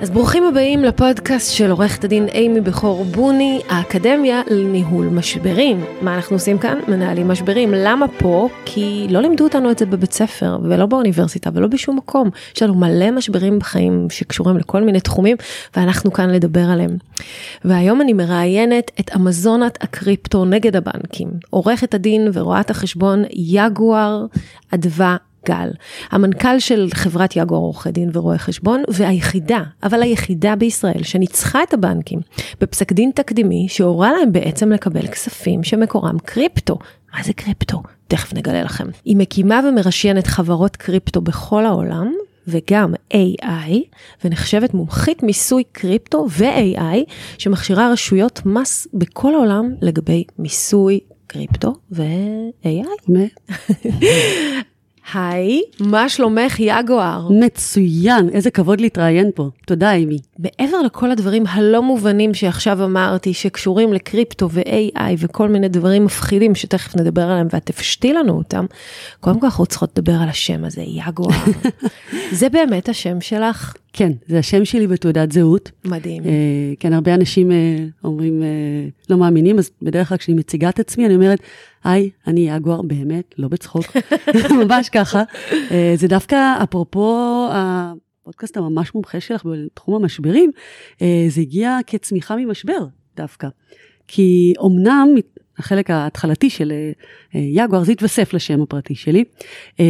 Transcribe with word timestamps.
אז 0.00 0.10
ברוכים 0.10 0.44
הבאים 0.44 0.84
לפודקאסט 0.84 1.52
של 1.52 1.70
עורכת 1.70 2.04
הדין 2.04 2.28
אימי 2.28 2.60
בכור 2.60 3.04
בוני, 3.04 3.60
האקדמיה 3.68 4.42
לניהול 4.50 5.06
משברים. 5.06 5.84
מה 6.02 6.16
אנחנו 6.16 6.36
עושים 6.36 6.58
כאן? 6.58 6.78
מנהלים 6.88 7.28
משברים. 7.28 7.74
למה 7.76 8.06
פה? 8.08 8.48
כי 8.64 9.06
לא 9.10 9.20
לימדו 9.20 9.44
אותנו 9.44 9.70
את 9.70 9.78
זה 9.78 9.86
בבית 9.86 10.12
ספר, 10.12 10.58
ולא 10.62 10.86
באוניברסיטה, 10.86 11.50
ולא 11.54 11.66
בשום 11.66 11.96
מקום. 11.96 12.30
יש 12.56 12.62
לנו 12.62 12.74
מלא 12.74 13.10
משברים 13.10 13.58
בחיים 13.58 14.06
שקשורים 14.10 14.56
לכל 14.56 14.82
מיני 14.82 15.00
תחומים, 15.00 15.36
ואנחנו 15.76 16.12
כאן 16.12 16.30
לדבר 16.30 16.64
עליהם. 16.70 16.96
והיום 17.64 18.00
אני 18.00 18.12
מראיינת 18.12 18.90
את 19.00 19.10
אמזונת 19.16 19.78
הקריפטו 19.80 20.44
נגד 20.44 20.76
הבנקים. 20.76 21.28
עורכת 21.50 21.94
הדין 21.94 22.30
ורואת 22.32 22.70
החשבון 22.70 23.22
יגואר 23.32 24.26
אדווה 24.74 25.16
גל, 25.46 25.68
המנכ"ל 26.10 26.58
של 26.58 26.88
חברת 26.94 27.36
יגואר 27.36 27.60
עורכי 27.60 27.90
דין 27.90 28.10
ורואי 28.12 28.38
חשבון, 28.38 28.82
והיחידה, 28.88 29.62
אבל 29.82 30.02
היחידה 30.02 30.56
בישראל, 30.56 31.02
שניצחה 31.02 31.62
את 31.62 31.74
הבנקים 31.74 32.20
בפסק 32.60 32.92
דין 32.92 33.10
תקדימי, 33.14 33.66
שהורה 33.68 34.12
להם 34.12 34.32
בעצם 34.32 34.72
לקבל 34.72 35.06
כספים 35.06 35.62
שמקורם 35.62 36.18
קריפטו. 36.24 36.78
מה 37.14 37.22
זה 37.22 37.32
קריפטו? 37.32 37.82
תכף 38.08 38.34
נגלה 38.34 38.62
לכם. 38.62 38.86
היא 39.04 39.16
מקימה 39.16 39.60
ומרשיינת 39.68 40.26
חברות 40.26 40.76
קריפטו 40.76 41.20
בכל 41.20 41.66
העולם, 41.66 42.12
וגם 42.46 42.94
AI, 43.14 43.72
ונחשבת 44.24 44.74
מומחית 44.74 45.22
מיסוי 45.22 45.64
קריפטו 45.72 46.26
ו-AI, 46.30 47.12
שמכשירה 47.38 47.92
רשויות 47.92 48.40
מס 48.46 48.86
בכל 48.94 49.34
העולם 49.34 49.74
לגבי 49.82 50.24
מיסוי 50.38 51.00
קריפטו 51.26 51.74
ו-AI. 51.92 53.08
היי, 55.14 55.62
מה 55.80 56.08
שלומך 56.08 56.60
יגואר? 56.60 57.28
מצוין, 57.30 58.28
איזה 58.32 58.50
כבוד 58.50 58.80
להתראיין 58.80 59.30
פה. 59.34 59.48
תודה, 59.66 59.92
אימי. 59.92 60.18
מעבר 60.38 60.82
לכל 60.82 61.10
הדברים 61.10 61.46
הלא 61.46 61.82
מובנים 61.82 62.34
שעכשיו 62.34 62.84
אמרתי, 62.84 63.34
שקשורים 63.34 63.92
לקריפטו 63.92 64.50
ו-AI 64.50 65.14
וכל 65.18 65.48
מיני 65.48 65.68
דברים 65.68 66.04
מפחידים 66.04 66.54
שתכף 66.54 66.96
נדבר 66.96 67.22
עליהם 67.22 67.46
ואת 67.50 67.66
תפשטי 67.66 68.12
לנו 68.12 68.32
אותם, 68.32 68.66
קודם 69.20 69.40
כל 69.40 69.46
אנחנו 69.46 69.66
צריכות 69.66 69.98
לדבר 69.98 70.14
על 70.22 70.28
השם 70.28 70.64
הזה, 70.64 70.82
יגואר. 70.86 71.36
זה 72.38 72.48
באמת 72.48 72.88
השם 72.88 73.20
שלך? 73.20 73.74
כן, 73.92 74.12
זה 74.26 74.38
השם 74.38 74.64
שלי 74.64 74.86
בתעודת 74.86 75.32
זהות. 75.32 75.70
מדהים. 75.84 76.24
אה, 76.24 76.30
כן, 76.80 76.92
הרבה 76.92 77.14
אנשים 77.14 77.52
אה, 77.52 77.56
אומרים, 78.04 78.42
אה, 78.42 78.48
לא 79.10 79.16
מאמינים, 79.16 79.58
אז 79.58 79.70
בדרך 79.82 80.08
כלל 80.08 80.18
כשאני 80.18 80.38
מציגה 80.38 80.68
את 80.68 80.80
עצמי, 80.80 81.06
אני 81.06 81.14
אומרת, 81.14 81.40
היי, 81.84 82.10
אני 82.26 82.50
יגואר, 82.50 82.82
באמת, 82.82 83.34
לא 83.38 83.48
בצחוק, 83.48 83.84
ממש 84.64 84.88
ככה. 84.88 85.22
אה, 85.70 85.92
זה 85.96 86.08
דווקא, 86.08 86.62
אפרופו 86.62 87.48
הפודקאסט 87.52 88.56
הממש 88.56 88.94
מומחה 88.94 89.20
שלך 89.20 89.46
בתחום 89.46 89.94
המשברים, 89.94 90.50
אה, 91.02 91.26
זה 91.28 91.40
הגיע 91.40 91.78
כצמיחה 91.86 92.36
ממשבר 92.36 92.86
דווקא. 93.16 93.48
כי 94.08 94.54
אמנם 94.66 95.08
החלק 95.58 95.90
ההתחלתי 95.90 96.50
של 96.50 96.72
אה, 97.34 97.40
יגואר, 97.40 97.84
זה 97.84 97.92
התווסף 97.92 98.34
לשם 98.34 98.62
הפרטי 98.62 98.94
שלי, 98.94 99.24
אה, 99.80 99.84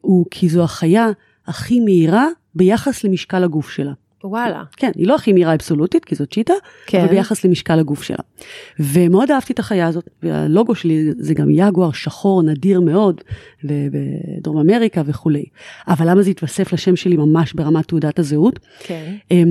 הוא 0.00 0.26
כי 0.30 0.48
זו 0.48 0.64
החיה 0.64 1.08
הכי 1.46 1.80
מהירה 1.80 2.28
ביחס 2.54 3.04
למשקל 3.04 3.44
הגוף 3.44 3.70
שלה. 3.70 3.92
וואלה. 4.24 4.62
כן, 4.76 4.90
היא 4.94 5.06
לא 5.06 5.14
הכי 5.14 5.32
מהירה 5.32 5.54
אבסולוטית, 5.54 6.04
כי 6.04 6.14
זאת 6.14 6.32
צ'יטה, 6.32 6.54
כן. 6.86 7.00
אבל 7.00 7.08
ביחס 7.08 7.44
למשקל 7.44 7.78
הגוף 7.78 8.02
שלה. 8.02 8.16
ומאוד 8.80 9.30
אהבתי 9.30 9.52
את 9.52 9.58
החיה 9.58 9.86
הזאת, 9.86 10.08
והלוגו 10.22 10.74
שלי 10.74 11.10
זה 11.18 11.34
גם 11.34 11.50
יגואר 11.50 11.92
שחור 11.92 12.42
נדיר 12.42 12.80
מאוד, 12.80 13.20
בדרום 13.64 14.58
אמריקה 14.58 15.02
וכולי. 15.06 15.44
אבל 15.88 16.10
למה 16.10 16.22
זה 16.22 16.30
התווסף 16.30 16.72
לשם 16.72 16.96
שלי 16.96 17.16
ממש 17.16 17.52
ברמת 17.52 17.88
תעודת 17.88 18.18
הזהות? 18.18 18.58
כן. 18.80 19.14
אמ, 19.30 19.48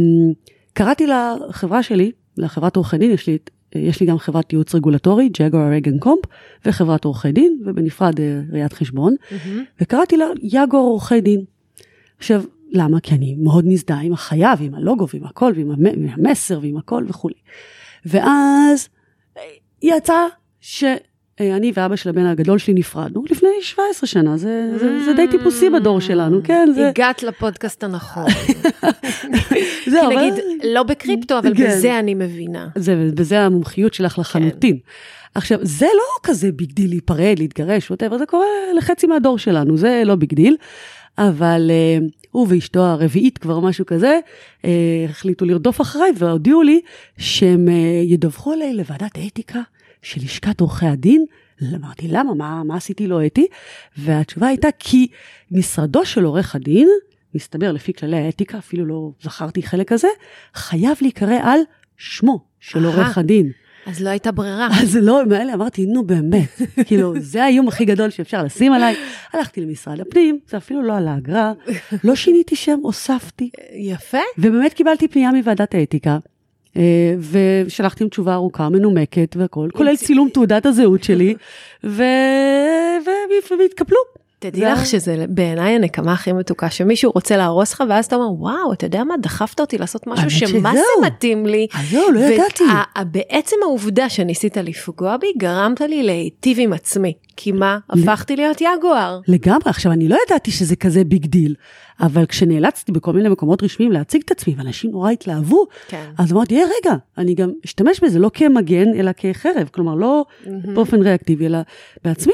קראתי 0.74 1.08
לחברה 1.08 1.84
שלי, 1.84 2.12
לחברת 2.38 2.76
עורכי 2.76 2.98
דין, 2.98 3.12
יש 3.12 3.28
לי, 3.28 3.38
יש 3.76 4.00
לי 4.00 4.06
גם 4.06 4.18
חברת 4.18 4.54
ייעוץ 4.54 4.76
רגולטורי, 4.76 5.30
ג'גואר 5.40 5.72
רגן 5.72 5.98
קומפ, 6.00 6.22
וחברת 6.66 7.06
עורכי 7.06 7.32
דין, 7.32 7.62
ובנפרד 7.66 8.20
אה, 8.20 8.42
ראיית 8.52 8.74
חשבון, 8.74 9.16
וקראתי 9.82 10.18
לה 10.18 10.26
יגואר 10.42 10.82
עורכי 10.82 11.22
דין. 11.22 11.42
עכשיו, 12.18 12.44
למה? 12.74 13.00
כי 13.00 13.16
אני 13.16 13.36
מאוד 13.40 13.66
מזדהה 13.68 14.02
עם 14.02 14.14
החיה 14.14 14.54
ועם 14.60 14.76
הלוגו 14.76 15.08
ועם 15.14 15.24
הכל 15.24 15.52
ועם 15.56 15.72
המ- 15.72 15.84
ועם 15.86 16.08
המסר 16.28 16.60
ועם 16.62 16.78
הכל 16.78 17.06
וכולי. 17.08 17.36
ואז 18.06 18.90
אה, 19.38 19.42
יצא 19.82 20.26
שאני 20.62 21.72
ואבא 21.76 21.96
של 21.96 22.10
הבן 22.10 22.26
הגדול 22.26 22.58
שלי 22.58 22.74
נפרדנו 22.74 23.24
לפני 23.30 23.50
17 23.62 24.08
שנה, 24.08 24.38
זה, 24.38 24.72
זה, 24.80 25.04
זה 25.06 25.14
די 25.14 25.28
טיפוסי 25.32 25.70
בדור 25.70 26.00
שלנו, 26.02 26.40
כן? 26.44 26.70
זה, 26.76 26.90
הגעת 26.90 27.24
לפודקאסט 27.24 27.84
הנכון. 27.84 28.26
זהו, 29.92 30.10
כי 30.10 30.16
אבל- 30.16 30.16
נגיד, 30.32 30.34
לא 30.74 30.84
בקריפטו, 30.84 31.40
אבל 31.40 31.56
כן. 31.58 31.68
בזה 31.68 32.00
אני 32.00 32.14
מבינה. 32.14 32.68
זה, 32.76 33.10
וזה 33.18 33.40
המומחיות 33.42 33.94
שלך 33.94 34.20
לחלוטין. 34.20 34.78
עכשיו, 35.36 35.60
זה 35.62 35.86
לא 35.86 36.04
כזה 36.30 36.52
big 36.52 36.72
deal 36.74 36.90
להיפרד, 36.90 37.36
להתגרש, 37.40 37.92
whatever, 37.92 38.18
זה 38.18 38.26
קורה 38.26 38.46
לחצי 38.78 39.08
מהדור 39.08 39.38
שלנו, 39.38 39.78
זה 39.78 40.02
לא 40.06 40.16
big 40.16 40.34
deal. 40.34 40.56
אבל 41.18 41.72
uh, 41.72 42.23
הוא 42.34 42.48
ואשתו 42.50 42.80
הרביעית, 42.80 43.38
כבר 43.38 43.60
משהו 43.60 43.86
כזה, 43.86 44.20
uh, 44.62 44.66
החליטו 45.10 45.46
לרדוף 45.46 45.82
אחריי 45.82 46.12
והודיעו 46.18 46.62
לי 46.62 46.82
שהם 47.18 47.68
uh, 47.68 47.72
ידווחו 48.12 48.52
עליי 48.52 48.74
לוועדת 48.74 49.18
האתיקה 49.18 49.62
של 50.02 50.22
לשכת 50.22 50.60
עורכי 50.60 50.86
הדין. 50.86 51.26
אמרתי, 51.76 52.08
למה? 52.08 52.34
מה, 52.34 52.64
מה 52.64 52.76
עשיתי 52.76 53.08
לא 53.08 53.26
אתי? 53.26 53.48
והתשובה 53.98 54.48
הייתה 54.48 54.68
כי 54.80 55.08
משרדו 55.52 56.06
של 56.06 56.24
עורך 56.24 56.56
הדין, 56.56 56.90
מסתבר 57.36 57.72
לפי 57.72 57.94
כללי 57.94 58.18
האתיקה, 58.18 58.58
אפילו 58.58 58.86
לא 58.86 59.12
זכרתי 59.22 59.64
חלק 59.64 59.88
כזה, 59.88 60.08
חייב 60.54 60.98
להיקרא 61.02 61.38
על 61.42 61.60
שמו 61.98 62.46
של. 62.60 62.86
עורך 62.86 63.18
הדין. 63.18 63.52
אז 63.86 64.02
לא 64.02 64.10
הייתה 64.10 64.32
ברירה. 64.32 64.68
אז 64.82 64.96
לא, 65.02 65.26
מאלה 65.26 65.54
אמרתי, 65.54 65.86
נו 65.86 66.04
באמת, 66.04 66.62
כאילו, 66.88 67.14
זה 67.20 67.44
האיום 67.44 67.68
הכי 67.68 67.86
גדול 67.86 68.10
שאפשר 68.10 68.44
לשים 68.44 68.74
עליי. 68.74 68.96
הלכתי 69.34 69.62
למשרד 69.62 70.00
הפנים, 70.00 70.40
זה 70.48 70.58
אפילו 70.58 70.82
לא 70.82 70.98
על 70.98 71.08
האגרה, 71.08 71.54
לא 72.04 72.16
שיניתי 72.16 72.56
שם, 72.56 72.80
הוספתי, 72.82 73.50
יפה. 73.76 74.18
ובאמת 74.38 74.74
קיבלתי 74.74 75.08
פנייה 75.08 75.32
מוועדת 75.32 75.76
האתיקה, 75.76 76.18
אה, 76.78 77.16
ושלחתי 77.66 78.04
עם 78.04 78.10
תשובה 78.10 78.34
ארוכה, 78.34 78.70
מנומקת 78.70 79.36
והכול, 79.40 79.70
כולל 79.72 79.96
צילום 80.06 80.30
תעודת 80.30 80.66
הזהות 80.66 81.04
שלי, 81.04 81.36
ו... 81.84 82.04
ו- 83.06 83.54
והתקפלו. 83.60 84.23
תדעי 84.52 84.62
לך 84.62 84.86
שזה 84.86 85.26
בעיניי 85.30 85.76
הנקמה 85.76 86.14
הכי 86.14 86.32
מתוקה, 86.32 86.70
שמישהו 86.70 87.12
רוצה 87.16 87.38
להרוס 87.38 87.74
לך, 87.74 87.84
ואז 87.90 88.06
אתה 88.06 88.16
אומר, 88.16 88.42
וואו, 88.42 88.74
אתה 88.74 88.86
יודע 88.86 89.04
מה, 89.04 89.16
דחפת 89.22 89.60
אותי 89.60 89.78
לעשות 89.78 90.08
משהו 90.08 90.30
שמה. 90.30 90.74
זה 90.74 91.06
מתאים 91.06 91.46
לי. 91.46 91.68
אז 91.74 91.90
זהו, 91.90 92.12
לא 92.12 92.20
ידעתי. 92.20 92.64
ובעצם 93.02 93.56
העובדה 93.64 94.10
שניסית 94.10 94.58
לפגוע 94.58 95.18
בי, 95.18 95.28
גרמת 95.38 95.82
לי 95.82 96.04
להיטיב 96.04 96.58
עם 96.60 96.74
עצמי. 96.74 97.14
כי 97.38 97.52
מה, 97.52 97.78
הפכתי 97.90 98.36
להיות 98.36 98.62
יגואר. 98.62 99.20
לגמרי, 99.28 99.64
עכשיו 99.66 99.92
אני 99.92 100.08
לא 100.08 100.18
ידעתי 100.28 100.52
שזה 100.52 100.76
כזה 100.76 101.04
big 101.04 101.26
deal, 101.26 101.56
אבל 102.02 102.26
כשנאלצתי 102.26 102.92
בכל 102.92 103.14
מיני 103.14 103.30
מקומות 103.30 103.64
רשמיים 103.64 103.92
להציג 103.92 104.22
את 104.26 104.32
עצמי, 104.32 104.56
ואנשים 104.58 104.92
נורא 104.92 105.12
התלהבו, 105.12 105.66
כן. 105.88 106.06
אז 106.18 106.34
אמרתי, 106.34 106.56
היי 106.56 106.64
רגע, 106.64 106.96
אני 107.18 107.34
גם 107.34 107.52
אשתמש 107.66 108.00
בזה 108.04 108.20
לא 108.20 108.32
כמגן, 108.34 108.94
אלא 109.00 109.12
כחרב, 109.18 109.70
כלומר 109.72 109.96
לא 109.96 110.26
באופן 110.48 111.02
ריאקטיבי, 111.02 111.46
אלא 111.46 111.60
בעצמי. 112.04 112.34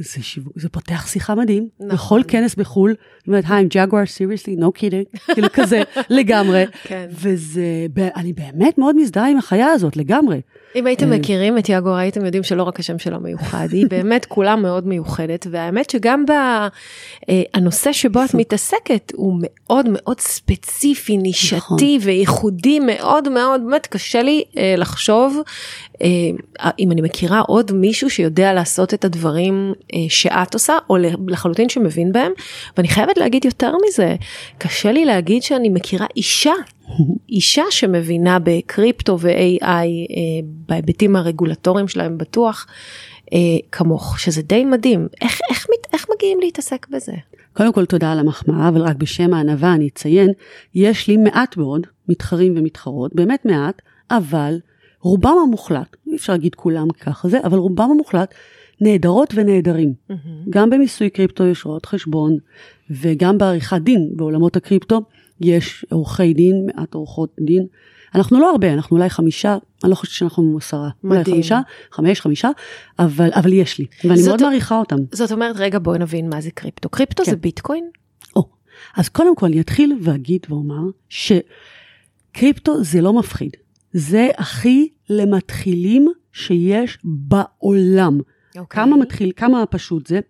וזה 0.00 0.22
שיווק, 0.22 0.52
זה 0.56 0.68
פותח 0.68 1.06
שיחה 1.06 1.34
מדהים, 1.34 1.68
נכון. 1.80 1.88
בכל 1.94 2.20
כנס 2.28 2.54
בחו"ל, 2.54 2.94
זאת 3.18 3.26
אומרת, 3.26 3.44
היי, 3.48 3.64
ג'גואר, 3.64 4.06
סיריוסלי, 4.06 4.56
no 4.56 4.78
kidding, 4.78 5.18
כאילו 5.34 5.48
כזה, 5.52 5.82
לגמרי. 6.10 6.64
כן. 6.82 7.06
וזה, 7.10 7.86
אני 8.16 8.32
באמת 8.32 8.78
מאוד 8.78 8.96
מזדהה 8.96 9.30
עם 9.30 9.36
החיה 9.36 9.66
הזאת, 9.66 9.96
לגמרי. 9.96 10.40
אם 10.76 10.86
הייתם 10.86 11.10
מכירים 11.10 11.58
את 11.58 11.68
יגואר 11.68 11.94
הייתם 11.94 12.24
יודעים 12.24 12.42
שלא 12.42 12.62
רק 12.62 12.80
השם 12.80 12.98
שלה 12.98 13.18
מיוחד, 13.18 13.68
היא 13.72 13.86
באמת 13.96 14.24
כולה 14.24 14.56
מאוד 14.56 14.86
מיוחדת, 14.86 15.46
והאמת 15.50 15.90
שגם 15.90 16.24
בנושא 17.56 17.92
שבו 17.92 18.24
את 18.24 18.34
מתעסקת 18.34 19.12
הוא 19.14 19.38
מאוד 19.40 19.86
מאוד 19.92 20.20
ספציפי, 20.20 21.16
נישתי 21.16 21.98
וייחודי 22.02 22.78
מאוד 22.80 23.28
מאוד, 23.28 23.60
באמת 23.64 23.86
קשה 23.86 24.22
לי 24.22 24.44
אה, 24.56 24.74
לחשוב 24.76 25.38
אה, 26.02 26.70
אם 26.78 26.92
אני 26.92 27.00
מכירה 27.00 27.40
עוד 27.40 27.72
מישהו 27.72 28.10
שיודע 28.10 28.52
לעשות 28.52 28.94
את 28.94 29.04
הדברים 29.04 29.72
אה, 29.89 29.89
שאת 30.08 30.54
עושה, 30.54 30.78
או 30.90 30.96
לחלוטין 31.28 31.68
שמבין 31.68 32.12
בהם, 32.12 32.32
ואני 32.76 32.88
חייבת 32.88 33.18
להגיד 33.18 33.44
יותר 33.44 33.72
מזה, 33.88 34.16
קשה 34.58 34.92
לי 34.92 35.04
להגיד 35.04 35.42
שאני 35.42 35.68
מכירה 35.68 36.06
אישה, 36.16 36.52
אישה 37.28 37.64
שמבינה 37.70 38.38
בקריפטו 38.42 39.18
ו-AI 39.20 39.64
אה, 39.64 39.84
בהיבטים 40.44 41.16
הרגולטוריים 41.16 41.88
שלהם 41.88 42.18
בטוח, 42.18 42.66
אה, 43.32 43.38
כמוך, 43.72 44.20
שזה 44.20 44.42
די 44.42 44.64
מדהים. 44.64 45.08
איך, 45.20 45.40
איך, 45.50 45.66
איך 45.92 46.06
מגיעים 46.14 46.40
להתעסק 46.40 46.86
בזה? 46.90 47.12
קודם 47.52 47.72
כל 47.72 47.84
תודה 47.84 48.12
על 48.12 48.18
המחמאה, 48.18 48.68
אבל 48.68 48.80
רק 48.80 48.96
בשם 48.96 49.34
הענווה 49.34 49.74
אני 49.74 49.88
אציין, 49.88 50.30
יש 50.74 51.08
לי 51.08 51.16
מעט 51.16 51.56
מאוד 51.56 51.86
מתחרים 52.08 52.54
ומתחרות, 52.56 53.14
באמת 53.14 53.44
מעט, 53.44 53.82
אבל 54.10 54.58
רובם 55.00 55.34
המוחלט, 55.42 55.96
אי 56.06 56.16
אפשר 56.16 56.32
להגיד 56.32 56.54
כולם 56.54 56.90
ככה 56.90 57.28
זה, 57.28 57.38
אבל 57.44 57.58
רובם 57.58 57.90
המוחלט 57.90 58.34
נהדרות 58.80 59.34
ונהדרים. 59.36 59.94
Mm-hmm. 60.10 60.14
גם 60.50 60.70
במיסוי 60.70 61.10
קריפטו 61.10 61.46
יש 61.46 61.64
רואות 61.64 61.86
חשבון, 61.86 62.36
וגם 62.90 63.38
בעריכת 63.38 63.80
דין 63.80 64.10
בעולמות 64.16 64.56
הקריפטו 64.56 65.02
יש 65.40 65.86
עורכי 65.90 66.34
דין, 66.34 66.66
מעט 66.66 66.94
עורכות 66.94 67.36
דין. 67.40 67.66
אנחנו 68.14 68.40
לא 68.40 68.50
הרבה, 68.50 68.72
אנחנו 68.72 68.96
אולי 68.96 69.10
חמישה, 69.10 69.58
אני 69.84 69.90
לא 69.90 69.94
חושבת 69.94 70.14
שאנחנו 70.14 70.56
עשרה. 70.56 70.90
מדהים. 71.04 71.20
אולי 71.20 71.24
חמישה, 71.24 71.60
חמש, 71.92 72.20
חמישה, 72.20 72.48
אבל, 72.98 73.30
אבל 73.34 73.52
יש 73.52 73.78
לי, 73.78 73.86
ואני 74.04 74.22
מאוד 74.26 74.42
מעריכה 74.42 74.78
אותם. 74.78 74.96
זאת 75.12 75.32
אומרת, 75.32 75.56
רגע 75.58 75.78
בואי 75.78 75.98
נבין 75.98 76.28
מה 76.28 76.40
זה 76.40 76.50
קריפטו. 76.50 76.88
קריפטו 76.88 77.24
כן. 77.24 77.30
זה 77.30 77.36
ביטקוין? 77.36 77.84
או, 78.36 78.48
אז 78.96 79.08
קודם 79.08 79.36
כל 79.36 79.46
אני 79.46 79.60
אתחיל 79.60 79.98
ואגיד 80.02 80.46
ואומר 80.48 80.82
שקריפטו 81.08 82.84
זה 82.84 83.00
לא 83.00 83.12
מפחיד. 83.12 83.50
זה 83.92 84.28
הכי 84.36 84.88
למתחילים 85.10 86.08
שיש 86.32 86.98
בעולם. 87.04 88.20
Okay. 88.54 88.58
אוקיי. 88.58 88.82
כמה 88.82 88.96
מתחיל, 88.96 89.32
כמה 89.36 89.66
פשוט 89.66 90.06
זה? 90.06 90.20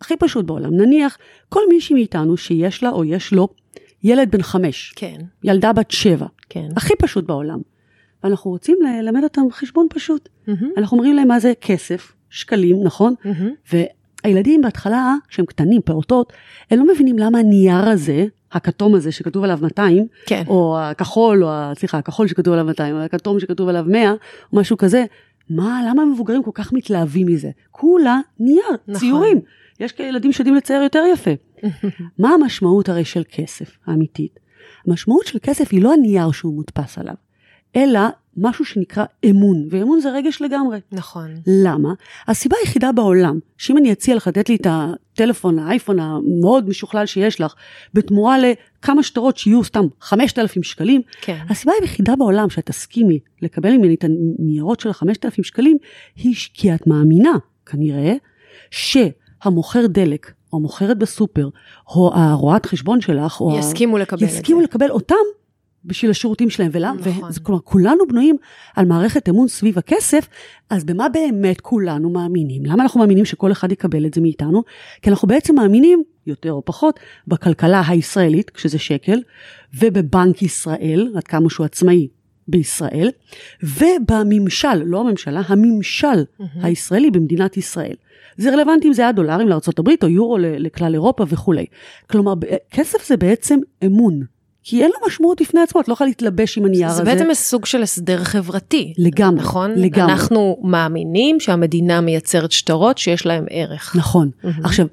הכי 0.00 0.16
פשוט 0.16 0.44
בעולם. 0.44 0.76
נניח, 0.76 1.18
כל 1.48 1.60
מישהי 1.68 1.94
מאיתנו 1.94 2.36
שיש 2.36 2.82
לה 2.82 2.90
או 2.90 3.04
יש 3.04 3.32
לו 3.32 3.48
ילד 4.04 4.30
בן 4.30 4.42
חמש, 4.42 4.92
כן. 4.96 5.16
ילדה 5.44 5.72
בת 5.72 5.90
שבע, 5.90 6.26
כן. 6.48 6.68
הכי 6.76 6.94
פשוט 6.98 7.24
בעולם. 7.24 7.58
ואנחנו 8.24 8.50
רוצים 8.50 8.78
ללמד 8.82 9.24
אותם 9.24 9.42
חשבון 9.50 9.86
פשוט. 9.90 10.28
Mm-hmm. 10.28 10.64
אנחנו 10.76 10.96
אומרים 10.96 11.14
להם 11.14 11.28
מה 11.28 11.40
זה 11.40 11.52
כסף, 11.60 12.12
שקלים, 12.30 12.84
נכון? 12.84 13.14
Mm-hmm. 13.24 13.74
והילדים 14.24 14.60
בהתחלה, 14.60 15.14
כשהם 15.28 15.46
קטנים, 15.46 15.80
פעוטות, 15.84 16.32
הם 16.70 16.78
לא 16.78 16.94
מבינים 16.94 17.18
למה 17.18 17.38
הנייר 17.38 17.88
הזה, 17.88 18.26
הכתום 18.52 18.94
הזה 18.94 19.12
שכתוב 19.12 19.44
עליו 19.44 19.58
200, 19.62 20.06
כן. 20.26 20.42
או 20.46 20.78
הכחול, 20.80 21.44
או 21.44 21.50
סליחה, 21.74 21.98
הכחול 21.98 22.28
שכתוב 22.28 22.52
עליו 22.52 22.64
200, 22.64 22.94
או 22.94 23.00
הכתום 23.00 23.40
שכתוב 23.40 23.68
עליו 23.68 23.84
100, 23.88 24.10
או 24.10 24.16
משהו 24.52 24.76
כזה, 24.76 25.04
מה, 25.50 25.82
למה 25.88 26.02
המבוגרים 26.02 26.42
כל 26.42 26.50
כך 26.54 26.72
מתלהבים 26.72 27.26
מזה? 27.26 27.50
כולה 27.70 28.20
נייר, 28.40 28.62
נכון. 28.88 29.00
ציורים. 29.00 29.40
יש 29.80 29.94
ילדים 29.98 30.32
שיודעים 30.32 30.56
לצייר 30.56 30.82
יותר 30.82 31.04
יפה. 31.12 31.30
מה 32.18 32.30
המשמעות 32.30 32.88
הרי 32.88 33.04
של 33.04 33.22
כסף 33.32 33.76
האמיתית? 33.86 34.38
המשמעות 34.86 35.26
של 35.26 35.38
כסף 35.42 35.72
היא 35.72 35.82
לא 35.82 35.92
הנייר 35.92 36.32
שהוא 36.32 36.54
מודפס 36.54 36.98
עליו, 36.98 37.14
אלא 37.76 38.00
משהו 38.36 38.64
שנקרא 38.64 39.04
אמון, 39.30 39.68
ואמון 39.70 40.00
זה 40.00 40.10
רגש 40.10 40.42
לגמרי. 40.42 40.80
נכון. 40.92 41.30
למה? 41.46 41.94
הסיבה 42.28 42.56
היחידה 42.60 42.92
בעולם, 42.92 43.38
שאם 43.58 43.78
אני 43.78 43.92
אציע 43.92 44.14
לך 44.14 44.26
לתת 44.26 44.48
לי 44.48 44.56
את 44.56 44.66
הטלפון, 44.70 45.58
האייפון 45.58 46.00
המאוד 46.00 46.68
משוכלל 46.68 47.06
שיש 47.06 47.40
לך, 47.40 47.54
בתמורה 47.94 48.36
לכמה 48.82 49.02
שטרות 49.02 49.36
שיהיו 49.38 49.64
סתם 49.64 49.84
5,000 50.00 50.62
שקלים, 50.62 51.02
כן. 51.20 51.38
הסיבה 51.48 51.72
היחידה 51.80 52.16
בעולם 52.16 52.50
שאת 52.50 52.66
תסכימי 52.66 53.18
לקבל 53.42 53.70
ממני 53.70 53.94
את 53.94 54.04
הניירות 54.38 54.80
של 54.80 54.88
ה-5,000 54.88 55.42
שקלים, 55.42 55.76
היא 56.16 56.34
כי 56.54 56.74
את 56.74 56.86
מאמינה, 56.86 57.32
כנראה, 57.66 58.14
שהמוכר 58.70 59.86
דלק, 59.86 60.32
או 60.52 60.58
המוכרת 60.58 60.98
בסופר, 60.98 61.48
או 61.88 62.10
הרואת 62.14 62.66
חשבון 62.66 63.00
שלך, 63.00 63.40
או 63.40 63.58
יסכימו 63.58 63.98
לקבל 63.98 64.22
יסכימו 64.22 64.60
את 64.60 64.64
זה. 64.64 64.68
לקבל 64.68 64.90
אותם 64.90 65.14
בשביל 65.84 66.10
השירותים 66.10 66.50
שלהם. 66.50 66.70
ולמה? 66.72 67.00
נכון. 67.00 67.30
כלומר, 67.42 67.60
כולנו 67.64 68.06
בנויים 68.08 68.36
על 68.76 68.86
מערכת 68.86 69.28
אמון 69.28 69.48
סביב 69.48 69.78
הכסף, 69.78 70.28
אז 70.70 70.84
במה 70.84 71.08
באמת 71.08 71.60
כולנו 71.60 72.10
מאמינים? 72.10 72.66
למה 72.66 72.82
אנחנו 72.82 73.00
מאמינים 73.00 73.24
שכל 73.24 73.52
אחד 73.52 73.72
יקבל 73.72 74.06
את 74.06 74.14
זה 74.14 74.20
מאיתנו? 74.20 74.62
כי 75.02 75.10
אנחנו 75.10 75.28
בעצם 75.28 75.54
מאמינים, 75.54 76.02
יותר 76.26 76.52
או 76.52 76.64
פחות, 76.64 77.00
בכלכלה 77.26 77.82
הישראלית, 77.88 78.50
כשזה 78.50 78.78
שקל, 78.78 79.22
ובבנק 79.78 80.42
ישראל, 80.42 81.12
עד 81.16 81.24
כמה 81.24 81.50
שהוא 81.50 81.66
עצמאי 81.66 82.08
בישראל, 82.48 83.10
ובממשל, 83.62 84.74
לא 84.84 85.00
הממשלה, 85.00 85.42
הממשל 85.46 86.06
mm-hmm. 86.06 86.44
הישראלי 86.62 87.10
במדינת 87.10 87.56
ישראל. 87.56 87.94
זה 88.36 88.52
רלוונטי 88.52 88.88
אם 88.88 88.92
זה 88.92 89.02
היה 89.02 89.12
דולרים 89.12 89.48
לארה"ב 89.48 89.88
או 90.02 90.08
יורו 90.08 90.38
לכלל 90.38 90.94
אירופה 90.94 91.24
וכולי. 91.28 91.66
כלומר, 92.10 92.34
כסף 92.70 93.06
זה 93.08 93.16
בעצם 93.16 93.58
אמון. 93.84 94.20
כי 94.64 94.82
אין 94.82 94.90
לו 94.90 95.06
משמעות 95.06 95.42
בפני 95.42 95.60
עצמו, 95.60 95.80
את 95.80 95.88
לא 95.88 95.92
יכולה 95.92 96.08
להתלבש 96.08 96.58
עם 96.58 96.64
הנייר 96.64 96.86
הזה. 96.86 96.96
זה 96.96 97.04
בעצם 97.04 97.34
סוג 97.34 97.66
של 97.66 97.82
הסדר 97.82 98.24
חברתי. 98.24 98.94
לגמרי, 98.98 99.40
נכון? 99.40 99.70
לגמרי. 99.70 100.12
אנחנו 100.12 100.58
מאמינים 100.62 101.40
שהמדינה 101.40 102.00
מייצרת 102.00 102.52
שטרות 102.52 102.98
שיש 102.98 103.26
להם 103.26 103.44
ערך. 103.50 103.96
נכון. 103.96 104.30
Mm-hmm. 104.44 104.48
עכשיו, 104.64 104.86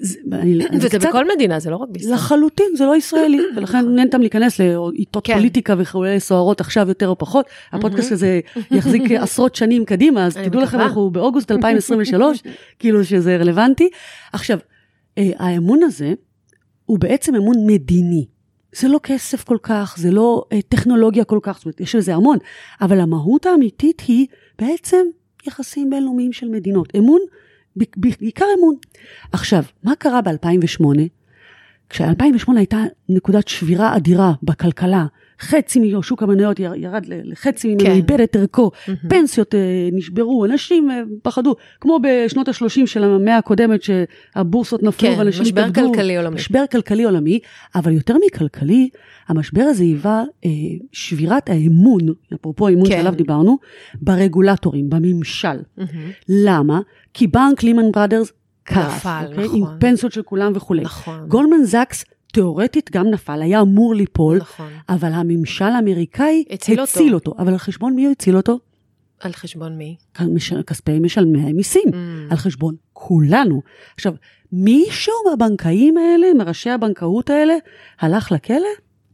זה, 0.00 0.18
אני, 0.32 0.58
וזה 0.72 0.88
קצת... 0.88 1.08
בכל 1.08 1.24
מדינה, 1.34 1.60
זה 1.60 1.70
לא 1.70 1.76
רק 1.76 1.88
בישראל. 1.88 2.14
לחלוטין, 2.14 2.66
זה 2.76 2.84
לא 2.84 2.96
ישראלי, 2.96 3.38
ולכן 3.56 3.98
אין 3.98 4.08
טעם 4.08 4.20
להיכנס 4.20 4.58
לעיתות 4.58 5.26
כן. 5.26 5.34
פוליטיקה 5.34 5.74
וכולי 5.78 6.20
סוערות 6.20 6.60
עכשיו 6.60 6.88
יותר 6.88 7.08
או 7.08 7.18
פחות. 7.18 7.46
הפודקאסט 7.72 8.12
הזה 8.12 8.40
יחזיק 8.70 9.02
עשרות 9.22 9.54
שנים 9.54 9.84
קדימה, 9.84 10.26
אז 10.26 10.36
תדעו 10.36 10.60
לכם, 10.60 10.80
אנחנו 10.80 11.10
באוגוסט 11.10 11.50
2023, 11.50 12.42
כאילו 12.78 13.04
שזה 13.04 13.36
רלוונטי. 13.36 13.88
עכשיו, 14.32 14.58
אה, 15.18 15.30
האמון 15.38 15.82
הזה 15.82 16.12
הוא 16.86 16.98
בעצם 16.98 17.34
אמון 17.34 17.56
מדיני. 17.66 18.35
זה 18.78 18.88
לא 18.88 19.00
כסף 19.02 19.44
כל 19.44 19.58
כך, 19.62 19.94
זה 19.98 20.10
לא 20.10 20.44
אה, 20.52 20.62
טכנולוגיה 20.62 21.24
כל 21.24 21.38
כך, 21.42 21.56
זאת 21.56 21.64
אומרת, 21.64 21.80
יש 21.80 21.94
לזה 21.94 22.14
המון, 22.14 22.38
אבל 22.80 23.00
המהות 23.00 23.46
האמיתית 23.46 24.00
היא 24.00 24.26
בעצם 24.58 25.06
יחסים 25.46 25.90
בינלאומיים 25.90 26.32
של 26.32 26.48
מדינות. 26.48 26.92
אמון, 26.98 27.20
בעיקר 27.96 28.44
אמון. 28.58 28.74
עכשיו, 29.32 29.62
מה 29.82 29.94
קרה 29.96 30.20
ב-2008? 30.20 30.84
כש-2008 31.90 32.52
הייתה 32.56 32.82
נקודת 33.08 33.48
שבירה 33.48 33.96
אדירה 33.96 34.32
בכלכלה, 34.42 35.06
חצי 35.40 35.94
משוק 35.98 36.22
המניות 36.22 36.58
ירד 36.58 37.06
לחצי 37.08 37.68
ממנו, 37.68 37.80
כן. 37.80 37.90
איבד 37.90 38.20
את 38.20 38.36
ערכו, 38.36 38.70
mm-hmm. 38.74 39.08
פנסיות 39.08 39.54
אה, 39.54 39.88
נשברו, 39.92 40.44
אנשים 40.44 40.90
אה, 40.90 41.02
פחדו, 41.22 41.54
כמו 41.80 41.98
בשנות 42.02 42.48
ה-30 42.48 42.86
של 42.86 43.04
המאה 43.04 43.36
הקודמת 43.36 43.80
שהבורסות 43.82 44.82
נפלו 44.82 45.10
כן, 45.10 45.18
ואנשים 45.18 45.46
התאבדו. 45.46 45.70
משבר 45.70 45.88
כלכלי 45.92 46.16
עולמי. 46.16 46.34
משבר 46.34 46.64
כלכלי 46.72 47.04
עולמי, 47.04 47.38
אבל 47.74 47.92
יותר 47.92 48.16
מכלכלי, 48.26 48.88
המשבר 49.28 49.62
הזה 49.62 49.82
היווה 49.82 50.24
אה, 50.44 50.50
שבירת 50.92 51.50
האמון, 51.50 52.00
אפרופו 52.34 52.68
האמון 52.68 52.88
כן. 52.88 52.96
שעליו 52.96 53.14
דיברנו, 53.16 53.58
ברגולטורים, 53.94 54.90
בממשל. 54.90 55.58
Mm-hmm. 55.78 55.82
למה? 56.28 56.80
כי 57.14 57.26
בנק 57.26 57.62
לימן 57.62 57.92
בראדרס 57.92 58.32
קרס, 58.62 58.94
נפל, 58.96 59.24
אוקיי? 59.30 59.44
נכון. 59.44 59.58
עם 59.58 59.78
פנסיות 59.80 60.12
של 60.12 60.22
כולם 60.22 60.52
וכולי. 60.54 60.82
נכון. 60.82 61.28
גולדמן 61.28 61.64
זקס 61.64 62.04
תיאורטית 62.36 62.90
גם 62.92 63.06
נפל, 63.06 63.42
היה 63.42 63.60
אמור 63.60 63.94
ליפול, 63.94 64.36
נכון. 64.36 64.72
אבל 64.88 65.12
הממשל 65.12 65.64
האמריקאי 65.64 66.44
הציל, 66.50 66.80
הציל 66.80 67.14
אותו. 67.14 67.30
אותו. 67.30 67.42
אבל 67.42 67.52
על 67.52 67.58
חשבון 67.58 67.94
מי 67.94 68.04
הוא 68.04 68.12
הציל 68.12 68.36
אותו? 68.36 68.58
על 69.20 69.32
חשבון 69.32 69.78
מי? 69.78 69.96
כספי 70.66 70.98
משלמי 70.98 71.50
המיסים, 71.50 71.88
mm. 71.88 71.94
על 72.30 72.36
חשבון 72.36 72.74
כולנו. 72.92 73.62
עכשיו, 73.94 74.14
מישהו 74.52 75.14
מהבנקאים 75.30 75.96
האלה, 75.96 76.34
מראשי 76.34 76.70
הבנקאות 76.70 77.30
האלה, 77.30 77.54
הלך 78.00 78.32
לכלא? 78.32 78.68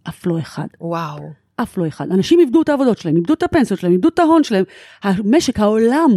אף 0.09 0.27
לא 0.27 0.39
אחד. 0.39 0.67
וואו. 0.81 1.31
אף 1.57 1.79
לא 1.79 1.89
אחד. 1.89 2.07
אנשים 2.11 2.41
איבדו 2.41 2.63
את 2.63 2.69
העבודות 2.69 2.99
שלהם, 2.99 3.17
איבדו 3.17 3.35
את 3.35 3.43
הפנסיות 3.43 3.81
שלהם, 3.81 3.93
איבדו 3.93 4.09
את 4.09 4.19
ההון 4.19 4.45
שלהם. 4.45 4.65
המשק, 5.03 5.61
העולם, 5.61 6.11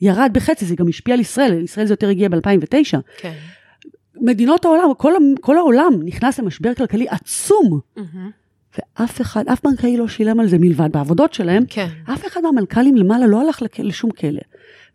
ירד 0.00 0.30
בחצי, 0.32 0.64
זה 0.64 0.76
גם 0.76 0.88
השפיע 0.88 1.14
על 1.14 1.20
ישראל, 1.20 1.62
ישראל 1.62 1.86
זה 1.86 1.92
יותר 1.92 2.08
הגיע 2.08 2.28
ב-2009. 2.28 2.98
כן. 3.18 3.34
מדינות 4.20 4.64
העולם, 4.64 4.94
כל, 4.98 5.12
כל 5.40 5.56
העולם 5.56 5.92
נכנס 6.04 6.38
למשבר 6.38 6.74
כלכלי 6.74 7.06
עצום. 7.08 7.80
Mm-hmm. 7.98 8.02
ואף 8.98 9.20
אחד, 9.20 9.48
אף 9.48 9.60
בנקאי 9.64 9.96
לא 9.96 10.08
שילם 10.08 10.40
על 10.40 10.48
זה 10.48 10.58
מלבד 10.58 10.92
בעבודות 10.92 11.34
שלהם. 11.34 11.64
כן. 11.68 11.88
אף 12.12 12.26
אחד 12.26 12.40
מהמנכ"לים 12.40 12.96
למעלה 12.96 13.26
לא 13.26 13.40
הלך. 13.40 13.62
לשום 13.78 14.10
כלא. 14.10 14.40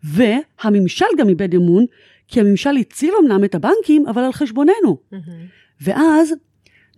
והממשל 0.04 1.06
גם 1.18 1.28
איבד 1.28 1.54
אמון, 1.54 1.84
כי 2.28 2.40
הממשל 2.40 2.76
הציל 2.76 3.14
אמנם 3.22 3.44
את 3.44 3.54
הבנקים, 3.54 4.06
אבל 4.06 4.22
על 4.22 4.32
חשבוננו. 4.32 4.98
Mm-hmm. 5.12 5.16
ואז 5.80 6.34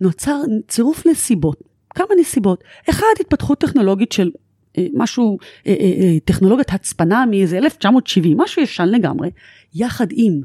נוצר 0.01 0.41
צירוף 0.67 1.05
נסיבות, 1.07 1.61
כמה 1.89 2.07
נסיבות. 2.19 2.63
אחד, 2.89 3.07
התפתחות 3.19 3.59
טכנולוגית 3.59 4.11
של 4.11 4.31
אה, 4.77 4.87
משהו, 4.93 5.37
אה, 5.67 5.75
אה, 5.79 6.19
טכנולוגיית 6.25 6.73
הצפנה 6.73 7.25
מאיזה 7.25 7.57
1970, 7.57 8.37
משהו 8.37 8.61
ישן 8.61 8.87
לגמרי, 8.87 9.29
יחד 9.75 10.07
עם 10.11 10.41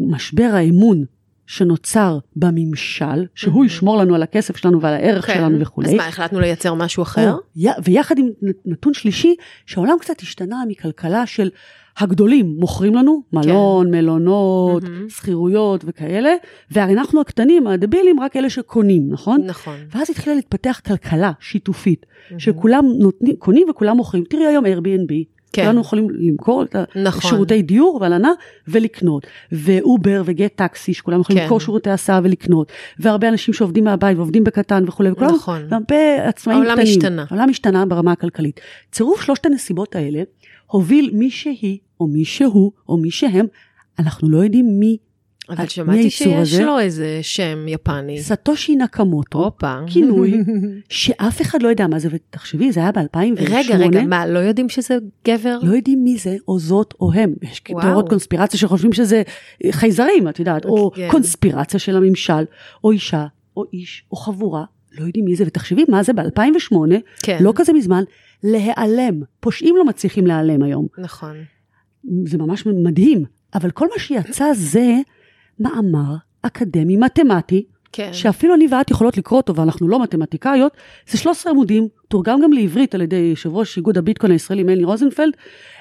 משבר 0.00 0.50
האמון 0.52 1.04
שנוצר 1.46 2.18
בממשל, 2.36 3.26
שהוא 3.34 3.64
ישמור 3.64 3.96
לנו 3.96 4.14
על 4.14 4.22
הכסף 4.22 4.56
שלנו 4.56 4.80
ועל 4.80 4.94
הערך 4.94 5.26
כן. 5.26 5.34
שלנו 5.34 5.60
וכולי. 5.60 5.88
אז 5.88 5.94
מה, 5.94 6.08
החלטנו 6.08 6.40
לייצר 6.40 6.74
משהו 6.74 7.02
אחר? 7.02 7.32
או, 7.32 7.70
ויחד 7.84 8.18
עם 8.18 8.28
נתון 8.66 8.94
שלישי, 8.94 9.34
שהעולם 9.66 9.96
קצת 10.00 10.20
השתנה 10.20 10.56
מכלכלה 10.68 11.26
של 11.26 11.50
הגדולים 11.98 12.56
מוכרים 12.58 12.94
לנו, 12.94 13.22
מלון, 13.32 13.90
מלונות, 13.90 14.82
מהמם. 14.82 15.08
שכירויות 15.08 15.84
וכאלה, 15.86 16.34
ואנחנו 16.70 17.20
הקטנים, 17.20 17.66
הדבילים, 17.66 18.20
רק 18.20 18.36
אלה 18.36 18.50
שקונים, 18.50 19.08
נכון? 19.10 19.40
נכון. 19.46 19.76
ואז 19.90 20.10
התחילה 20.10 20.36
להתפתח 20.36 20.80
כלכלה 20.86 21.32
שיתופית, 21.40 22.06
מהמם. 22.30 22.40
שכולם 22.40 22.84
נותנים, 22.98 23.36
קונים 23.36 23.66
וכולם 23.70 23.96
מוכרים. 23.96 24.24
תראי 24.24 24.46
היום 24.46 24.64
Airbnb, 24.64 25.12
כן. 25.54 25.62
כולנו 25.64 25.80
יכולים 25.80 26.08
למכור 26.10 26.62
את 26.62 26.76
נכון. 26.96 27.30
שירותי 27.30 27.62
דיור 27.62 27.98
והלנה 28.00 28.32
ולקנות. 28.68 29.26
ואובר 29.52 30.22
וגט 30.24 30.56
טקסי, 30.56 30.94
שכולם 30.94 31.20
יכולים 31.20 31.38
כן. 31.38 31.44
למכור 31.44 31.60
שירותי 31.60 31.90
הסעה 31.90 32.20
ולקנות. 32.24 32.72
והרבה 32.98 33.28
אנשים 33.28 33.54
שעובדים 33.54 33.84
מהבית 33.84 34.16
ועובדים 34.16 34.44
בקטן 34.44 34.84
וכולי, 34.86 35.10
וכולם, 35.10 35.34
נכון. 35.34 35.62
והרבה 35.68 36.28
עצמאים 36.28 36.58
העולם 36.58 36.76
קטנים. 36.76 36.86
השתנה. 36.88 37.24
העולם 37.30 37.50
השתנה 37.50 37.86
ברמה 37.86 38.12
הכלכלית. 38.12 38.60
צירוף 38.92 39.22
שלושת 39.22 39.46
הנסיבות 39.46 39.96
האלה 39.96 40.22
הוביל 40.66 41.10
מי 41.12 41.30
שהיא, 41.30 41.78
או 42.00 42.06
מי 42.06 42.24
שהוא, 42.24 42.72
או 42.88 42.96
מי 42.96 43.10
שהם, 43.10 43.46
אנחנו 43.98 44.30
לא 44.30 44.38
יודעים 44.38 44.66
מי, 44.80 44.96
אבל 45.48 45.62
מי 45.62 45.68
שמעתי 45.70 46.10
שיש 46.10 46.52
הזה? 46.52 46.64
לו 46.64 46.78
איזה 46.78 47.18
שם 47.22 47.68
יפני. 47.68 48.22
סטושי 48.22 48.76
נקמוטו, 48.76 49.44
הופה. 49.44 49.78
כינוי 49.86 50.34
שאף 50.88 51.42
אחד 51.42 51.62
לא 51.62 51.68
יודע 51.68 51.86
מה 51.86 51.98
זה, 51.98 52.08
ותחשבי, 52.12 52.72
זה 52.72 52.80
היה 52.80 52.92
ב-2008. 52.92 53.18
רגע, 53.50 53.76
רגע, 53.76 54.02
מה, 54.02 54.26
לא 54.26 54.38
יודעים 54.38 54.68
שזה 54.68 54.98
גבר? 55.28 55.58
לא 55.62 55.76
יודעים 55.76 56.04
מי 56.04 56.16
זה, 56.16 56.36
או 56.48 56.58
זאת, 56.58 56.94
או 57.00 57.12
הם. 57.12 57.34
יש. 57.42 57.60
תיאוריות 57.60 58.08
קונספירציה 58.08 58.60
שחושבים 58.60 58.92
שזה 58.92 59.22
חייזרים, 59.70 60.28
את 60.28 60.38
יודעת, 60.38 60.64
או 60.64 60.90
כן. 60.94 61.08
קונספירציה 61.10 61.80
של 61.80 61.96
הממשל, 61.96 62.44
או 62.84 62.90
אישה, 62.90 63.26
או 63.56 63.64
איש, 63.72 64.04
או 64.10 64.16
חבורה, 64.16 64.64
לא 64.98 65.04
יודעים 65.04 65.24
מי 65.24 65.36
זה, 65.36 65.44
ותחשבי 65.46 65.84
מה 65.88 66.02
זה 66.02 66.12
ב-2008, 66.12 66.76
כן. 67.22 67.38
לא 67.40 67.52
כזה 67.56 67.72
מזמן, 67.72 68.02
להיעלם. 68.42 69.22
פושעים 69.40 69.76
לא 69.76 69.84
מצליחים 69.84 70.26
להיעלם 70.26 70.62
היום. 70.62 70.86
נכון. 70.98 71.36
זה 72.26 72.38
ממש 72.38 72.66
מדהים, 72.66 73.24
אבל 73.54 73.70
כל 73.70 73.88
מה 73.92 73.98
שיצא 73.98 74.44
זה 74.54 74.94
מאמר 75.60 76.14
אקדמי 76.42 76.96
מתמטי, 76.96 77.64
כן. 77.92 78.12
שאפילו 78.12 78.54
אני 78.54 78.66
ואת 78.70 78.90
יכולות 78.90 79.16
לקרוא 79.16 79.40
אותו, 79.40 79.56
ואנחנו 79.56 79.88
לא 79.88 80.02
מתמטיקאיות, 80.02 80.76
זה 81.08 81.18
13 81.18 81.52
עמודים, 81.52 81.88
תורגם 82.08 82.40
גם 82.42 82.52
לעברית 82.52 82.94
על 82.94 83.00
ידי 83.00 83.16
יושב 83.16 83.54
ראש 83.54 83.76
איגוד 83.76 83.98
הביטקוין 83.98 84.32
הישראלי 84.32 84.62
מני 84.62 84.84
רוזנפלד. 84.84 85.32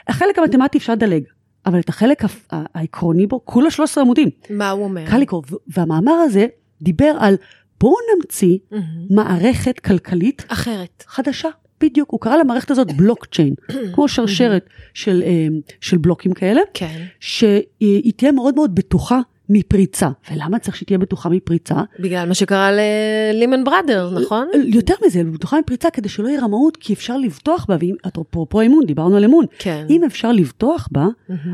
החלק 0.07 0.39
המתמטי 0.39 0.77
אפשר 0.77 0.93
לדלג, 0.93 1.23
אבל 1.65 1.79
את 1.79 1.89
החלק 1.89 2.23
העקרוני 2.51 3.27
בו, 3.27 3.45
כולה 3.45 3.71
13 3.71 4.03
עמודים. 4.03 4.29
מה 4.49 4.69
הוא 4.69 4.83
אומר? 4.83 5.05
קל 5.09 5.17
לקרוא, 5.17 5.41
והמאמר 5.67 6.13
הזה 6.13 6.45
דיבר 6.81 7.13
על 7.19 7.35
בואו 7.79 7.95
נמציא 8.15 8.57
מהמם. 8.71 8.83
מערכת 9.09 9.79
כלכלית 9.79 10.45
אחרת. 10.47 11.03
חדשה. 11.07 11.49
בדיוק, 11.81 12.11
הוא 12.11 12.19
קרא 12.19 12.37
למערכת 12.37 12.71
הזאת 12.71 12.91
בלוקצ'יין, 12.91 13.53
כמו 13.93 14.07
שרשרת 14.07 14.65
של, 14.93 15.23
אה, 15.25 15.47
של 15.81 15.97
בלוקים 15.97 16.33
כאלה, 16.33 16.61
כן. 16.73 17.05
שהיא 17.19 18.13
תהיה 18.15 18.31
מאוד 18.31 18.55
מאוד 18.55 18.75
בטוחה 18.75 19.19
מפריצה. 19.53 20.09
ולמה 20.31 20.59
צריך 20.59 20.75
שהיא 20.75 20.87
תהיה 20.87 20.97
בטוחה 20.97 21.29
מפריצה? 21.29 21.75
בגלל 21.99 22.27
מה 22.27 22.33
שקרה 22.33 22.69
ללימן 22.71 23.63
בראדר, 23.63 24.19
נכון? 24.21 24.47
יותר 24.65 24.93
מזה, 25.05 25.23
בטוחה 25.23 25.59
מפריצה 25.59 25.89
כדי 25.89 26.09
שלא 26.09 26.27
יהיה 26.27 26.41
רמאות, 26.41 26.77
כי 26.77 26.93
אפשר 26.93 27.17
לבטוח 27.17 27.65
בה, 27.69 27.77
ואם, 27.79 27.95
אפרופו 28.07 28.61
אמון, 28.61 28.85
דיברנו 28.85 29.17
על 29.17 29.23
אמון, 29.23 29.45
כן. 29.59 29.85
אם 29.89 30.03
אפשר 30.03 30.31
לבטוח 30.31 30.87
בה. 30.91 31.07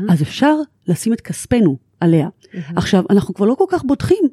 אז 0.08 0.22
אפשר 0.22 0.54
לשים 0.88 1.12
את 1.12 1.20
כספנו 1.20 1.76
עליה. 2.00 2.28
עכשיו, 2.76 3.04
אנחנו 3.10 3.34
כבר 3.34 3.46
לא 3.46 3.54
כל 3.54 3.64
כך 3.68 3.84
בוטחים 3.84 4.24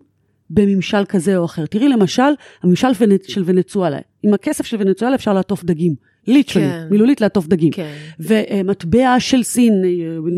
בממשל 0.49 1.05
כזה 1.09 1.37
או 1.37 1.45
אחר. 1.45 1.65
תראי 1.65 1.87
למשל, 1.89 2.31
הממשל 2.63 2.87
של 3.27 3.43
ונצואלה. 3.45 3.97
עם 4.23 4.33
הכסף 4.33 4.65
של 4.65 4.77
ונצואלה 4.79 5.15
אפשר 5.15 5.33
לעטוף 5.33 5.63
דגים. 5.63 5.95
ליטרלי, 6.27 6.65
כן. 6.67 6.87
מילולית 6.91 7.21
לעטוף 7.21 7.47
דגים. 7.47 7.71
כן. 7.71 7.93
ומטבע 8.19 9.15
של 9.19 9.43
סין 9.43 9.73
אה, 9.85 9.89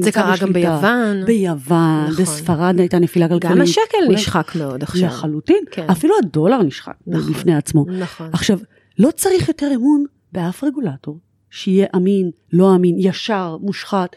זה 0.03 0.11
קרה 0.11 0.35
גם 0.41 0.49
בשליטה. 0.49 0.77
ביוון. 0.79 1.25
ביוון, 1.25 2.05
נכון. 2.09 2.23
בספרד 2.25 2.79
הייתה 2.79 2.99
נפילה 2.99 3.27
כלכלית. 3.27 3.51
גם 3.55 3.61
השקל 3.61 3.79
אולי- 4.05 4.15
נשחק 4.15 4.51
מאוד 4.55 4.83
עכשיו. 4.83 5.05
לחלוטין. 5.07 5.63
כן. 5.71 5.85
אפילו 5.91 6.13
הדולר 6.23 6.61
נשחק 6.63 6.93
נכון. 7.07 7.33
בפני 7.33 7.55
עצמו. 7.55 7.85
נכון. 7.99 8.29
עכשיו, 8.33 8.59
לא 8.99 9.09
צריך 9.11 9.47
יותר 9.47 9.67
אמון 9.75 10.05
באף 10.31 10.63
רגולטור 10.63 11.19
שיהיה 11.49 11.87
אמין, 11.95 12.31
לא 12.53 12.75
אמין, 12.75 12.95
ישר, 12.99 13.57
מושחת, 13.61 14.15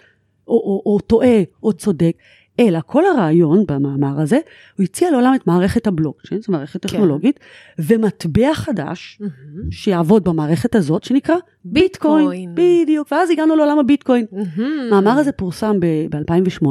או, 0.49 0.55
או, 0.55 0.83
או 0.87 0.99
טועה, 1.01 1.43
או 1.63 1.73
צודק, 1.73 2.13
אלא 2.61 2.81
כל 2.87 3.07
הרעיון 3.07 3.65
במאמר 3.69 4.21
הזה, 4.21 4.39
הוא 4.77 4.85
הציע 4.85 5.11
לעולם 5.11 5.35
את 5.35 5.47
מערכת 5.47 5.87
הבלוקצ'יין, 5.87 6.41
זו 6.43 6.53
מערכת 6.53 6.83
כן. 6.83 6.89
טכנולוגית, 6.89 7.41
ומטבע 7.79 8.55
חדש 8.55 9.19
מהמם. 9.21 9.71
שיעבוד 9.71 10.25
במערכת 10.25 10.75
הזאת, 10.75 11.05
שנקרא 11.05 11.37
ביטקוין. 11.65 12.29
ביטקוין. 12.31 12.55
בדיוק, 12.55 13.09
ואז 13.13 13.31
הגענו 13.31 13.57
לעולם 13.57 13.79
הביטקוין. 13.79 14.27
מהמם. 14.33 14.93
המאמר 14.93 15.19
הזה 15.19 15.33
פורסם 15.33 15.81
ב-2008, 15.81 16.67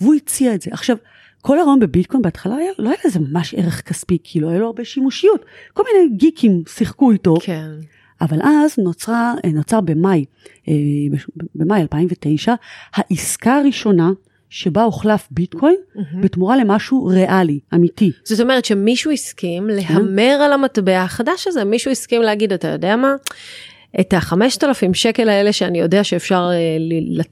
והוא 0.00 0.14
הציע 0.14 0.54
את 0.54 0.62
זה. 0.62 0.70
עכשיו, 0.72 0.96
כל 1.42 1.58
הרעיון 1.58 1.80
בביטקוין 1.80 2.22
בהתחלה 2.22 2.56
היה, 2.56 2.72
לא 2.78 2.88
היה 2.88 2.98
לזה 3.04 3.20
ממש 3.20 3.54
ערך 3.54 3.80
כספי, 3.88 4.18
כאילו 4.24 4.50
היה 4.50 4.58
לו 4.58 4.66
הרבה 4.66 4.84
שימושיות. 4.84 5.44
כל 5.72 5.82
מיני 5.92 6.16
גיקים 6.16 6.62
שיחקו 6.68 7.10
איתו, 7.10 7.34
כן. 7.40 7.70
אבל 8.20 8.38
אז 8.42 8.78
נוצרה, 8.78 9.34
נוצר 9.54 9.80
במאי, 9.80 10.24
אה, 10.68 10.74
במאי 11.54 11.80
2009, 11.80 12.54
העסקה 12.94 13.56
הראשונה 13.56 14.10
שבה 14.54 14.82
הוחלף 14.82 15.28
ביטקוין 15.30 15.76
מהמם. 15.94 16.20
בתמורה 16.20 16.56
למשהו 16.56 17.04
ריאלי, 17.04 17.58
אמיתי. 17.74 18.12
זאת 18.24 18.40
אומרת 18.40 18.64
שמישהו 18.64 19.10
הסכים 19.10 19.68
כן. 19.68 19.94
להמר 19.94 20.38
על 20.44 20.52
המטבע 20.52 21.02
החדש 21.02 21.46
הזה, 21.46 21.64
מישהו 21.64 21.90
הסכים 21.90 22.22
להגיד, 22.22 22.52
אתה 22.52 22.68
יודע 22.68 22.96
מה? 22.96 23.14
את 24.00 24.14
החמשת 24.14 24.64
אלפים 24.64 24.94
שקל 24.94 25.28
האלה 25.28 25.52
שאני 25.52 25.80
יודע 25.80 26.04
שאפשר 26.04 26.50
אה, 26.52 26.76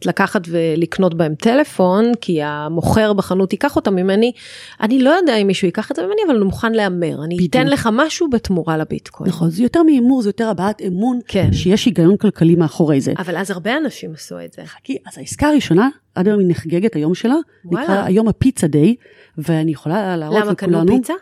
לקחת 0.04 0.40
ולקנות 0.48 1.14
בהם 1.14 1.34
טלפון, 1.34 2.12
כי 2.20 2.42
המוכר 2.42 3.12
בחנות 3.12 3.52
ייקח 3.52 3.76
אותם 3.76 3.94
ממני, 3.94 4.32
אני 4.80 5.02
לא 5.02 5.10
יודע 5.10 5.36
אם 5.36 5.46
מישהו 5.46 5.66
ייקח 5.66 5.90
את 5.90 5.96
זה 5.96 6.02
ממני, 6.02 6.20
אבל 6.26 6.36
אני 6.36 6.44
מוכן 6.44 6.72
להמר, 6.72 7.24
אני 7.24 7.46
אתן 7.46 7.60
בדיוק. 7.60 7.72
לך 7.72 7.88
משהו 7.92 8.30
בתמורה 8.30 8.76
לביטקוין. 8.76 9.30
נכון, 9.30 9.50
זה 9.50 9.62
יותר 9.62 9.82
מהימור, 9.82 10.22
זה 10.22 10.28
יותר 10.28 10.48
הבעת 10.48 10.82
אמון, 10.86 11.20
כן. 11.28 11.52
שיש 11.52 11.84
היגיון 11.84 12.16
כלכלי 12.16 12.54
מאחורי 12.54 13.00
זה. 13.00 13.12
אבל 13.18 13.36
אז 13.36 13.50
הרבה 13.50 13.76
אנשים 13.76 14.12
עשו 14.14 14.40
את 14.44 14.52
זה. 14.52 14.62
חכי, 14.64 14.96
אז 15.06 15.18
העסקה 15.18 15.48
הראשונה, 15.48 15.88
עד 16.14 16.26
היום 16.28 16.40
היא 16.40 16.48
נחגגת 16.48 16.94
היום 16.96 17.14
שלה, 17.14 17.36
וואלה. 17.64 17.84
נקרא 17.84 18.04
היום 18.04 18.28
הפיצה 18.28 18.66
דיי, 18.66 18.94
ואני 19.38 19.70
יכולה 19.70 20.16
להראות 20.16 20.42
למה 20.42 20.54
קנו 20.54 20.70
לכולנו, 20.70 20.96
פיצה? 20.96 21.14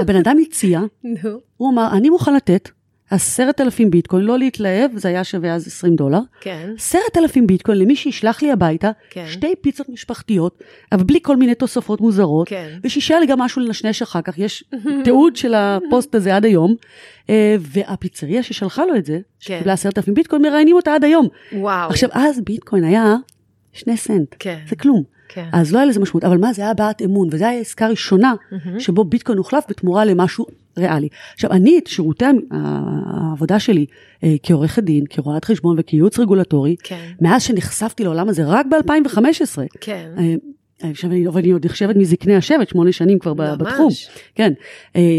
הבן 0.00 0.16
אדם 0.16 0.36
הציע. 0.46 0.80
הוא 1.56 1.70
אמר, 1.70 1.88
אני 1.92 2.10
מוכן 2.10 2.34
לתת 2.34 2.68
עשרת 3.12 3.60
אלפים 3.60 3.90
ביטקוין, 3.90 4.24
לא 4.24 4.38
להתלהב, 4.38 4.90
זה 4.96 5.08
היה 5.08 5.24
שווה 5.24 5.54
אז 5.54 5.66
20 5.66 5.96
דולר, 5.96 6.18
כן, 6.40 6.70
עשרת 6.76 7.16
אלפים 7.16 7.46
ביטקוין 7.46 7.78
למי 7.78 7.96
שישלח 7.96 8.42
לי 8.42 8.52
הביתה 8.52 8.90
כן. 9.10 9.24
שתי 9.26 9.54
פיצות 9.60 9.88
משפחתיות, 9.88 10.62
אבל 10.92 11.04
בלי 11.04 11.18
כל 11.22 11.36
מיני 11.36 11.54
תוספות 11.54 12.00
מוזרות, 12.00 12.48
כן. 12.48 12.78
ושישאר 12.84 13.20
לי 13.20 13.26
גם 13.26 13.38
משהו 13.38 13.62
לנשנש 13.62 14.02
אחר 14.02 14.22
כך, 14.22 14.38
יש 14.38 14.64
תיעוד 15.04 15.36
של 15.36 15.54
הפוסט 15.54 16.14
הזה 16.14 16.36
עד 16.36 16.44
היום, 16.44 16.74
אה, 17.30 17.56
והפיצריה 17.60 18.42
ששלחה 18.42 18.84
לו 18.86 18.96
את 18.96 19.04
זה, 19.04 19.18
כן. 19.40 19.54
שקיבלה 19.54 19.72
עשרת 19.72 19.98
אלפים 19.98 20.14
ביטקוין, 20.14 20.42
מראיינים 20.42 20.76
אותה 20.76 20.94
עד 20.94 21.04
היום. 21.04 21.28
וואו. 21.52 21.90
עכשיו, 21.90 22.08
אז 22.12 22.40
ביטקוין 22.40 22.84
היה 22.84 23.16
שני 23.72 23.96
סנט, 23.96 24.34
כן. 24.38 24.58
זה 24.68 24.76
כלום. 24.76 25.02
כן. 25.34 25.48
אז 25.52 25.72
לא 25.72 25.78
היה 25.78 25.86
לזה 25.86 26.00
משמעות, 26.00 26.24
אבל 26.24 26.38
מה, 26.38 26.52
זה 26.52 26.62
היה 26.62 26.70
הבעת 26.70 27.02
אמון, 27.02 27.28
וזו 27.30 27.44
הייתה 27.44 27.60
עסקה 27.60 27.88
ראשונה 27.88 28.34
מהמם. 28.52 28.80
שבו 28.80 29.04
ביטקוין 29.04 29.38
הוחלף 29.38 29.64
בתמורה 29.68 30.04
למשהו 30.04 30.46
ריאלי. 30.78 31.08
עכשיו, 31.34 31.50
אני 31.50 31.78
את 31.78 31.86
שירותי 31.86 32.24
העבודה 32.50 33.58
שלי 33.58 33.86
אה, 34.24 34.34
כעורכת 34.42 34.82
דין, 34.82 35.04
כרואת 35.10 35.44
חשבון 35.44 35.76
וכייעוץ 35.78 36.18
רגולטורי, 36.18 36.76
כן. 36.82 37.08
מאז 37.20 37.42
שנחשפתי 37.42 38.04
לעולם 38.04 38.28
הזה 38.28 38.42
רק 38.46 38.66
ב-2015, 38.66 39.18
כן. 39.80 40.10
עכשיו 40.90 41.10
אני, 41.10 41.28
אבל 41.28 41.40
אני 41.40 41.50
עוד 41.50 41.66
נחשבת 41.66 41.96
מזקני 41.96 42.36
השבט, 42.36 42.68
שמונה 42.68 42.92
שנים 42.92 43.18
כבר 43.18 43.34
ממש. 43.34 43.56
בתחום. 43.58 43.88
כן. 44.34 44.52
אה, 44.96 45.18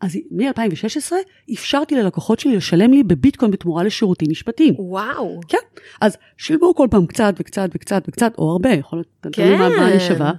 אז 0.00 0.16
מ-2016 0.30 1.12
אפשרתי 1.52 1.94
ללקוחות 1.94 2.40
שלי 2.40 2.56
לשלם 2.56 2.92
לי 2.92 3.02
בביטקוין 3.02 3.50
בתמורה 3.50 3.84
לשירותים 3.84 4.30
משפטיים. 4.30 4.74
וואו. 4.78 5.40
כן, 5.48 5.58
אז 6.00 6.16
שילמו 6.38 6.74
כל 6.74 6.88
פעם 6.90 7.06
קצת 7.06 7.34
וקצת 7.38 7.68
וקצת 7.74 8.02
וקצת, 8.08 8.32
או 8.38 8.50
הרבה, 8.50 8.70
יכול 8.70 8.98
להיות, 8.98 9.34
כן. 9.36 9.58
מה 9.58 9.68
מה 9.68 9.88
אני 9.92 10.00
שווה. 10.00 10.32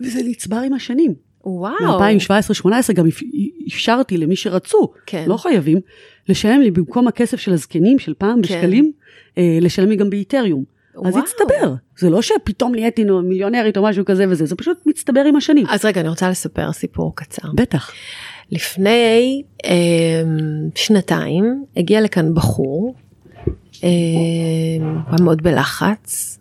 וזה 0.00 0.20
נצבר 0.24 0.56
עם 0.56 0.72
השנים. 0.72 1.14
וואו. 1.44 1.74
מ-2017-2018 2.00 2.92
גם 2.92 3.06
אפ- 3.06 3.22
אפשרתי 3.68 4.16
למי 4.18 4.36
שרצו, 4.36 4.88
כן. 5.06 5.24
לא 5.28 5.36
חייבים, 5.36 5.78
לשלם 6.28 6.60
לי 6.60 6.70
במקום 6.70 7.08
הכסף 7.08 7.40
של 7.40 7.52
הזקנים 7.52 7.98
של 7.98 8.14
פעם 8.18 8.34
כן. 8.34 8.40
בשקלים, 8.42 8.92
אה, 9.38 9.58
לשלם 9.60 9.88
לי 9.88 9.96
גם 9.96 10.10
באיתריום. 10.10 10.75
אז 11.04 11.14
וואו. 11.14 11.24
הצטבר, 11.24 11.74
זה 11.98 12.10
לא 12.10 12.22
שפתאום 12.22 12.74
נהייתי 12.74 13.04
מיליונרית 13.04 13.76
או 13.76 13.82
משהו 13.82 14.04
כזה 14.04 14.24
וזה, 14.28 14.46
זה 14.46 14.56
פשוט 14.56 14.78
מצטבר 14.86 15.20
עם 15.20 15.36
השנים. 15.36 15.66
אז 15.68 15.84
רגע, 15.84 16.00
אני 16.00 16.08
רוצה 16.08 16.30
לספר 16.30 16.72
סיפור 16.72 17.16
קצר. 17.16 17.48
בטח. 17.54 17.90
לפני 18.50 19.42
אה, 19.64 19.70
שנתיים 20.74 21.64
הגיע 21.76 22.00
לכאן 22.00 22.34
בחור, 22.34 22.94
אה, 23.84 23.88
הוא 24.80 25.00
היה 25.08 25.24
מאוד 25.24 25.42
בלחץ, 25.42 26.38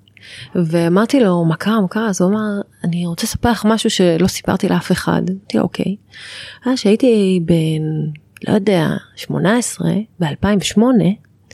ואמרתי 0.56 1.20
לו, 1.20 1.46
מה 1.46 1.56
קרה, 1.56 1.82
מה 1.82 1.88
קרה? 1.88 2.10
אז 2.10 2.22
הוא 2.22 2.30
אמר, 2.30 2.62
אני 2.84 3.06
רוצה 3.06 3.24
לספר 3.24 3.52
לך 3.52 3.66
משהו 3.66 3.90
שלא 3.90 4.28
סיפרתי 4.28 4.70
לאף 4.70 4.92
אחד. 4.92 5.22
אמרתי 5.30 5.58
לו, 5.58 5.64
אוקיי. 5.64 5.96
אז 6.66 6.80
שהייתי 6.80 7.40
בן, 7.46 8.12
לא 8.48 8.54
יודע, 8.54 8.88
18, 9.16 9.92
ב-2008, 10.20 10.80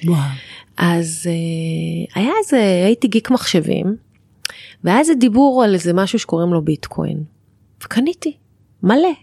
וואו. 0.06 0.18
אז 0.78 1.28
אה, 1.28 2.22
היה 2.22 2.32
איזה, 2.44 2.84
הייתי 2.86 3.08
גיק 3.08 3.32
מחשבים, 3.32 3.96
והיה 4.84 5.00
איזה 5.00 5.14
דיבור 5.16 5.64
על 5.64 5.74
איזה 5.74 5.94
משהו 5.94 6.20
שקוראים 6.20 6.54
לו 6.54 6.62
ביטקוין. 6.62 7.24
וקניתי, 7.84 8.38
מלא. 8.84 9.14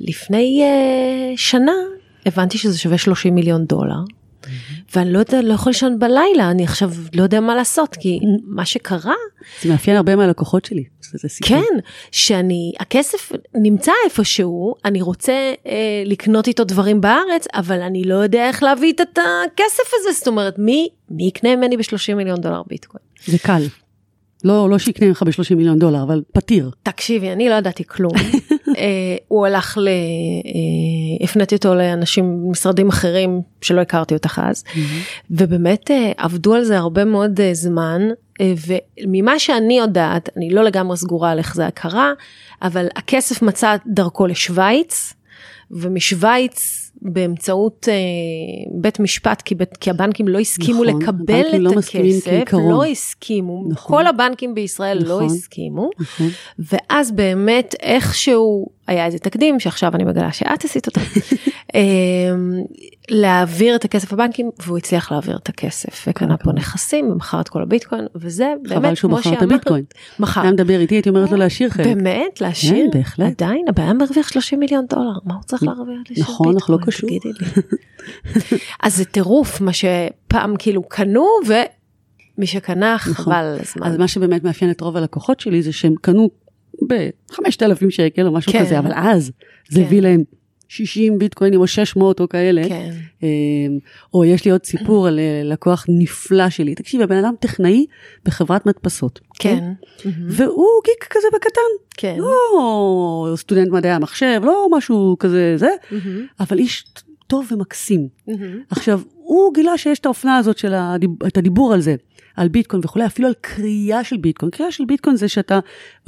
ולפני 0.00 0.62
uh, 0.62 1.36
שנה 1.36 1.72
הבנתי 2.26 2.58
שזה 2.58 2.78
שווה 2.78 2.98
30 2.98 3.34
מיליון 3.34 3.64
דולר. 3.64 4.00
ואני 4.96 5.12
לא 5.12 5.18
יודע, 5.18 5.42
לא 5.42 5.54
יכול 5.54 5.70
לישון 5.70 5.98
בלילה, 5.98 6.50
אני 6.50 6.64
עכשיו 6.64 6.90
לא 7.14 7.22
יודע 7.22 7.40
מה 7.40 7.54
לעשות, 7.54 7.96
כי 8.00 8.20
מה 8.46 8.64
שקרה... 8.64 9.14
זה 9.62 9.68
מאפיין 9.68 9.96
הרבה 9.96 10.16
מהלקוחות 10.16 10.64
שלי. 10.64 10.84
כן, 11.42 11.78
שאני, 12.12 12.72
הכסף 12.80 13.32
נמצא 13.54 13.92
איפשהו, 14.04 14.74
אני 14.84 15.02
רוצה 15.02 15.32
אה, 15.66 16.02
לקנות 16.06 16.48
איתו 16.48 16.64
דברים 16.64 17.00
בארץ, 17.00 17.46
אבל 17.54 17.80
אני 17.80 18.04
לא 18.04 18.14
יודע 18.14 18.48
איך 18.48 18.62
להביא 18.62 18.92
את 18.92 19.00
הכסף 19.00 19.90
הזה, 20.00 20.12
זאת 20.18 20.28
אומרת, 20.28 20.58
מי, 20.58 20.88
מי 21.10 21.26
יקנה 21.26 21.56
ממני 21.56 21.76
ב-30 21.76 22.14
מיליון 22.14 22.40
דולר 22.40 22.62
ביטקוין? 22.66 23.02
זה 23.26 23.38
קל. 23.38 23.62
לא, 24.44 24.70
לא 24.70 24.78
שיקנה 24.78 25.08
ממך 25.08 25.22
ב-30 25.22 25.54
מיליון 25.54 25.78
דולר, 25.78 26.02
אבל 26.02 26.22
פתיר. 26.32 26.70
תקשיבי, 26.82 27.32
אני 27.32 27.48
לא 27.48 27.54
ידעתי 27.54 27.84
כלום. 27.84 28.12
אה, 28.78 29.16
הוא 29.28 29.46
הלך 29.46 29.78
ל... 29.78 29.88
אה, 29.88 31.24
הפניתי 31.24 31.54
אותו 31.54 31.74
לאנשים, 31.74 32.50
משרדים 32.50 32.88
אחרים 32.88 33.40
שלא 33.60 33.80
הכרתי 33.80 34.14
אותך 34.14 34.40
אז, 34.44 34.64
ובאמת 35.30 35.90
אה, 35.90 36.12
עבדו 36.16 36.54
על 36.54 36.64
זה 36.64 36.78
הרבה 36.78 37.04
מאוד 37.04 37.40
זמן, 37.52 38.02
וממה 38.42 39.38
שאני 39.38 39.78
יודעת, 39.78 40.28
אני 40.36 40.50
לא 40.50 40.64
לגמרי 40.64 40.96
סגורה 40.96 41.30
על 41.30 41.38
איך 41.38 41.54
זה 41.54 41.68
קרה, 41.74 42.12
אבל 42.62 42.86
הכסף 42.96 43.42
מצא 43.42 43.76
דרכו 43.86 44.26
לשוויץ, 44.26 45.14
ומשוויץ 45.70 46.81
באמצעות 47.00 47.88
אה, 47.88 47.94
בית 48.80 49.00
משפט, 49.00 49.42
כי, 49.42 49.54
בית, 49.54 49.76
כי 49.76 49.90
הבנקים 49.90 50.28
לא 50.28 50.38
הסכימו 50.38 50.84
נכון, 50.84 51.00
לקבל 51.00 51.46
את 51.54 51.60
לא 51.60 51.70
הכסף, 51.70 52.52
לא 52.52 52.84
הסכימו, 52.84 53.64
נכון. 53.68 53.96
כל 53.96 54.06
הבנקים 54.06 54.54
בישראל 54.54 54.98
לא 54.98 55.04
נכון, 55.04 55.20
לא 55.20 55.26
הסכימו, 55.26 55.90
נכון. 56.00 56.28
ואז 56.58 57.12
באמת 57.12 57.74
איכשהו 57.82 58.66
היה 58.86 59.06
איזה 59.06 59.18
תקדים 59.18 59.60
שעכשיו 59.60 59.94
אני 59.94 60.04
מגלה 60.04 60.32
שאת 60.32 60.64
עשית 60.64 60.86
אותו, 60.86 61.00
אמ, 61.74 61.80
להעביר 63.10 63.76
את 63.76 63.84
הכסף 63.84 64.12
לבנקים 64.12 64.50
והוא 64.66 64.78
הצליח 64.78 65.12
להעביר 65.12 65.36
את 65.36 65.48
הכסף 65.48 66.04
וקנה 66.08 66.36
פה 66.36 66.52
נכסים 66.52 67.10
ומכר 67.10 67.40
את 67.40 67.48
כל 67.48 67.62
הביטקוין 67.62 68.06
וזה 68.14 68.54
באמת 68.68 68.98
כמו 68.98 69.22
שאמרת, 69.22 69.42
הביטקוין. 69.42 69.84
מכר. 70.18 70.40
היה 70.40 70.52
מדבר 70.52 70.80
איתי 70.80 70.94
הייתי 70.94 71.08
אומרת 71.08 71.30
לו 71.30 71.36
להשאיר 71.36 71.70
חלק. 71.70 71.86
באמת 71.86 72.40
להשאיר? 72.40 72.86
כן, 72.92 72.98
בהחלט. 72.98 73.42
עדיין 73.42 73.64
הבעיה 73.68 73.92
מרוויח 73.92 74.28
30 74.28 74.60
מיליון 74.60 74.86
דולר 74.90 75.18
מה 75.24 75.34
הוא 75.34 75.42
צריך 75.42 75.62
להרוויח 75.62 75.98
לי 76.10 76.16
של 76.16 76.22
נכון, 76.22 76.56
נכון, 76.56 76.78
לא 76.80 76.86
קשור. 76.86 77.10
אז 78.82 78.96
זה 78.96 79.04
טירוף 79.04 79.60
מה 79.60 79.72
שפעם 79.72 80.54
כאילו 80.58 80.82
קנו 80.82 81.26
ומי 81.46 82.46
שקנה 82.46 82.94
נכון. 82.94 83.14
חבל 83.14 83.56
הזמן. 83.60 83.86
אז 83.86 83.96
מה 83.96 84.08
שבאמת 84.08 84.44
מאפיין 84.44 84.70
את 84.70 84.80
רוב 84.80 84.96
הלקוחות 84.96 85.40
שלי 85.40 85.62
זה 85.62 85.72
שהם 85.72 85.94
קנו 86.00 86.30
ב-5,000 86.88 87.90
שקל 87.90 88.26
או 88.26 88.32
משהו 88.32 88.52
כן. 88.52 88.64
כזה, 88.64 88.78
אבל 88.78 88.92
אז 88.94 89.32
זה 89.68 89.80
כן. 89.80 89.86
הביא 89.86 90.02
להם 90.02 90.22
60 90.72 91.18
ביטקוינים 91.18 91.60
או 91.60 91.66
600 91.66 92.20
או 92.20 92.28
כאלה. 92.28 92.68
כן. 92.68 92.90
אמ, 93.22 93.78
או 94.14 94.24
יש 94.24 94.44
לי 94.44 94.50
עוד 94.50 94.64
סיפור 94.64 95.06
על 95.06 95.18
אה, 95.18 95.42
לקוח 95.44 95.86
נפלא 95.88 96.50
שלי. 96.50 96.74
תקשיבי, 96.74 97.04
הבן 97.04 97.16
אדם 97.16 97.34
טכנאי 97.40 97.86
בחברת 98.24 98.66
מדפסות. 98.66 99.20
כן. 99.38 99.74
כן? 100.04 100.10
והוא 100.28 100.66
גיק 100.84 101.06
כזה 101.10 101.28
בקטן. 101.34 101.60
כן. 101.96 102.16
לא 102.18 103.34
סטודנט 103.36 103.68
מדעי 103.68 103.92
המחשב, 103.92 104.40
לא 104.44 104.66
משהו 104.72 105.16
כזה 105.18 105.54
זה, 105.56 105.70
אבל 106.40 106.58
איש 106.58 106.84
טוב 107.26 107.46
ומקסים. 107.52 108.08
עכשיו, 108.70 109.00
הוא 109.14 109.54
גילה 109.54 109.78
שיש 109.78 109.98
את 109.98 110.06
האופנה 110.06 110.36
הזאת 110.36 110.58
של 110.58 110.74
הדיב... 110.74 111.10
את 111.26 111.36
הדיבור 111.36 111.72
על 111.72 111.80
זה. 111.80 111.96
על 112.36 112.48
ביטקוין 112.48 112.82
וכולי, 112.84 113.06
אפילו 113.06 113.28
על 113.28 113.34
קריאה 113.40 114.04
של 114.04 114.16
ביטקוין. 114.16 114.50
קריאה 114.50 114.72
של 114.72 114.84
ביטקוין 114.84 115.16
זה 115.16 115.28
שאתה 115.28 115.58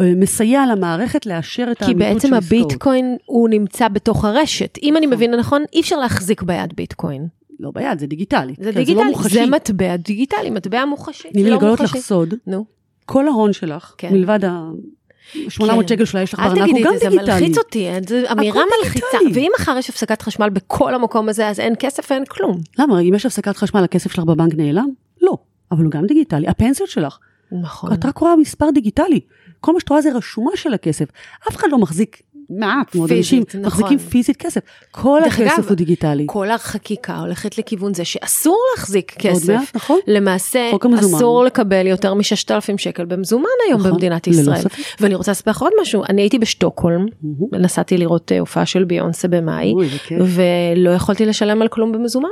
אה, 0.01 0.13
מסייע 0.17 0.63
למערכת 0.73 1.27
לאשר 1.27 1.69
את 1.73 1.83
האמיתות 1.83 2.09
של 2.09 2.15
עסקאות. 2.17 2.23
כי 2.23 2.29
בעצם 2.29 2.35
הביטקוין 2.35 3.17
הוא 3.27 3.49
נמצא 3.49 3.89
בתוך 3.89 4.25
הרשת. 4.25 4.79
אם 4.83 4.97
אני 4.97 5.07
נכון. 5.07 5.17
מבינה 5.17 5.37
נכון, 5.37 5.63
אי 5.73 5.81
אפשר 5.81 5.97
להחזיק 5.97 6.43
ביד 6.43 6.73
ביטקוין. 6.77 7.27
לא 7.61 7.71
ביד, 7.75 7.99
זה 7.99 8.07
דיגיטלי. 8.07 8.55
זה 8.61 8.73
דיגיטלי, 8.73 9.13
זה, 9.23 9.23
לא 9.23 9.29
זה 9.29 9.47
מטבע 9.47 9.97
דיגיטלי, 9.97 10.51
מטבע 10.51 10.85
מוחשי. 10.85 11.29
לי 11.35 11.51
לא 11.51 11.57
לגלות 11.57 11.81
לך 11.81 11.97
סוד. 11.97 12.35
נו. 12.47 12.65
כל 13.07 13.29
ההון 13.29 13.53
שלך, 13.53 13.95
כן. 13.99 14.13
מלבד 14.13 14.45
ה... 14.45 14.71
800 15.49 15.89
כן. 15.89 15.95
שקל 15.95 16.05
שאולי 16.05 16.23
יש 16.23 16.35
לך 16.35 16.41
בארנק 16.41 16.59
הוא 16.59 16.81
גם 16.85 16.93
דיגיטלי. 16.93 17.07
אל 17.07 17.09
תגידי 17.09 17.19
את 17.19 17.19
זה, 17.19 17.27
זה 17.27 17.33
מלחיץ 17.33 17.59
אותי, 17.59 17.89
זו 18.09 18.17
אמירה 18.33 18.63
מלחיצה. 18.79 19.19
ואם 19.35 19.51
מחר 19.61 19.77
יש 19.79 19.91
הפסקת 19.91 20.23
חשמל 20.23 20.51
בכל 20.51 20.95
המקום 20.95 21.29
הזה, 21.29 21.49
אז 21.49 21.61
אין 21.61 21.75
כסף 21.79 22.11
ואין 22.11 22.25
כלום. 22.25 22.61
למה? 22.79 23.01
אם 23.01 23.15
יש 23.15 23.27
הפסקת 23.27 23.57
חשמל, 23.57 23.85
הכסף 23.85 24.13
שלך 24.13 24.25
בבנק 24.25 24.55
נעלם? 24.55 24.89
לא. 25.23 25.37
אבל 25.75 25.85
הוא 25.85 25.91
גם 25.91 26.07
דיגיטלי, 26.07 26.49
הפנסיות 26.49 26.89
שלך. 26.89 27.19
נכון. 27.53 27.93
את 27.93 28.05
רק 28.05 28.19
רואה 28.19 28.37
מספר 28.37 28.71
דיגיטלי. 28.71 29.21
כל 29.61 29.73
מה 29.73 29.81
שאת 29.81 29.89
רואה 29.89 30.03
זה 30.03 30.13
רשומה 30.13 30.51
של 30.55 30.75
הכסף. 30.75 31.05
אף 31.49 31.57
אחד 31.57 31.69
לא 31.71 31.79
מחזיק 31.79 32.23
מעט 32.51 32.95
מאוד 32.95 33.13
אנשים 33.13 33.43
נכון. 33.49 33.61
מחזיקים 33.61 33.99
פיזית 33.99 34.37
כסף. 34.37 34.61
כל 34.91 35.21
הכסף 35.23 35.41
אגב, 35.41 35.69
הוא 35.69 35.77
דיגיטלי. 35.77 36.25
כל 36.29 36.51
החקיקה 36.51 37.19
הולכת 37.19 37.59
לכיוון 37.59 37.95
זה 37.95 38.05
שאסור 38.05 38.59
להחזיק 38.75 39.15
כסף. 39.19 39.49
עוד 39.49 39.59
מעט, 39.59 39.77
נכון. 39.77 39.99
למעשה, 40.07 40.71
אסור 41.01 41.45
לקבל 41.45 41.87
יותר 41.87 42.15
מ-6,000 42.15 42.77
שקל 42.77 43.05
במזומן 43.05 43.45
היום 43.67 43.81
נכון, 43.81 43.93
במדינת 43.93 44.27
ישראל. 44.27 44.63
ואני 45.01 45.15
רוצה 45.15 45.31
לספר 45.31 45.51
לך 45.51 45.63
עוד 45.63 45.73
משהו, 45.81 46.03
אני 46.09 46.23
הייתי 46.23 46.39
בשטוקהולם, 46.39 47.07
mm-hmm. 47.07 47.59
נסעתי 47.59 47.99
לראות 47.99 48.33
אה, 48.33 48.41
הופעה 48.41 48.67
של 48.67 48.85
ביונסה 48.85 49.29
במאי, 49.29 49.73
ולא 50.11 50.91
יכולתי 50.91 51.27
לשלם 51.27 51.63
על 51.63 51.69
כלום 51.69 51.93
במזומן. 51.93 52.29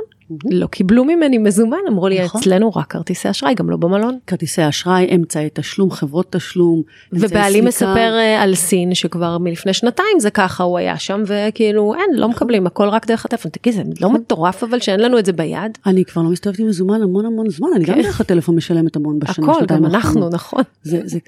לא 0.51 0.67
קיבלו 0.67 1.05
ממני 1.05 1.37
מזומן, 1.37 1.77
אמרו 1.89 2.07
לי 2.07 2.23
נכון. 2.23 2.41
אצלנו 2.41 2.69
רק 2.69 2.91
כרטיסי 2.91 3.29
אשראי, 3.29 3.53
גם 3.53 3.69
לא 3.69 3.77
במלון. 3.77 4.17
כרטיסי 4.27 4.69
אשראי, 4.69 5.15
אמצעי 5.15 5.49
תשלום, 5.53 5.91
חברות 5.91 6.31
תשלום, 6.31 6.81
ובעלי 7.13 7.61
מספר 7.61 8.15
אה, 8.17 8.41
על 8.41 8.55
סין 8.55 8.95
שכבר 8.95 9.37
מלפני 9.37 9.73
שנתיים 9.73 10.02
זה 10.19 10.29
ככה, 10.29 10.63
הוא 10.63 10.77
היה 10.77 10.97
שם 10.97 11.23
וכאילו 11.27 11.93
אין, 11.93 12.19
לא 12.19 12.29
מקבלים, 12.29 12.67
הכל 12.67 12.87
רק 12.87 13.07
דרך 13.07 13.25
הטלפון. 13.25 13.51
תגידי, 13.51 13.75
זה 13.77 13.83
לא 13.83 14.07
נכון. 14.09 14.13
מטורף 14.13 14.63
אבל 14.63 14.79
שאין 14.79 14.99
לנו 14.99 15.19
את 15.19 15.25
זה 15.25 15.33
ביד? 15.33 15.77
אני 15.85 16.05
כבר 16.05 16.21
לא 16.21 16.29
מסתובבת 16.29 16.59
עם 16.59 16.67
מזומן 16.67 17.01
המון 17.01 17.25
המון 17.25 17.49
זמן, 17.49 17.67
אני 17.75 17.85
גם 17.85 17.95
כן. 17.95 18.01
דרך 18.01 18.21
הטלפון 18.21 18.55
משלמת 18.55 18.95
המון 18.95 19.19
בשנה. 19.19 19.51
הכל, 19.51 19.65
גם 19.65 19.85
אנחנו, 19.85 20.29
נכון. 20.29 20.63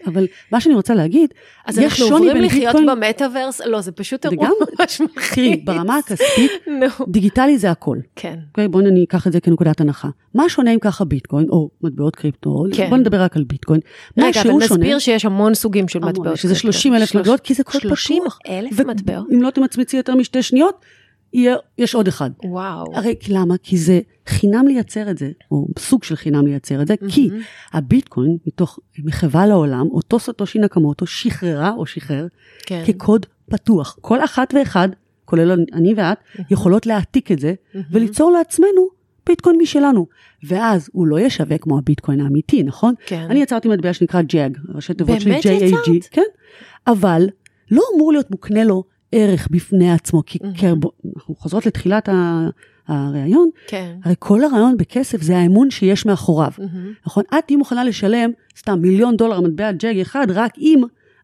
אבל 0.08 0.28
מה 0.52 0.62
שאני 0.62 0.76
רוצה 0.76 0.94
להגיד, 0.94 1.34
אז 1.66 1.80
אנחנו 1.80 2.06
עוברים 2.06 2.38
לחיות 2.38 2.76
במטאוורס, 2.88 3.62
לא, 3.62 3.82
זה 3.82 3.92
פשוט 3.92 4.26
אירוע 4.26 4.50
ממש 4.80 5.02
מלחיץ. 5.02 5.62
ברמה 5.66 5.98
הכספית, 5.98 6.52
דיגיטלי 7.08 7.58
זה 7.58 7.72
הכל. 7.72 7.98
כן. 8.16 8.36
אוקיי, 8.50 8.68
בואי 8.68 8.86
אני 8.86 9.04
אקח 9.04 9.28
את 9.28 9.32
זה 9.32 9.40
כנקודת 9.40 9.82
הנחה. 9.82 10.10
מה 10.34 10.50
שונה 10.50 10.74
אם 10.74 10.80
ככה 10.80 11.06
ביטקוין, 11.06 11.50
או 11.50 11.70
מטבעות 11.84 12.16
קריפטו, 12.16 12.64
כן. 12.74 12.90
בוא 12.90 12.98
נדבר 12.98 13.22
רק 13.22 13.38
על 13.38 13.44
ביטקוין. 13.44 13.80
רגע, 14.18 14.42
אבל 14.42 14.52
נסביר 14.52 15.00
שיש 15.00 15.26
המון 15.26 15.54
סוגים 15.54 15.88
של 15.88 16.00
מטבעות. 16.00 16.38
שזה 16.38 16.56
30 16.56 16.96
אלף 16.96 17.16
מטבעות, 17.16 17.40
כי 17.40 17.54
זה 17.54 17.64
קוד 17.64 17.82
פתוח. 17.82 18.40
30 18.70 18.90
אלף 18.90 18.98
מטבעות? 18.98 19.28
אם 19.34 19.42
לא 19.42 19.50
תמצמצי 19.50 19.98
יותר 19.98 20.16
משתי 20.16 20.44
שניות, 20.44 20.86
יהיה, 21.34 21.56
יש 21.78 21.96
עוד 21.96 22.08
אחד. 22.08 22.30
וואו. 22.44 22.96
הרי 22.96 23.16
למה? 23.30 23.56
כי 23.64 23.78
זה 23.78 24.00
חינם 24.28 24.68
לייצר 24.68 25.10
את 25.10 25.18
זה, 25.18 25.32
או 25.52 25.68
סוג 25.80 26.04
של 26.04 26.16
חינם 26.16 26.48
לייצר 26.48 26.82
את 26.82 26.88
זה, 26.88 26.94
mm-hmm. 26.94 27.12
כי 27.12 27.30
הביטקוין, 27.74 28.38
מתוך 28.48 28.80
מחווה 29.00 29.48
לעולם, 29.48 29.88
אותו 29.92 30.20
סטושי 30.20 30.60
נקמוטו 30.60 31.06
שחררה 31.06 31.72
או 31.72 31.86
שחרר, 31.86 32.28
כן. 32.66 32.84
כקוד 32.88 33.26
פתוח. 33.50 33.98
כל 34.02 34.24
אחת 34.24 34.54
ואחד 34.54 34.90
כולל 35.26 35.66
אני 35.74 35.94
ואת, 35.98 36.18
יכולות 36.50 36.86
להעתיק 36.86 37.32
את 37.32 37.40
זה 37.40 37.54
וליצור 37.92 38.32
לעצמנו 38.32 38.88
ביטקוין 39.28 39.58
משלנו. 39.62 40.08
ואז 40.44 40.90
הוא 40.94 41.08
לא 41.08 41.20
יהיה 41.20 41.30
שווה 41.30 41.58
כמו 41.58 41.78
הביטקוין 41.78 42.20
האמיתי, 42.20 42.64
נכון? 42.64 42.94
כן. 43.06 43.28
אני 43.30 43.42
יצרתי 43.42 43.68
מטבע 43.68 43.94
שנקרא 43.94 44.22
ג'אג, 44.22 44.58
ראשי 44.76 44.94
תיבות 44.94 45.22
של 45.22 45.32
JAG, 45.32 46.08
כן? 46.12 46.22
אבל 46.88 47.28
לא 47.72 47.82
אמור 47.96 48.12
להיות 48.12 48.32
מוקנה 48.32 48.64
לו 48.64 48.84
ערך 49.12 49.48
בפני 49.52 49.92
עצמו, 49.92 50.26
כי 50.26 50.40
אנחנו 51.16 51.36
חוזרות 51.36 51.66
לתחילת 51.66 52.10
הראיון, 52.88 53.50
כן. 53.68 53.98
הרי 54.04 54.16
כל 54.20 54.44
הרעיון 54.44 54.78
בכסף 54.78 55.22
זה 55.22 55.38
האמון 55.38 55.72
שיש 55.72 56.06
מאחוריו, 56.06 56.52
נכון? 57.06 57.24
את 57.38 57.44
תהיי 57.46 57.58
מוכנה 57.58 57.84
לשלם 57.84 58.32
סתם 58.58 58.80
מיליון 58.82 59.18
דולר 59.18 59.42
מטבע 59.42 59.72
ג'אג 59.72 60.00
אחד, 60.00 60.28
רק 60.30 60.58
אם 60.58 60.84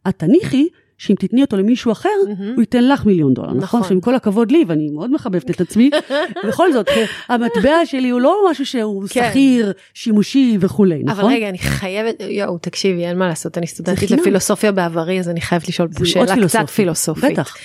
את 0.10 0.20
תניחי 0.20 0.68
שאם 1.02 1.16
תתני 1.20 1.42
אותו 1.42 1.58
למישהו 1.58 1.92
אחר, 1.92 2.10
mm-hmm. 2.10 2.44
הוא 2.56 2.62
ייתן 2.62 2.88
לך 2.88 3.06
מיליון 3.06 3.34
דולר, 3.34 3.48
נכון? 3.48 3.62
נכון? 3.62 3.84
שעם 3.84 4.02
כל 4.02 4.16
הכבוד 4.16 4.52
לי, 4.52 4.66
ואני 4.68 4.90
מאוד 4.90 5.12
מחבבת 5.12 5.52
את 5.52 5.62
עצמי, 5.62 5.90
בכל 6.48 6.74
זאת, 6.74 6.88
המטבע 7.28 7.86
שלי 7.86 8.10
הוא 8.10 8.22
לא 8.22 8.48
משהו 8.52 8.66
שהוא 8.66 9.04
כן. 9.10 9.30
שכיר, 9.30 9.74
שימושי 9.94 10.58
וכולי, 10.60 11.04
נכון? 11.04 11.26
אבל 11.26 11.34
רגע, 11.34 11.50
אני 11.50 11.58
חייבת, 11.58 12.16
יואו, 12.30 12.58
תקשיבי, 12.58 13.06
אין 13.06 13.18
מה 13.18 13.28
לעשות, 13.28 13.58
אני 13.58 13.68
סטודנטית 13.68 14.12
לפילוסופיה 14.12 14.72
בעברי, 14.72 15.20
אז 15.20 15.30
אני 15.30 15.42
חייבת 15.42 15.68
לשאול 15.68 15.88
פה 15.88 16.06
שאלה 16.06 16.36
קצת 16.48 16.70
פילוסופית. 16.70 17.32
בטח. 17.32 17.56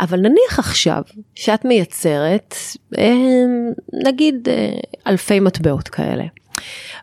אבל 0.00 0.20
נניח 0.20 0.58
עכשיו 0.58 1.02
שאת 1.34 1.64
מייצרת, 1.64 2.54
אה, 2.98 3.14
נגיד, 4.04 4.48
אה, 4.48 4.70
אלפי 5.06 5.40
מטבעות 5.40 5.88
כאלה. 5.88 6.24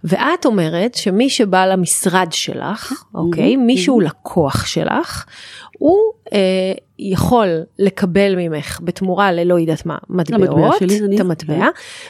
ואת 0.03 0.45
אומרת 0.45 0.95
שמי 0.95 1.29
שבא 1.29 1.65
למשרד 1.65 2.27
שלך, 2.31 2.93
אוקיי, 3.15 3.55
מי 3.55 3.77
שהוא 3.77 4.01
לקוח 4.01 4.65
שלך, 4.65 5.25
הוא 5.79 5.97
אה, 6.33 6.39
יכול 6.99 7.47
לקבל 7.79 8.35
ממך 8.37 8.79
בתמורה 8.83 9.31
ללא 9.31 9.59
יודעת 9.59 9.85
מה, 9.85 9.97
מטבעות, 10.09 10.75
את 11.15 11.19
המטבע, 11.19 11.67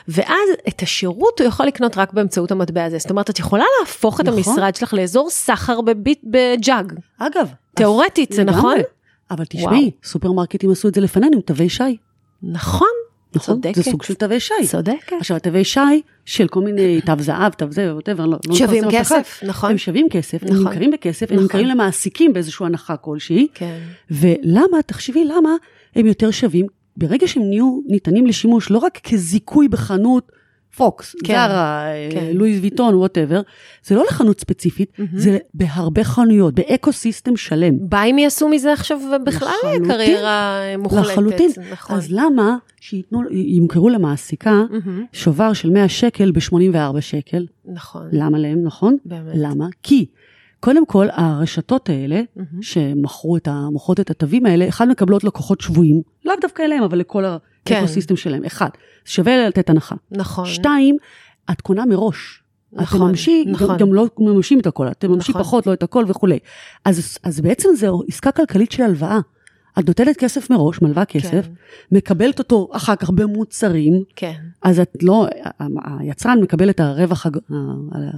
ואז 0.08 0.50
את 0.68 0.82
השירות 0.82 1.40
הוא 1.40 1.48
יכול 1.48 1.66
לקנות 1.66 1.98
רק 1.98 2.14
באמצעות 2.14 2.52
המטבע 2.52 2.84
הזה. 2.84 2.98
זאת 2.98 3.10
אומרת, 3.12 3.30
את 3.30 3.40
יכולה 3.40 3.66
להפוך 3.80 4.20
את 4.20 4.26
נכון. 4.26 4.38
המשרד 4.38 4.76
שלך 4.76 4.94
לאזור 4.94 5.30
סחר 5.30 5.82
בביט, 5.82 6.20
בג'אג. 6.24 6.94
אגב. 7.18 7.50
תיאורטית, 7.74 8.32
זה. 8.32 8.44
נכון? 8.44 8.76
אבל 9.32 9.46
תשמעי, 9.46 9.92
סופרמרקטים 10.04 10.72
עשו 10.72 10.88
את 10.88 10.96
זה 10.96 11.02
לפנינו 11.02 11.42
תווי 11.42 11.70
שי. 11.70 11.98
נכון, 12.44 12.88
נכון? 13.36 13.56
צודקת. 13.56 13.76
זה 13.76 13.84
סוג 13.84 14.04
של 14.04 14.14
תווי 14.14 14.40
שי. 14.40 14.54
צודקת. 14.68 15.14
עכשיו, 15.20 15.38
התווי 15.38 15.64
שי 15.64 15.80
של 16.26 16.48
כל 16.48 16.62
מיני 16.62 17.02
תו 17.02 17.14
זהב, 17.20 17.54
תו 17.54 17.66
זה, 17.70 17.96
whatever, 17.96 18.26
לא 18.26 18.38
לא 18.48 18.56
שווים 18.56 18.84
אף 18.84 18.90
אחד. 18.90 19.00
כסף, 19.00 19.44
נכון. 19.44 19.72
הם 19.72 19.78
שווים 19.78 20.08
כסף, 20.10 20.44
הם 20.44 20.50
נכון. 20.50 20.64
נמכרים 20.64 20.92
בכסף, 20.92 21.32
הם 21.32 21.36
נכון. 21.36 21.44
נמכרים 21.44 21.68
למעסיקים 21.68 22.34
באיזושהי 22.34 22.66
הנחה 22.66 22.98
כלשהי. 22.98 23.48
כן. 23.54 23.80
ולמה, 24.12 24.82
תחשבי 24.86 25.26
למה 25.26 25.50
הם 25.96 26.06
יותר 26.06 26.32
שווים, 26.32 26.68
ברגע 26.98 27.28
שהם 27.28 27.44
נהיו 27.50 27.80
ניתנים 27.88 28.26
לשימוש 28.26 28.72
לא 28.72 28.78
רק 28.78 29.00
כזיכוי 29.04 29.68
בחנות, 29.68 30.32
פוקס, 30.76 31.16
כן, 31.24 31.34
זרה, 31.34 31.86
כן. 32.12 32.18
אה, 32.18 32.32
לואיס 32.34 32.60
ויטון, 32.62 32.96
whatever, 32.96 33.42
זה 33.84 33.96
לא 33.96 34.04
לחנות 34.10 34.40
ספציפית, 34.40 34.98
זה 35.16 35.38
בהרבה 35.54 36.04
חנויות, 36.04 36.54
ב 36.54 36.63
eco 36.63 36.92
system 36.92 37.38
שלם. 37.38 37.90
באים 37.90 38.18
יעשו 38.18 38.50
מזה 38.50 38.74
עכשיו 38.74 39.00
בכלל. 39.26 39.50
קריירה 39.88 40.60
מוחלטת. 40.78 41.08
לחלוטין. 41.08 41.50
נכון. 41.72 41.96
אז 41.96 42.08
למה 42.12 42.58
שייתנו, 42.82 43.22
ימכרו 43.32 43.90
למעסיקה. 43.90 44.62
שובר 45.14 45.54
של 45.54 45.70
100 45.70 45.90
שקל 45.90 46.32
ב-84 46.32 47.02
שקל? 47.02 47.46
נכון. 47.66 48.08
למה 48.12 48.38
להם, 48.40 48.64
נכון? 48.64 48.98
באמת. 49.06 49.34
למה? 49.36 49.68
כי 49.84 50.06
קודם 50.60 50.86
כל, 50.86 51.08
הרשתות 51.12 51.90
האלה, 51.90 52.22
מהמם. 52.36 52.62
שמכרו 52.62 53.38
את 53.38 53.48
ה... 53.48 53.68
מוכרות 53.72 54.00
את 54.00 54.10
התווים 54.10 54.46
האלה, 54.46 54.68
אחד, 54.68 54.88
מקבלות 54.88 55.24
לקוחות 55.24 55.62
שבויים, 55.62 56.02
לאו 56.26 56.36
דווקא 56.42 56.64
אליהם, 56.64 56.84
אבל 56.84 56.98
לכל 56.98 57.24
כן. 57.66 57.76
האקוסיסטם 57.76 58.16
שלהם. 58.16 58.46
אחד, 58.46 58.70
שווה 59.06 59.48
לתת 59.48 59.70
הנחה. 59.70 59.96
נכון. 60.12 60.46
שתיים, 60.46 60.98
את 61.52 61.62
קונה 61.62 61.86
מראש. 61.86 62.40
נכון, 62.74 63.02
אתם 63.02 63.10
ממשים, 63.10 63.50
נכון. 63.52 63.68
גם, 63.68 63.78
גם 63.78 63.94
לא 63.94 64.06
מממשים 64.20 64.60
את 64.60 64.68
הכל, 64.68 64.88
אתם 64.88 65.12
ממשים 65.12 65.32
נכון. 65.36 65.44
פחות, 65.44 65.68
לא 65.68 65.74
את 65.74 65.84
הכל 65.84 66.06
וכולי. 66.08 66.40
אז, 66.86 67.18
אז 67.24 67.42
בעצם 67.42 67.70
זו 67.78 68.02
עסקה 68.08 68.32
כלכלית 68.32 68.72
של 68.72 68.84
הלוואה. 68.84 69.20
את 69.80 69.88
נותנת 69.88 70.18
כסף 70.18 70.50
מראש, 70.50 70.82
מלווה 70.82 71.06
כסף, 71.06 71.32
כן. 71.32 71.52
מקבלת 71.92 72.40
אותו 72.40 72.70
אחר 72.72 72.96
כך 72.96 73.10
במוצרים, 73.10 74.04
כן. 74.16 74.34
אז 74.62 74.80
את 74.80 74.94
לא, 75.02 75.28
היצרן 76.00 76.40
מקבל 76.42 76.70
את 76.70 76.80
הרווח 76.80 77.26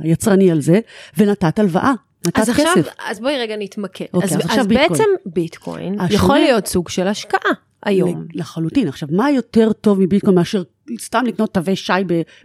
היצרני 0.03 0.51
על 0.51 0.61
זה, 0.61 0.79
ונתת 1.17 1.59
הלוואה, 1.59 1.93
נתת 2.27 2.39
אז 2.39 2.49
כסף. 2.49 2.59
עכשיו, 2.77 2.83
אז 3.09 3.19
בואי 3.19 3.37
רגע 3.37 3.55
נתמקד. 3.59 4.05
אוקיי, 4.13 4.29
אז, 4.37 4.45
אז 4.45 4.59
אז 4.59 4.67
ביטקוין. 4.67 4.89
בעצם 4.89 5.03
ביטקוין 5.25 5.93
השונה- 5.99 6.13
יכול 6.15 6.37
להיות 6.37 6.67
סוג 6.67 6.89
של 6.89 7.07
השקעה 7.07 7.51
היום. 7.85 8.25
לחלוטין. 8.33 8.87
עכשיו, 8.87 9.09
מה 9.11 9.31
יותר 9.31 9.73
טוב 9.73 9.99
מביטקוין 9.99 10.35
מאשר 10.35 10.63
סתם 10.99 11.23
לקנות 11.27 11.53
תווי 11.53 11.75
שי 11.75 11.93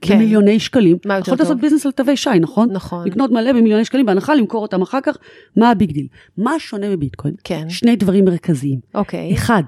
כן. 0.00 0.14
במיליוני 0.14 0.60
שקלים? 0.60 0.96
מה 1.04 1.14
יותר 1.14 1.26
יכולת 1.26 1.38
טוב? 1.38 1.46
לעשות 1.48 1.60
business 1.60 1.86
על 1.86 1.92
תווי 1.92 2.16
שי, 2.16 2.30
נכון? 2.40 2.68
נכון. 2.72 3.06
לקנות 3.06 3.30
מלא 3.30 3.52
במיליוני 3.52 3.84
שקלים 3.84 4.06
בהנחה, 4.06 4.34
למכור 4.34 4.62
אותם 4.62 4.82
אחר 4.82 4.98
כך, 5.02 5.16
מה 5.56 5.70
ה 5.70 5.76
big 5.76 5.92
deal? 5.92 6.06
מה 6.36 6.58
שונה 6.58 6.90
בביטקוין? 6.90 7.34
כן. 7.44 7.70
שני 7.70 7.96
דברים 7.96 8.24
מרכזיים. 8.24 8.80
אוקיי. 8.94 9.34
אחד, 9.34 9.62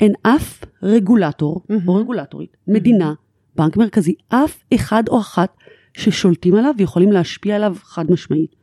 אין 0.00 0.12
אף 0.22 0.64
רגולטור 0.82 1.62
מהמם. 1.68 1.88
או 1.88 1.94
רגולטורית, 1.94 2.56
מדינה, 2.68 3.14
בנק 3.56 3.76
מרכזי, 3.76 4.14
אף 4.28 4.58
אחד 4.74 5.02
או 5.08 5.20
אחת 5.20 5.56
ששולטים 5.96 6.54
עליו 6.54 6.74
ויכולים 6.78 7.12
להשפיע 7.12 7.56
עליו 7.56 7.76
חד 7.82 8.10
משמעית. 8.10 8.54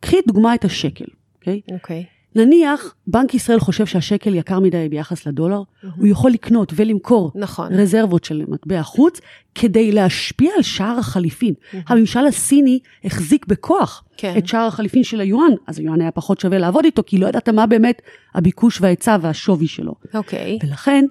קחי 0.00 0.16
דוגמה 0.26 0.54
את 0.54 0.64
השקל, 0.64 1.04
אוקיי? 1.34 1.60
אוקיי. 1.72 2.04
נניח 2.34 2.94
בנק 3.06 3.34
ישראל 3.34 3.60
חושב 3.60 3.86
שהשקל 3.86 4.34
יקר 4.34 4.60
מדי 4.60 4.88
ביחס 4.90 5.26
לדולר, 5.26 5.62
הוא 5.96 6.06
יכול 6.06 6.30
לקנות 6.30 6.72
ולמכור 6.76 7.32
נכון. 7.34 7.72
רזרבות 7.72 8.24
של 8.24 8.44
מטבע 8.48 8.82
חוץ 8.82 9.20
כדי 9.54 9.92
להשפיע 9.92 10.50
על 10.56 10.62
שער 10.62 10.98
החליפין. 10.98 11.54
הממשל 11.86 12.26
הסיני 12.26 12.78
החזיק 13.04 13.46
בכוח 13.46 14.04
כן. 14.16 14.34
את 14.38 14.46
שער 14.46 14.66
החליפין 14.66 15.04
של 15.04 15.20
היואן, 15.20 15.52
אז 15.66 15.78
היואן 15.78 16.00
היה 16.00 16.10
פחות 16.10 16.40
שווה 16.40 16.58
לעבוד 16.58 16.84
איתו, 16.84 17.02
כי 17.06 17.18
לא 17.18 17.26
ידעת 17.26 17.48
מה 17.48 17.66
באמת 17.66 18.02
הביקוש 18.34 18.80
וההיצע 18.80 19.16
והשווי 19.20 19.66
שלו. 19.66 19.94
אוקיי. 20.14 20.58
ולכן 20.62 21.04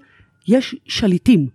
יש 0.47 0.75
שליטים. 0.85 1.47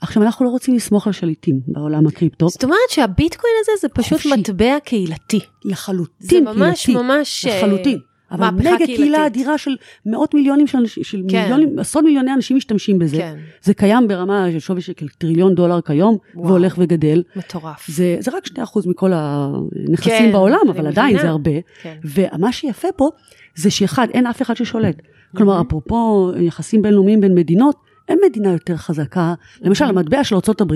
עכשיו, 0.00 0.22
אנחנו 0.22 0.44
לא 0.44 0.50
רוצים 0.50 0.74
לסמוך 0.74 1.06
על 1.06 1.12
שליטים 1.12 1.60
בעולם 1.66 2.06
הקריפטו. 2.06 2.48
זאת 2.48 2.64
אומרת 2.64 2.90
שהביטקוין 2.90 3.52
הזה 3.62 3.72
זה 3.80 3.88
פשוט 3.88 4.12
חופשי. 4.12 4.28
מטבע 4.28 4.78
קהילתי. 4.84 5.40
לחלוטין 5.64 6.28
זה 6.28 6.40
ממש 6.40 6.84
קהילתי. 6.84 7.04
ממש, 7.04 7.46
אה, 7.46 7.58
לחלוטין. 7.58 7.98
אבל 8.30 8.50
מגה. 8.50 8.76
קהילה 8.86 9.26
אדירה 9.26 9.58
של 9.58 9.76
מאות 10.06 10.34
מיליונים 10.34 10.66
של, 10.66 10.78
אנשים- 10.78 11.04
של 11.04 11.22
כן. 11.28 11.42
מיליונים, 11.42 11.78
עשרות 11.78 12.04
מיליוני 12.04 12.32
אנשים 12.34 12.56
משתמשים 12.56 12.98
בזה. 12.98 13.16
כן. 13.16 13.36
זה 13.62 13.74
קיים 13.74 14.08
ברמה 14.08 14.46
של 14.52 14.58
שווי 14.58 14.80
של 14.80 14.92
טריליון 15.18 15.54
דולר 15.54 15.80
כיום, 15.80 16.16
וואו. 16.34 16.46
והולך 16.48 16.74
וגדל. 16.78 17.22
מטורף. 17.36 17.84
זה, 17.88 18.16
זה 18.20 18.30
רק 18.36 18.46
2% 18.46 18.50
מכל 18.86 19.10
הנכסים 19.14 20.12
כן, 20.18 20.32
בעולם, 20.32 20.60
אבל 20.70 20.86
עדיין. 20.86 21.18
זה 21.18 21.28
הרבה. 21.28 21.50
כן. 21.82 21.96
ומה 22.04 22.52
שיפה 22.52 22.88
פה, 22.96 23.08
זה 23.54 23.70
שאחד, 23.70 24.06
אין 24.14 24.26
אף 24.26 24.42
אחד 24.42 24.54
ששולט. 24.54 25.02
כלומר, 25.36 25.60
אפרופו 25.60 26.30
יחסים 26.40 26.82
בינלאומיים 26.82 27.20
בין 27.20 27.34
מדינות, 27.34 27.76
אין 28.08 28.18
מדינה 28.28 28.52
יותר 28.52 28.76
חזקה. 28.76 29.34
למשל, 29.62 29.84
המטבע 29.84 30.24
של 30.24 30.34
ארה"ב 30.36 30.74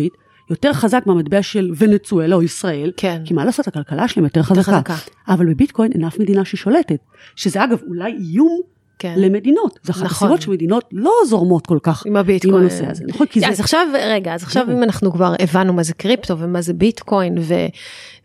יותר 0.51 0.73
חזק 0.73 1.03
מהמטבע 1.07 1.43
של 1.43 1.71
ונצואלה 1.79 2.37
או 2.37 2.43
ישראל. 2.43 2.93
כן. 2.97 3.23
כי 3.25 3.35
מה 3.35 3.45
לעשות, 3.45 3.69
הכלכלה 3.69 4.09
שלהם 4.09 4.25
יותר 4.25 4.43
חזקה. 4.43 4.63
חזקה. 4.63 4.97
אבל 5.29 5.47
בביטקוין 5.47 5.93
אין 5.93 6.05
אף 6.05 6.19
מדינה 6.19 6.45
ששולטת. 6.45 6.99
שזה 7.37 7.65
אגב 7.65 7.79
אולי 7.89 8.13
איום 8.13 8.61
כן. 8.99 9.15
למדינות. 9.17 9.79
זה 9.83 9.93
אחת 9.93 10.03
נכון. 10.03 10.29
הסיבות 10.29 10.43
שמדינות 10.43 10.85
לא 10.93 11.13
זורמות 11.29 11.67
כל 11.67 11.79
כך 11.83 12.07
עם 12.07 12.17
הביטקוין. 12.17 12.55
הנושא 12.55 12.91
הזה. 12.91 13.05
נכון? 13.09 13.27
כי 13.27 13.41
זה... 13.41 13.49
אז 13.49 13.61
עכשיו, 13.61 13.87
רגע, 13.95 14.35
אז 14.35 14.43
עכשיו 14.43 14.67
אם 14.73 14.83
אנחנו 14.83 15.13
כבר 15.13 15.35
הבנו 15.41 15.73
מה 15.73 15.83
זה 15.83 15.95
קריפטו 15.95 16.39
ומה 16.39 16.63
זה 16.63 16.73
ביטקוין 16.73 17.39
ו, 17.41 17.55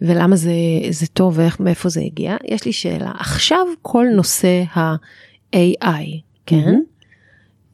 ולמה 0.01 0.35
זה, 0.35 0.51
זה 0.89 1.07
טוב 1.07 1.33
ואיך, 1.37 1.59
מאיפה 1.59 1.89
זה 1.89 2.01
הגיע, 2.01 2.35
יש 2.45 2.65
לי 2.65 2.73
שאלה. 2.73 3.11
עכשיו 3.19 3.65
כל 3.81 4.05
נושא 4.15 4.63
ה-AI, 4.73 6.05
כן? 6.45 6.79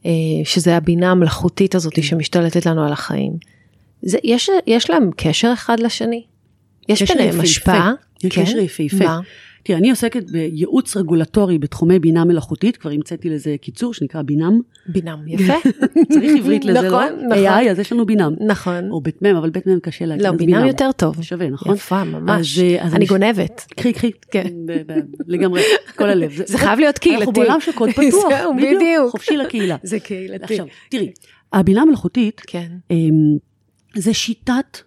אה, 0.06 0.10
שזה 0.44 0.76
הבינה 0.76 1.10
המלאכותית 1.10 1.74
הזאת 1.74 2.02
שמשתלטת 2.02 2.66
לנו 2.66 2.84
על 2.86 2.92
החיים. 2.92 3.55
זה, 4.06 4.18
יש, 4.24 4.50
יש 4.66 4.90
להם 4.90 5.10
קשר 5.16 5.50
אחד 5.52 5.80
לשני? 5.80 6.24
יש 6.88 7.02
ביניהם. 7.02 7.40
השפעה? 7.40 7.92
יש 8.24 8.34
כן? 8.34 8.42
קשר 8.42 8.58
יפהפה. 8.58 9.18
תראה, 9.66 9.78
אני 9.78 9.90
עוסקת 9.90 10.30
בייעוץ 10.30 10.96
רגולטורי 10.96 11.58
בתחומי 11.58 11.98
בינה 11.98 12.24
מלאכותית, 12.24 12.76
כבר 12.76 12.90
המצאתי 12.90 13.30
לזה 13.30 13.56
קיצור 13.60 13.94
שנקרא 13.94 14.22
בינם. 14.22 14.60
בינם, 14.88 15.18
יפה. 15.28 15.54
צריך 16.12 16.32
עברית 16.38 16.64
לזה, 16.64 16.80
לא? 16.80 16.88
נכון, 16.88 17.26
נכון. 17.28 17.46
AI, 17.46 17.70
אז 17.70 17.78
יש 17.78 17.92
לנו 17.92 18.06
בינם. 18.06 18.34
נכון. 18.46 18.90
או 18.90 19.00
בית 19.00 19.22
מם, 19.22 19.36
אבל 19.36 19.50
בית 19.50 19.66
מם 19.66 19.80
קשה 19.80 20.06
להגיד. 20.06 20.26
לא, 20.26 20.32
בינם 20.32 20.66
יותר 20.66 20.92
טוב. 20.92 21.22
שווה, 21.22 21.50
נכון? 21.50 21.74
יפה, 21.74 22.04
ממש. 22.04 22.58
אז, 22.58 22.64
אה, 22.64 22.84
אז 22.84 22.94
אני 22.94 23.06
גונבת. 23.06 23.66
קחי, 23.76 23.92
קחי. 23.92 24.10
כן. 24.30 24.48
לגמרי, 25.26 25.62
כל 25.96 26.08
הלב. 26.10 26.32
זה 26.46 26.58
חייב 26.58 26.78
להיות 26.78 26.98
קהילתי. 26.98 27.20
אנחנו 27.20 27.32
בעולם 27.32 27.60
של 27.60 27.72
קוד 27.72 27.90
פתוח. 27.96 28.32
בדיוק. 28.56 29.10
חופשי 29.10 29.36
לקהילה. 29.36 29.76
זה 29.82 30.00
קהילתי. 30.00 30.44
עכשיו, 30.54 30.66
תראי, 30.88 31.12
הבינה 31.52 31.82
המלאכותית, 31.82 32.42
כן. 32.46 32.68
זה 33.96 34.14
שיטת 34.14 34.78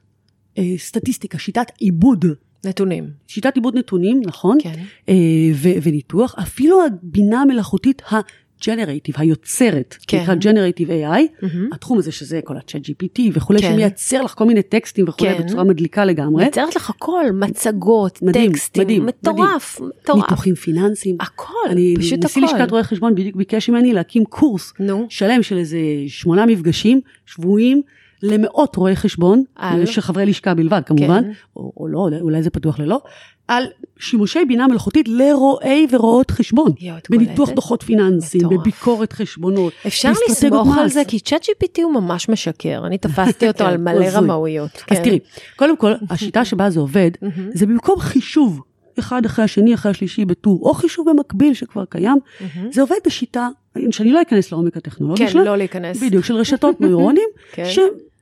אה, 0.57 0.63
סטטיסטיקה, 0.77 1.37
שיטת 1.37 1.71
עיבוד. 1.77 2.25
נתונים. 2.65 3.09
שיטת 3.27 3.55
עיבוד 3.55 3.77
נתונים, 3.77 4.21
נכון? 4.25 4.57
כן. 4.61 4.73
אה, 5.09 5.13
ו- 5.53 5.69
וניתוח, 5.83 6.35
אפילו 6.39 6.85
הבינה 6.85 7.41
המלאכותית 7.41 8.01
הג'נרטיב, 8.11 9.15
היוצרת, 9.17 9.95
כן. 10.07 10.21
נקרא 10.21 10.35
ג'נרטיב 10.35 10.89
AI, 10.89 10.93
מהמם. 10.93 11.69
התחום 11.73 11.97
הזה 11.97 12.11
שזה 12.11 12.39
כל 12.43 12.57
ה-chat 12.57 12.89
GPT 12.89 13.21
וכולי, 13.33 13.59
כן. 13.59 13.71
שמייצר 13.71 14.21
לך 14.21 14.33
כל 14.33 14.45
מיני 14.45 14.61
טקסטים 14.61 15.05
וכולי 15.07 15.37
כן. 15.37 15.43
בצורה 15.43 15.63
מדליקה 15.63 16.05
לגמרי. 16.05 16.43
מייצרת 16.43 16.75
לך 16.75 16.89
הכל, 16.89 17.25
מצגות, 17.33 18.21
מדהים, 18.21 18.51
טקסטים, 18.51 18.83
מדהים, 18.83 19.05
מטורף, 19.05 19.81
מטורף. 19.81 20.17
ניתוחים 20.21 20.55
פיננסיים. 20.55 21.17
הכל, 21.19 21.53
אני, 21.69 21.93
פשוט 21.99 22.25
נשיא 22.25 22.45
הכל. 22.45 22.55
לשכת 22.55 22.71
רואי 22.71 22.83
חשבון 22.83 23.15
בדיוק 23.15 23.35
ביקש 23.35 23.69
ממני 23.69 23.93
להקים 23.93 24.25
קורס 24.25 24.73
נו, 24.79 25.05
שלם 25.09 25.43
של 25.43 25.57
איזה 25.57 25.79
שמונה 26.07 26.45
מפגשים 26.45 27.01
שבועיים 27.25 27.81
למאות 28.23 28.75
רואי 28.75 28.95
חשבון, 28.95 29.43
על? 29.55 29.85
של 29.85 30.01
חברי 30.01 30.25
לשכה 30.25 30.53
בלבד 30.53 30.81
כמובן, 30.85 31.23
כן. 31.23 31.31
או, 31.55 31.71
או 31.77 31.87
לא, 31.87 32.09
אולי 32.21 32.43
זה 32.43 32.49
פתוח 32.49 32.79
ללא, 32.79 33.01
על 33.47 33.63
שימושי 33.99 34.45
בינה 34.45 34.67
מלאכותית 34.67 35.07
לרואי 35.07 35.87
ורואות 35.91 36.31
חשבון, 36.31 36.71
בניתוח? 37.09 37.49
דוחות 37.49 37.83
פיננסיים, 37.83 38.45
מטורף. 38.45 38.61
בביקורת 38.61 39.13
חשבונות, 39.13 39.73
אפשר 39.87 40.11
לסמוך 40.29 40.77
על. 40.77 40.89
זה, 40.89 41.01
כי 41.07 41.19
צ'אט 41.19 41.43
GPT 41.43 41.81
הוא 41.83 41.93
ממש 41.93 42.29
משקר, 42.29 42.81
אני 42.85 42.97
תפסתי 42.97 43.47
אותו 43.51 43.59
כן, 43.59 43.65
על 43.65 43.77
מלא. 43.77 44.05
רמאויות. 44.05 44.83
אז 44.91 44.97
כן. 44.97 45.03
תראי, 45.03 45.19
קודם 45.55 45.77
כל, 45.77 45.93
השיטה 46.09 46.45
שבה 46.45 46.69
זה 46.69 46.79
עובד. 46.79 47.11
זה 47.53 47.65
במקום 47.65 47.99
חישוב 47.99 48.61
אחד 48.99 49.25
אחרי 49.25 49.45
השני, 49.45 49.73
אחרי 49.73 49.91
השלישי 49.91 50.25
בטור, 50.25 50.59
או 50.61 50.73
חישוב 50.73 51.09
במקביל 51.09 51.53
שכבר 51.53 51.85
קיים, 51.85 52.17
מהמם. 52.39 52.71
זה 52.71 52.81
עובד 52.81 52.95
בשיטה, 53.05 53.49
שאני 53.91 54.11
לא 54.11 54.21
אכנס 54.21 54.51
לעומק 54.51 54.77
הטכנולוגי 54.77 55.25
כן, 55.25 55.31
שלה, 55.31 55.43
לא 55.43 55.57
להיכנס. 55.57 56.03
בדיוק, 56.03 56.25
של 56.25 56.35
רשתות 56.35 56.79
נוירונים, 56.81 57.27
כן. 57.51 57.63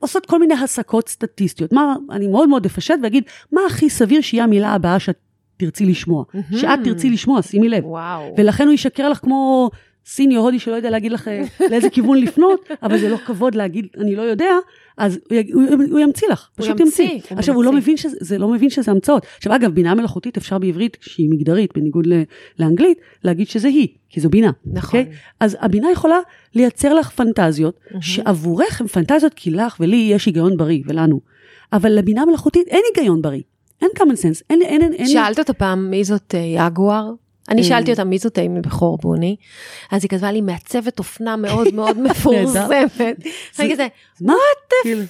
עושות 0.00 0.26
כל 0.26 0.40
מיני 0.40 0.54
הסקות 0.54 1.08
סטטיסטיות. 1.08 1.72
מה, 1.72 1.96
אני 2.10 2.26
מאוד 2.26 2.48
מאוד 2.48 2.64
אפשט 2.64 2.94
ואגיד, 3.02 3.24
מה 3.52 3.60
הכי 3.66 3.90
סביר 3.90 4.20
שיהיה 4.20 4.44
המילה 4.44 4.74
הבאה 4.74 4.98
שאת 4.98 5.18
תרצי 5.56 5.86
לשמוע? 5.86 6.24
שאת 6.56 6.78
תרצי 6.84 7.10
לשמוע, 7.10 7.42
שימי 7.42 7.68
לב. 7.68 7.84
וואו. 7.86 8.34
ולכן 8.36 8.66
הוא 8.66 8.72
ישקר 8.72 9.08
לך 9.08 9.18
כמו 9.18 9.70
סיני 10.06 10.36
או 10.36 10.42
הודי 10.42 10.58
שלא 10.58 10.74
יודע 10.74 10.90
להגיד 10.90 11.12
לך 11.12 11.30
לאיזה 11.70 11.90
כיוון 11.90 12.18
לפנות, 12.18 12.68
אבל 12.82 12.98
זה 12.98 13.08
לא 13.08 13.16
כבוד 13.16 13.54
להגיד, 13.54 13.86
אני 14.00 14.16
לא 14.16 14.22
יודע, 14.22 14.54
אז 14.98 15.18
הוא, 15.52 15.62
הוא, 15.70 15.84
הוא 15.90 15.98
ימציא 15.98 16.28
לך, 16.28 16.48
הוא 16.56 16.64
פשוט 16.64 16.80
ימציא, 16.80 17.04
ימציא. 17.04 17.28
הוא 17.30 17.38
עכשיו, 17.38 17.54
הוא 17.54 17.64
לא. 17.64 17.72
מבין 17.72 17.96
שזה, 17.96 18.16
זה 18.20 18.38
לא 18.38 18.48
מבין 18.48 18.70
שזה 18.70 18.90
המצאות. 18.90 19.26
עכשיו, 19.36 19.54
אגב, 19.54 19.70
בינה 19.70 19.94
מלאכותית 19.94 20.36
אפשר 20.36 20.58
בעברית, 20.58 20.96
שהיא 21.00 21.30
מגדרית, 21.30 21.70
בניגוד 21.74 22.06
ל- 22.06 22.22
לאנגלית, 22.58 22.98
להגיד 23.24 23.48
שזה 23.48 23.68
היא, 23.68 23.88
כי 24.08 24.20
זו 24.20 24.28
בינה. 24.30 24.50
נכון. 24.72 25.00
אוקיי? 25.00 25.14
אז 25.40 25.56
הבינה 25.60 25.90
יכולה 25.92 26.18
לייצר 26.54 26.94
לך 26.94 27.10
פנטזיות, 27.10 27.80
שעבורך 28.00 28.80
הן 28.80 28.86
פנטזיות 28.86 29.34
כי 29.34 29.50
לך 29.50 29.76
ולי 29.80 29.96
יש 29.96 30.26
היגיון 30.26 30.56
בריא, 30.56 30.82
ולנו. 30.86 31.20
אבל 31.72 31.92
לבינה 31.92 32.24
מלאכותית 32.24 32.68
אין 32.68 32.82
היגיון 32.94 33.22
בריא. 33.22 33.42
אין 33.82 33.90
common 33.98 34.16
sense, 34.16 34.42
אין, 34.50 34.62
אין, 34.62 34.82
אין, 34.82 34.92
אין, 34.92 35.06
שאלת 35.08 35.38
אותה 35.38 35.52
פעם 35.52 35.90
מי 35.90 36.04
זאת 36.04 36.34
אה, 36.34 36.66
יגואר? 36.66 37.10
אני. 37.48 37.64
שאלתי 37.64 37.90
אותה 37.90 38.04
מי 38.04 38.18
זאת 38.18 38.38
אימי 38.38 38.60
בכור 38.60 38.98
בוני, 38.98 39.36
אז 39.90 40.04
היא 40.04 40.08
כתבה 40.08 40.32
לי 40.32 40.40
מעצבת 40.40 40.98
אופנה 40.98 41.36
מאוד 41.36 41.74
מאוד 41.74 41.98
מפורסמת. 42.10 43.00
אני 43.58 43.72
כזה, 43.72 43.86
מה? 44.20 44.34
כאילו, 44.82 45.02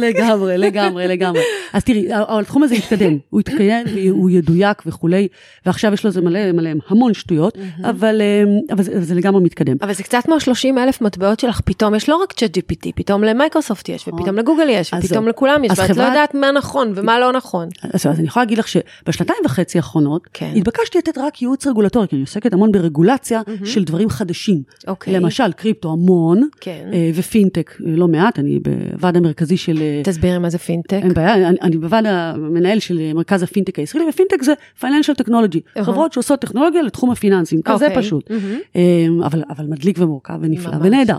לגמרי, 0.00 0.58
לגמרי, 0.58 1.08
לגמרי. 1.08 1.40
אז 1.72 1.84
תראי, 1.84 2.08
התחום 2.12 2.62
הזה 2.62 2.74
התקדם, 2.74 3.18
הוא 3.30 3.40
התקיים, 3.40 3.86
הוא 4.10 4.30
ידויק 4.30 4.82
וכולי, 4.86 5.28
ועכשיו 5.66 5.94
יש 5.94 6.04
לו 6.04 6.10
זה 6.10 6.20
מלא, 6.20 6.52
מלא, 6.52 6.70
המון 6.88 7.14
שטויות, 7.14 7.58
אבל, 7.84 8.20
אה, 8.20 8.74
אבל 8.74 8.82
זה, 8.82 9.14
לגמרי 9.14 9.42
מתקדם. 9.42 9.76
אבל 9.82 9.92
זה 9.92 10.02
קצת 10.02 10.22
כמו 10.24 10.40
30 10.40 10.78
אלף 10.78 11.00
מטבעות 11.00 11.40
שלך, 11.40 11.60
פתאום 11.64 11.94
יש 11.94 12.08
לא 12.08 12.16
רק 12.16 12.32
ChatGPT, 12.32 12.88
פתאום 12.94 13.24
למייקרוסופט 13.24 13.88
יש, 13.88 14.08
ופתאום 14.08 14.36
לגוגל 14.36 14.68
יש, 14.68 14.94
ופתאום. 14.94 15.28
לכולם 15.28 15.64
יש, 15.64 15.78
ואת 15.78 15.96
לא 15.96 16.02
יודעת 16.02 16.34
מה 16.34 16.50
נכון 16.52 16.92
ומה 16.94 17.18
לא 17.18 17.32
נכון. 17.32 17.68
אז, 17.82 18.06
אז 18.06 18.18
אני 18.18 18.26
יכולה 18.26 18.44
להגיד 18.44 18.58
לך 18.58 18.68
שבשנתיים 18.68 19.38
וחצי 19.44 19.78
האחרונות, 19.78 20.22
כן. 20.32 20.52
התבקשתי 20.56 20.98
לתת 20.98 21.18
רק 21.18 21.42
ייעוץ 21.42 21.66
רגולטורי, 21.66 21.83
כי 21.90 22.16
אני 22.16 22.20
עוסקת 22.20 22.52
המון 22.52 22.72
ברגולציה 22.72 23.42
של 23.64 23.84
דברים 23.84 24.08
חדשים. 24.08 24.62
אוקיי. 24.86 25.14
למשל, 25.14 25.52
קריפטו 25.52 25.92
המון, 25.92 26.48
כן. 26.60 26.90
אה, 26.92 27.10
ופינטק 27.14 27.70
אה, 27.86 27.90
לא 27.96 28.08
מעט, 28.08 28.38
אני 28.38 28.58
בוועד 28.58 29.16
המרכזי 29.16 29.56
של... 29.56 29.78
אה, 29.82 30.00
תסבירי 30.04 30.38
מה 30.38 30.50
זה 30.50 30.58
פינטק. 30.58 31.00
אין 31.02 31.14
בעיה, 31.14 31.48
אני, 31.48 31.56
אני 31.62 31.76
בוועד 31.76 32.06
המנהל 32.06 32.78
של 32.78 33.12
מרכז 33.14 33.42
הפינטק 33.42 33.78
הישראלי, 33.78 34.08
ופינטק 34.08 34.42
זה 34.42 34.52
financial 34.80 35.22
technology, 35.22 35.60
אהה. 35.76 35.84
חברות 35.84 36.12
שעושות 36.12 36.40
טכנולוגיה 36.40 36.82
לתחום 36.82 37.10
הפיננסים, 37.10 37.62
כזה 37.62 37.86
אוקיי. 37.86 38.02
פשוט. 38.02 38.30
אמ, 38.76 39.22
אבל, 39.22 39.42
אבל 39.50 39.66
מדליק 39.66 39.98
ומורכב 39.98 40.38
ונפלא 40.40 40.72
ממש. 40.72 40.86
ונהדר. 40.86 41.18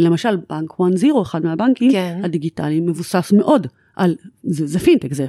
למשל, 0.00 0.36
בנק 0.50 0.70
1-0, 0.70 1.22
אחד 1.22 1.44
מהבנקים 1.44 1.92
כן. 1.92 2.20
הדיגיטליים, 2.24 2.86
מבוסס 2.86 3.32
מאוד 3.36 3.66
על, 4.00 4.14
זה, 4.42 4.66
זה 4.66 4.78
פינטק, 4.78 5.12
זה 5.12 5.26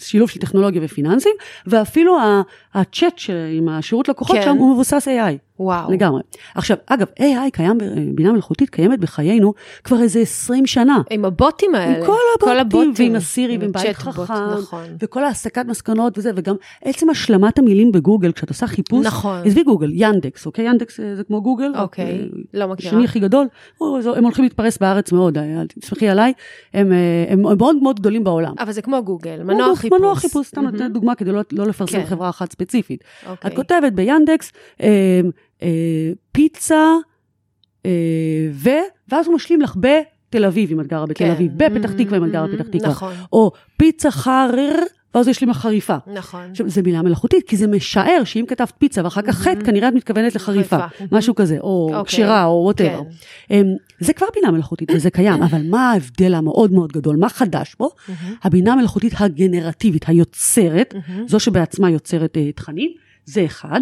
שילוב 0.00 0.30
של 0.30 0.40
טכנולוגיה 0.40 0.82
ופיננסים, 0.84 1.32
ואפילו 1.66 2.18
הצ'אט 2.74 3.20
עם 3.58 3.68
השירות 3.68 4.08
לקוחות 4.08 4.36
כן. 4.36 4.42
שם 4.42 4.56
הוא 4.56 4.72
מבוסס 4.72 5.08
AI. 5.08 5.47
וואו. 5.60 5.92
לגמרי. 5.92 6.22
עכשיו, 6.54 6.76
אגב, 6.86 7.06
AI 7.18 7.50
קיים, 7.52 7.78
בינה 8.14 8.32
מלאכותית 8.32 8.70
קיימת 8.70 8.98
בחיינו 8.98 9.54
כבר 9.84 10.00
איזה 10.00 10.20
20 10.20 10.66
שנה. 10.66 11.02
עם 11.10 11.24
הבוטים 11.24 11.74
האלה. 11.74 11.98
עם 11.98 12.04
כל 12.40 12.58
הבוטים, 12.58 12.92
ועם 12.96 13.16
הסירי, 13.16 13.54
עם 13.54 13.60
ועם 13.60 13.72
בית 13.72 13.96
חכם, 13.96 14.32
נכון. 14.58 14.84
וכל 15.00 15.24
ההסקת 15.24 15.66
מסקנות 15.66 16.18
וזה, 16.18 16.30
וגם 16.34 16.54
עצם 16.82 17.10
השלמת 17.10 17.58
המילים 17.58 17.92
בגוגל, 17.92 18.32
כשאת 18.32 18.48
עושה 18.48 18.66
חיפוש, 18.66 19.06
נכון. 19.06 19.42
עזבי 19.44 19.62
גוגל, 19.62 19.90
ינדקס, 19.94 20.46
אוקיי? 20.46 20.64
ינדקס 20.64 21.00
אה, 21.00 21.16
זה 21.16 21.24
כמו 21.24 21.42
גוגל, 21.42 21.72
אוקיי, 21.78 22.04
אה, 22.04 22.26
לא 22.54 22.68
מכירה. 22.68 22.90
השני 22.90 23.04
הכי 23.04 23.20
גדול, 23.20 23.46
הם 24.16 24.24
הולכים 24.24 24.44
להתפרס 24.44 24.78
בארץ 24.78 25.12
מאוד, 25.12 25.38
אה, 25.38 25.60
אל 25.60 25.66
תסמכי 25.66 26.08
עליי, 26.08 26.32
הם, 26.74 26.92
אה, 26.92 27.24
הם 27.28 27.42
מאוד 27.42 27.76
מאוד 27.82 28.00
גדולים 28.00 28.24
בעולם. 28.24 28.54
אבל 28.58 28.72
זה 28.72 28.82
כמו 28.82 29.02
גוגל, 29.04 29.42
מנוע 29.42 29.76
חיפוש. 29.76 29.98
מנוע 30.00 30.14
חיפוש, 30.14 30.46
סתם 30.46 30.60
נותנת 30.60 30.92
דוגמה 30.92 31.14
כדי 31.14 31.32
לא, 31.32 31.40
לא 31.52 31.66
לפרסם 31.66 31.98
כן. 31.98 32.06
חברה 32.06 32.28
אחת 32.28 32.52
ספציפית. 32.52 33.04
אוקיי. 33.26 33.50
את 33.50 33.56
כותבת 33.56 33.92
ביאנדקס, 33.92 34.52
אה, 35.62 35.68
פיצה, 36.32 36.94
אה, 37.86 37.90
ו... 38.52 38.70
ואז 39.08 39.26
הוא 39.26 39.34
משלים 39.34 39.60
לך 39.60 39.76
בתל 39.76 40.44
אביב, 40.44 40.72
אם 40.72 40.80
את 40.80 40.86
גרה 40.86 41.06
בתל 41.06 41.24
כן. 41.24 41.30
אביב, 41.30 41.52
בפתח 41.56 41.92
תקווה, 41.92 42.18
אם 42.18 42.24
את 42.24 42.30
גרה 42.30 42.46
בפתח 42.46 42.66
תקווה. 42.66 42.88
נכון. 42.88 43.14
או 43.32 43.50
פיצה 43.76 44.10
חרר, 44.10 44.74
ואז 45.14 45.28
יש 45.28 45.40
לי 45.40 45.54
חריפה. 45.54 45.96
נכון. 46.14 46.50
עכשיו, 46.50 46.68
זה 46.68 46.82
מילה 46.82 47.02
מלאכותית, 47.02 47.48
כי 47.48 47.56
זה 47.56 47.66
משער 47.66 48.24
שאם 48.24 48.44
כתבת 48.48 48.72
פיצה 48.78 49.04
ואחר 49.04 49.22
כך 49.22 49.38
חטא, 49.38 49.64
כנראה 49.64 49.88
את 49.88 49.94
מתכוונת 49.94 50.34
לחריפה. 50.34 50.78
חריפה. 50.78 51.16
משהו 51.16 51.34
כזה, 51.34 51.58
או 51.60 51.90
אוקיי. 51.94 52.04
כשרה, 52.04 52.44
או 52.44 52.64
ווטאבר. 52.64 53.02
כן. 53.48 53.66
זה 54.00 54.12
כבר 54.12 54.26
בינה 54.34 54.50
מלאכותית 54.50 54.90
וזה 54.94 55.10
קיים, 55.10 55.42
אבל 55.42 55.62
מה 55.70 55.90
ההבדל 55.90 56.34
המאוד 56.34 56.72
מאוד 56.72 56.92
גדול? 56.92 57.16
מה 57.16 57.28
חדש 57.28 57.74
פה? 57.74 57.88
הבינה 58.42 58.72
המלאכותית 58.72 59.12
הגנרטיבית, 59.18 60.08
היוצרת, 60.08 60.94
זו 61.26 61.40
שבעצמה 61.40 61.90
יוצרת 61.90 62.36
אה, 62.36 62.52
תכנים, 62.52 62.90
זה 63.24 63.44
אחד. 63.44 63.80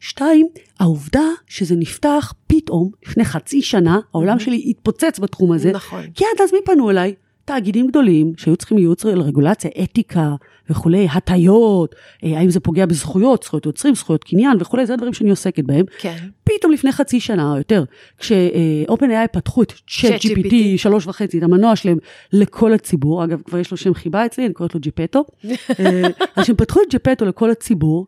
שתיים, 0.00 0.48
העובדה 0.80 1.28
שזה 1.46 1.76
נפתח 1.76 2.32
פתאום, 2.46 2.90
לפני 3.06 3.24
חצי 3.24 3.62
שנה, 3.62 3.98
העולם 4.14 4.38
שלי 4.38 4.64
התפוצץ 4.66 5.18
בתחום 5.18 5.52
הזה. 5.52 5.72
נכון. 5.72 6.02
כי 6.14 6.24
עד 6.24 6.40
אז 6.40 6.52
מי 6.52 6.58
פנו 6.64 6.90
אליי? 6.90 7.14
תאגידים 7.46 7.86
גדולים 7.86 8.32
שהיו 8.36 8.56
צריכים 8.56 8.78
ייעוץ 8.78 9.04
לרגולציה, 9.04 9.70
אתיקה 9.82 10.34
וכולי, 10.70 11.08
הטיות, 11.10 11.94
אה, 12.24 12.38
האם 12.38 12.50
זה 12.50 12.60
פוגע 12.60 12.86
בזכויות, 12.86 13.42
זכויות 13.42 13.66
יוצרים, 13.66 13.94
זכויות 13.94 14.24
קניין 14.24 14.56
וכולי, 14.60 14.86
זה 14.86 14.94
הדברים 14.94 15.12
שאני 15.12 15.30
עוסקת 15.30 15.64
בהם. 15.64 15.84
כן. 15.98 16.16
פתאום 16.44 16.72
לפני 16.72 16.92
חצי 16.92 17.20
שנה 17.20 17.52
או 17.52 17.56
יותר, 17.56 17.84
כש-OpenAI 18.18 19.28
פתחו 19.32 19.62
את 19.62 19.72
ChatGPT. 19.88 20.54
שלוש 20.76 21.06
וחצי, 21.06 21.38
את 21.38 21.42
המנוע 21.42 21.76
שלהם 21.76 21.98
לכל 22.32 22.72
הציבור, 22.72 23.24
אגב, 23.24 23.42
כבר 23.44 23.58
יש 23.58 23.70
לו 23.70 23.76
שם 23.76 23.94
חיבה 23.94 24.26
אצלי, 24.26 24.46
אני 24.46 24.54
קוראת 24.54 24.74
לו 24.74 24.80
ג'פטו. 24.82 25.24
אה, 25.80 26.02
אז 26.36 26.42
כשהם 26.42 26.56
פתחו 26.56 26.80
את 26.82 26.94
GPT 26.94 27.24
לכל 27.24 27.50
הציבור, 27.50 28.06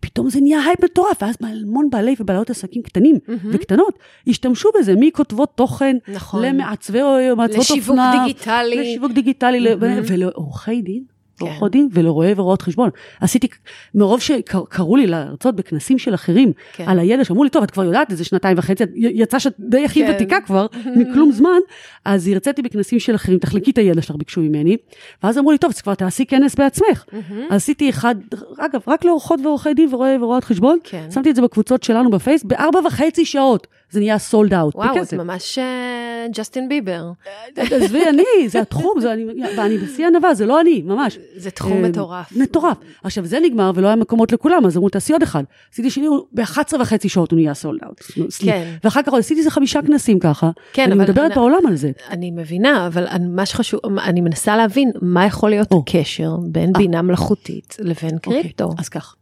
פתאום 0.00 0.30
זה 0.30 0.40
נהיה 0.40 0.60
הייפ 0.64 0.84
מטורף, 0.84 1.22
ואז 1.22 1.36
המון 1.40 1.90
בעלי 1.90 2.14
ובעלות 2.20 2.50
עסקים 2.50 2.82
קטנים 2.82 3.18
וקטנות 3.52 3.98
השתמשו 4.28 4.68
בזה, 4.78 4.94
מכותבות 4.96 5.52
תוכן, 5.54 5.96
נכון. 6.08 6.44
למעצבי 6.44 7.02
או 7.02 7.36
מעצבות 7.36 7.60
לשיווק 7.60 7.88
אופנה, 7.88 8.22
דיגיטלי. 8.26 8.76
לשיווק 8.76 9.12
דיגיטלי, 9.12 9.60
ל- 9.60 9.74
ולעורכי 10.08 10.82
דין. 10.82 11.04
כן. 11.38 11.46
עורכות 11.46 11.72
דין 11.72 11.88
ולרואי 11.92 12.32
ורואות 12.36 12.62
חשבון. 12.62 12.90
עשיתי, 13.20 13.48
מרוב 13.94 14.20
שקראו 14.20 14.96
לי 14.96 15.06
להרצות 15.06 15.56
בכנסים 15.56 15.98
של 15.98 16.14
אחרים 16.14 16.52
כן. 16.72 16.84
על 16.88 16.98
הידע, 16.98 17.24
שאמרו 17.24 17.44
לי, 17.44 17.50
טוב, 17.50 17.62
את 17.62 17.70
כבר 17.70 17.84
יודעת 17.84 18.10
איזה 18.10 18.24
שנתיים 18.24 18.58
וחצי, 18.58 18.84
יצא 18.94 19.38
שאת 19.38 19.54
די 19.58 19.84
הכי 19.84 20.06
כן. 20.06 20.12
ותיקה 20.14 20.40
כבר, 20.40 20.66
מכלום 20.98 21.32
זמן, 21.32 21.58
אז 22.04 22.28
הרציתי 22.28 22.62
בכנסים 22.62 23.00
של 23.00 23.14
אחרים, 23.14 23.38
תחלקי 23.38 23.70
את 23.70 23.78
הידע 23.78 24.02
שלך, 24.02 24.16
ביקשו 24.16 24.40
ממני, 24.40 24.76
ואז 25.22 25.38
אמרו 25.38 25.52
לי, 25.52 25.58
טוב, 25.58 25.70
אז 25.70 25.80
כבר 25.80 25.94
תעשי 25.94 26.26
כנס 26.26 26.54
בעצמך. 26.54 27.04
עשיתי 27.50 27.90
אחד, 27.90 28.14
אגב, 28.58 28.80
רק 28.86 29.04
לעורכות 29.04 29.40
ועורכי 29.40 29.74
דין 29.74 29.94
ורואי 29.94 30.16
ורואות 30.16 30.44
חשבון, 30.44 30.78
כן. 30.84 31.10
שמתי 31.10 31.30
את 31.30 31.36
זה 31.36 31.42
בקבוצות 31.42 31.82
שלנו 31.82 32.10
בפייס, 32.10 32.44
בארבע 32.44 32.78
וחצי 32.86 33.24
שעות, 33.24 33.66
זה 33.90 34.00
נהיה 34.00 34.18
sold 34.18 34.54
out. 34.54 34.74
וואו, 34.74 35.04
זה 35.04 35.16
ממש 35.16 35.58
אה, 35.58 36.26
ג'סטין 36.34 36.68
ביבר. 36.68 37.10
עזבי, 37.56 38.02
אני, 38.08 38.22
זה 38.48 38.60
התחום, 38.60 39.00
זה, 39.00 39.12
אני, 39.12 39.24
ואני 39.56 39.78
בשיא 39.78 40.06
ענווה, 40.06 40.34
זה 40.34 40.46
לא 40.46 40.60
אני, 40.60 40.82
ממש. 40.82 41.18
זה 41.36 41.50
תחום 41.50 41.72
אה, 41.84 41.88
מטורף. 41.88 42.32
מטורף. 42.36 42.76
עכשיו, 43.04 43.24
זה 43.24 43.38
נגמר 43.40 43.70
ולא 43.74 43.86
היה 43.86 43.96
מקומות 43.96 44.32
לכולם, 44.32 44.66
אז 44.66 44.76
אמרו, 44.76 44.88
תעשי 44.88 45.12
עוד 45.12 45.22
אחד. 45.22 45.44
עשיתי 45.72 45.90
שני, 45.90 46.06
ב-11 46.32 46.58
וחצי 46.80 47.08
שעות 47.08 47.30
הוא 47.30 47.36
נהיה 47.36 47.54
sold 47.54 47.80
out. 47.84 48.00
כן. 48.38 48.74
ואחר 48.84 49.02
כך 49.02 49.14
עשיתי 49.14 49.40
איזה 49.40 49.50
חמישה 49.50 49.82
כנסים 49.82 50.18
ככה. 50.18 50.50
כן, 50.72 50.82
אני 50.84 50.92
אבל 50.92 51.02
מדברת 51.02 51.24
אני- 51.26 51.34
בעולם 51.34 51.66
על 51.68 51.76
זה. 51.76 51.90
אני 52.10 52.30
מבינה, 52.30 52.86
אבל 52.86 53.06
מה 53.30 53.46
שחשוב, 53.46 53.80
אני 54.04 54.20
מנסה 54.20 54.56
להבין 54.56 54.90
מה 55.02 55.26
יכול 55.26 55.50
להיות. 55.50 55.68
הקשר 55.72 56.36
בין 56.42 56.72
בינה 56.72 57.02
מלאכותית 57.02 57.76
לבין 57.80 58.18
קריפטו. 58.18 58.64
אוקיי, 58.64 58.76
אז 58.82 58.88
כך, 58.88 59.14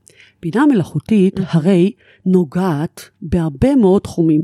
בינה 0.44 0.66
מלאכותית 0.66 1.40
הרי 1.46 1.92
נוגעת 2.26 3.10
בהרבה 3.22 3.76
מאוד 3.76 4.02
תחומים. 4.02 4.42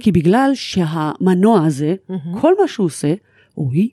כי 0.00 0.12
בגלל 0.12 0.50
שהמנוע 0.54 1.66
הזה, 1.66 1.94
כל 2.40 2.54
מה 2.60 2.68
שהוא 2.68 2.86
עושה, 2.86 3.14
או 3.56 3.70
היא, 3.72 3.90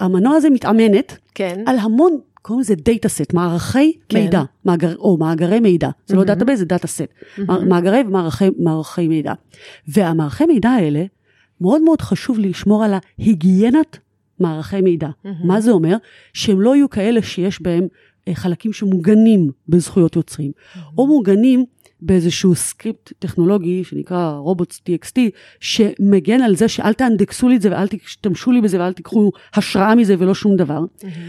המנוע 0.00 0.34
הזה 0.36 0.50
מתאמנת 0.50 1.18
כן. 1.34 1.62
על 1.66 1.78
המון, 1.78 2.18
קוראים 2.42 2.60
לזה 2.60 2.74
data 2.74 3.08
set, 3.08 3.34
מערכי 3.34 3.92
כן. 4.08 4.18
מידע, 4.18 4.42
מאגר, 4.64 4.96
או 4.96 5.16
מאגרי 5.16 5.60
מידע, 5.60 5.90
זה 6.06 6.16
לא 6.16 6.24
data 6.24 6.44
base, 6.44 6.58
זה 6.58 6.64
data 6.64 6.86
set, 6.86 7.14
מאגרי 7.38 8.02
ומערכי 8.06 8.44
מערכי 8.58 9.08
מידע. 9.08 9.32
והמערכי 9.88 10.46
מידע 10.46 10.70
האלה, 10.70 11.04
מאוד 11.60 11.82
מאוד 11.82 12.00
חשוב 12.00 12.38
לשמור 12.38 12.84
על 12.84 12.94
ההיגיינת 13.18 13.98
מערכי 14.40 14.80
מידע. 14.80 15.08
מה 15.44 15.60
זה 15.60 15.70
אומר? 15.70 15.96
שהם 16.32 16.60
לא 16.60 16.76
יהיו 16.76 16.90
כאלה 16.90 17.22
שיש 17.22 17.62
בהם 17.62 17.86
חלקים 18.34 18.72
שמוגנים 18.72 19.50
בזכויות 19.68 20.16
יוצרים, 20.16 20.52
או 20.98 21.06
מוגנים 21.06 21.64
באיזשהו 22.00 22.54
script 22.54 23.12
טכנולוגי 23.18 23.84
שנקרא 23.84 24.36
robots 24.36 24.80
TXT, 24.88 25.18
שמגן 25.60 26.40
על 26.40 26.56
זה 26.56 26.68
שאל 26.68 26.92
תאנדקסו 26.92 27.48
לי 27.48 27.56
את 27.56 27.62
זה 27.62 27.70
ואל 27.70 27.88
תשתמשו 27.88 28.52
לי 28.52 28.60
בזה 28.60 28.80
ואל 28.80 28.92
תיקחו 28.92 29.30
השראה 29.54 29.94
מזה 29.94 30.14
ולא 30.18 30.34
שום 30.34 30.56
דבר. 30.56 30.80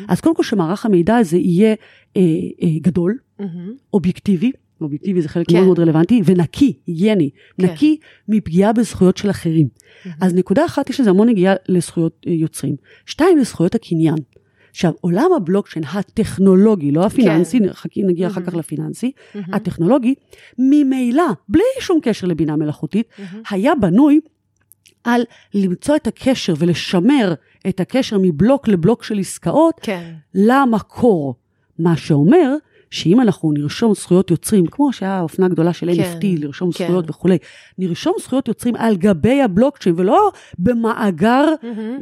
אז 0.08 0.22
קודם 0.22 0.36
כל 0.36 0.44
שמערך 0.44 0.86
המידע 0.86 1.18
הזה 1.18 1.38
יהיה 1.38 1.76
אה, 2.18 2.22
אה, 2.62 2.68
גדול, 2.82 3.18
מהמם. 3.40 3.74
אובייקטיבי, 3.94 4.52
אובייקטיבי 4.82 5.22
זה 5.22 5.30
חלק 5.30 5.48
כן. 5.48 5.56
מאוד 5.56 5.66
מאוד 5.66 5.80
רלוונטי, 5.80 6.22
ונקי, 6.26 6.74
היגייני, 6.88 7.30
כן. 7.58 7.66
נקי 7.66 7.98
מפגיעה 8.28 8.74
בזכויות 8.74 9.18
של 9.18 9.30
אחרים. 9.30 9.68
אז 10.22 10.34
נקודה 10.34 10.66
אחת, 10.66 10.90
יש 10.90 11.00
לזה 11.00 11.10
המון 11.10 11.30
נגיעה 11.30 11.56
לזכויות 11.70 12.26
אה, 12.28 12.34
יוצרים. 12.34 12.76
שתיים, 13.06 13.38
לזכויות 13.38 13.76
הקניין. 13.76 14.16
עכשיו, 14.72 14.92
עולם 15.02 15.30
הבלוקצ'יין 15.36 15.86
הטכנולוגי, 15.94 16.92
לא 16.92 17.06
הפיננסי, 17.06 17.60
חכי 17.72 18.04
נגיע 18.04 18.28
אחר 18.28 18.42
כך 18.42 18.54
לפיננסי, 18.54 19.12
הטכנולוגי, 19.36 20.14
ממילא, 20.58 21.24
בלי 21.50 21.64
שום 21.80 22.00
קשר 22.02 22.28
לבינה 22.28 22.56
מלאכותית, 22.56 23.08
היה 23.50 23.76
בנוי 23.76 24.20
על 25.04 25.22
למצוא 25.54 25.96
את 25.96 26.08
הקשר 26.08 26.54
ולשמר 26.58 27.34
את 27.70 27.80
הקשר 27.80 28.18
מבלוק 28.22 28.68
לבלוק 28.68 29.04
של 29.04 29.20
עסקאות 29.20 29.80
כן. 29.82 30.14
למקור. 30.36 31.36
מה 31.80 31.98
שאומר 31.98 32.56
שאם 32.92 33.22
אנחנו 33.22 33.52
נרשום 33.52 33.94
זכויות 33.94 34.32
יוצרים, 34.32 34.66
כמו 34.66 34.94
שהיה 34.94 35.22
אופנה 35.22 35.48
גדולה 35.48 35.74
של 35.74 35.96
כן, 35.96 36.02
NFT, 36.20 36.26
לרשום 36.42 36.72
כן. 36.72 36.84
זכויות 36.86 37.10
וכולי, 37.10 37.38
נרשום 37.78 38.14
זכויות 38.22 38.48
יוצרים 38.48 38.76
על 38.76 38.96
גבי 38.98 39.42
הבלוקצ'יין, 39.42 39.96
ולא 39.98 40.32
במאגר 40.60 41.46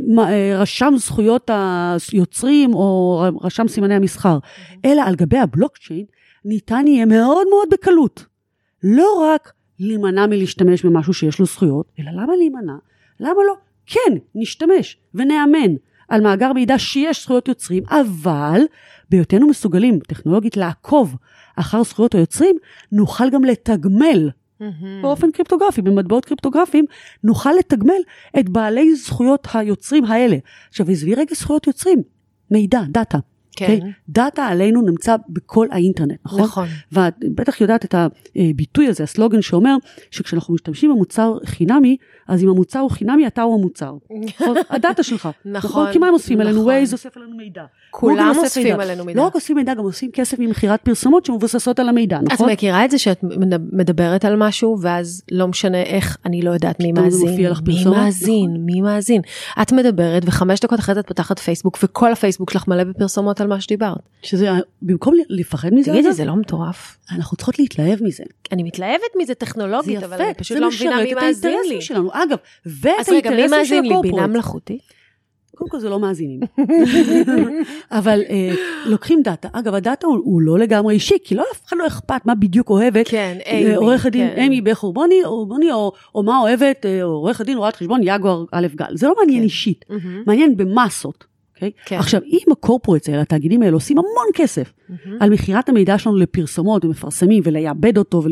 מה- 0.07 0.31
אה, 0.33 0.59
רשם 0.59 0.93
זכויות 0.97 1.49
היוצרים 2.13 2.73
או 2.73 3.19
רשם 3.41 3.67
סימני 3.67 3.93
המסחר, 3.95 4.37
אלא 4.85 5.01
על 5.01 5.15
גבי 5.15 5.37
הבלוקצ'יין, 5.37 6.05
ניתן 6.45 6.83
יהיה 6.87 7.05
מאוד 7.05 7.47
מאוד 7.49 7.67
בקלות. 7.71 8.25
לא 8.83 9.07
רק 9.33 9.51
להימנע 9.79 10.27
מלהשתמש 10.27 10.85
במשהו 10.85 11.13
שיש 11.13 11.39
לו 11.39 11.45
זכויות, 11.45 11.85
אלא 11.99 12.11
למה 12.11 12.35
להימנע? 12.35 12.73
למה 13.19 13.39
לא? 13.47 13.53
כן, 13.85 14.17
נשתמש 14.35 14.97
ונאמן 15.13 15.75
על 16.09 16.21
מאגר 16.21 16.53
מידע 16.53 16.79
שיש 16.79 17.23
זכויות 17.23 17.47
יוצרים, 17.47 17.83
אבל 17.89 18.61
בהיותנו 19.09 19.47
מסוגלים 19.47 19.99
טכנולוגית 19.99 20.57
לעקוב 20.57 21.15
אחר 21.55 21.83
זכויות 21.83 22.15
היוצרים, 22.15 22.55
נוכל 22.91 23.29
גם 23.29 23.43
לתגמל 23.43 24.29
באופן 25.01 25.31
קריפטוגרפי, 25.31 25.81
במטבעות 25.81 26.25
קריפטוגרפיים, 26.25 26.85
נוכל 27.23 27.53
לתגמל 27.59 28.01
את 28.39 28.49
בעלי 28.49 28.95
זכויות 28.95 29.47
היוצרים 29.53 30.05
האלה. 30.05 30.37
עכשיו, 30.69 30.89
עזבי 30.89 31.15
רגע 31.15 31.35
זכויות 31.35 31.67
יוצרים, 31.67 32.01
מידע, 32.51 32.81
data. 32.89 33.17
כן. 33.55 33.73
אוקיי? 33.73 33.91
data 34.09 34.45
עלינו 34.45 34.81
נמצא 34.81 35.15
בכל 35.29 35.67
האינטרנט, 35.71 36.19
נכון? 36.25 36.41
נכון. 36.41 36.67
ואת 36.91 37.13
בטח 37.35 37.61
יודעת 37.61 37.85
את 37.85 37.95
הביטוי 38.35 38.87
הזה, 38.87 39.03
הסלוגן 39.03 39.41
שאומר 39.41 39.75
שכשאנחנו 40.11 40.53
משתמשים 40.53 40.91
במוצר 40.91 41.33
חינמי, 41.45 41.97
אז 42.27 42.43
אם 42.43 42.49
המוצר 42.49 42.79
הוא 42.79 42.91
חינמי, 42.91 43.27
אתה 43.27 43.41
הוא 43.41 43.59
המוצר. 43.59 43.93
נכון? 44.25 44.57
הדאטה 44.69 45.03
שלך. 45.03 45.29
נכון, 45.45 45.91
כי 45.91 45.97
מה 45.97 46.07
הם 46.07 46.13
אוספים 46.13 46.41
עלינו? 46.41 46.55
נכון. 46.55 46.65
ווייז 46.65 46.93
אוסף 46.93 47.17
עלינו 47.17 47.35
מידע. 47.37 47.63
כולם 47.91 48.33
אוספים 48.37 48.63
מידע. 48.63 48.83
עלינו 48.83 49.05
מידע. 49.05 49.19
לא 49.19 49.25
רק 49.25 49.35
אוספים 49.35 49.55
מידע, 49.55 49.73
גם 49.73 49.83
עושים 49.83 50.11
כסף 50.11 50.39
ממכירת 50.39 50.81
פרסומות 50.81 51.25
שמבוססות 51.25 51.79
על 51.79 51.89
המידע, 51.89 52.17
את 52.17 52.33
נכון? 52.33 52.49
מכירה 52.49 52.85
את 52.85 52.91
זה 52.91 52.97
שאת 52.97 53.19
מדברת 53.71 54.25
על 54.25 54.35
משהו, 54.35 54.77
ואז 54.81 55.23
לא 55.31 55.47
משנה 55.47 55.81
איך, 55.81 56.17
אני 56.25 56.41
לא 56.41 56.51
יודעת 56.51 56.79
מי 56.79 56.91
מאזין, 56.91 57.35
מי 57.65 57.85
מאזין, 57.85 58.49
נכון. 58.49 58.65
מי 58.65 58.81
מאזין. 58.81 59.21
את 59.61 59.71
מדברת, 59.71 60.23
וחמש 60.25 60.59
דקות 60.59 60.79
אחרי 60.79 60.95
זה 60.95 60.99
את 60.99 61.07
פותחת 61.07 61.39
פייסבוק, 61.39 61.77
וכל 61.83 62.11
הפייסבוק 62.11 62.49
שלך 62.49 62.67
מלא 62.67 62.83
בפרסומות 62.83 63.41
על 63.45 63.49
מה 63.49 63.61
שדיברת. 63.61 63.97
שזה, 64.21 64.49
במקום 64.81 65.13
לפחד 65.29 65.73
מזה, 65.73 65.91
תגידי, 65.91 66.13
זה 66.13 66.25
לא 66.25 66.35
מטורף? 66.35 66.97
אנחנו 67.11 67.37
צריכות 67.37 67.59
להתלהב 67.59 68.03
מזה. 68.03 68.23
אני 68.51 68.63
מתלהבת 68.63 69.15
מזה 69.17 69.27
זה 69.27 69.33
טכנולוגית, 69.35 70.03
אבל 70.03 70.21
אני 70.21 70.33
פשוט 70.33 70.57
זה 70.57 70.61
לא 70.61 70.67
מבינה 70.67 70.91
משרת 70.91 71.05
מי 71.05 71.13
את 71.13 71.17
מאזין 71.17 71.51
לי. 71.51 71.57
האינטרסים 71.57 71.81
שלנו. 71.81 72.09
אגב, 72.13 72.37
ואת 72.65 72.93
אז 72.99 73.09
רגע, 73.09 73.29
מי 73.29 73.35
האינטרסים 73.35 73.65
של 73.65 73.75
מאזין 73.75 73.83
לי? 73.83 73.89
בינה 73.89 73.99
הקורפורט. 73.99 74.29
מלאכותית? 74.29 74.81
קודם 75.55 75.69
כל 75.69 75.79
זה 75.79 75.89
לא 75.89 75.99
מאזינים. 75.99 76.39
אבל 77.91 78.21
אה, 78.29 78.55
לוקחים 78.85 79.21
דאטה. 79.23 79.47
אגב, 79.53 79.73
הדאטה 79.73 80.07
הוא, 80.07 80.17
הוא 80.23 80.41
לא 80.41 80.59
לגמרי 80.59 80.93
אישי, 80.93 81.15
כי 81.23 81.35
לא 81.35 81.43
אף 81.53 81.65
אחד 81.65 81.77
לא 81.79 81.87
אכפת 81.87 82.25
מה 82.25 82.35
בדיוק 82.35 82.69
אוהבת. 82.69 83.07
כן, 83.07 83.37
אה, 83.45 83.57
אימי. 83.57 83.75
עורך 83.75 84.05
הדין 84.05 84.29
כן. 84.35 84.41
אמי 84.41 84.61
בחורבוני, 84.61 85.25
או, 85.25 85.45
בוני, 85.45 85.71
או, 85.71 85.91
או 86.15 86.23
מה 86.23 86.39
אוהבת 86.39 86.85
אה, 86.85 87.03
עורך 87.03 87.41
הדין 87.41 87.57
רואת 87.57 87.75
חשבון 87.75 87.99
יגואר 88.03 88.45
א' 88.51 88.67
גל. 88.75 88.95
זה 88.97 89.07
לא 89.07 89.13
מעניין 89.19 89.39
כן. 89.39 89.43
אישית. 89.43 89.85
מעניין 90.27 90.57
במסות. 90.57 91.34
אוקיי? 91.55 91.71
כן. 91.85 91.97
עכשיו, 91.97 92.21
אם 92.23 92.51
הקורפורטס 92.51 93.09
האלה, 93.09 93.21
התאגידים 93.21 93.61
האלה, 93.61 93.73
עושים 93.73 93.97
המון 93.97 94.27
כסף 94.33 94.73
מהמם. 94.89 95.17
על 95.21 95.29
מכירת 95.29 95.69
המידע 95.69 95.97
שלנו 95.97 96.15
לפרסומות 96.15 96.85
ומפרסמים 96.85 97.43
ולייעבד 97.45 97.97
אותו 97.97 98.23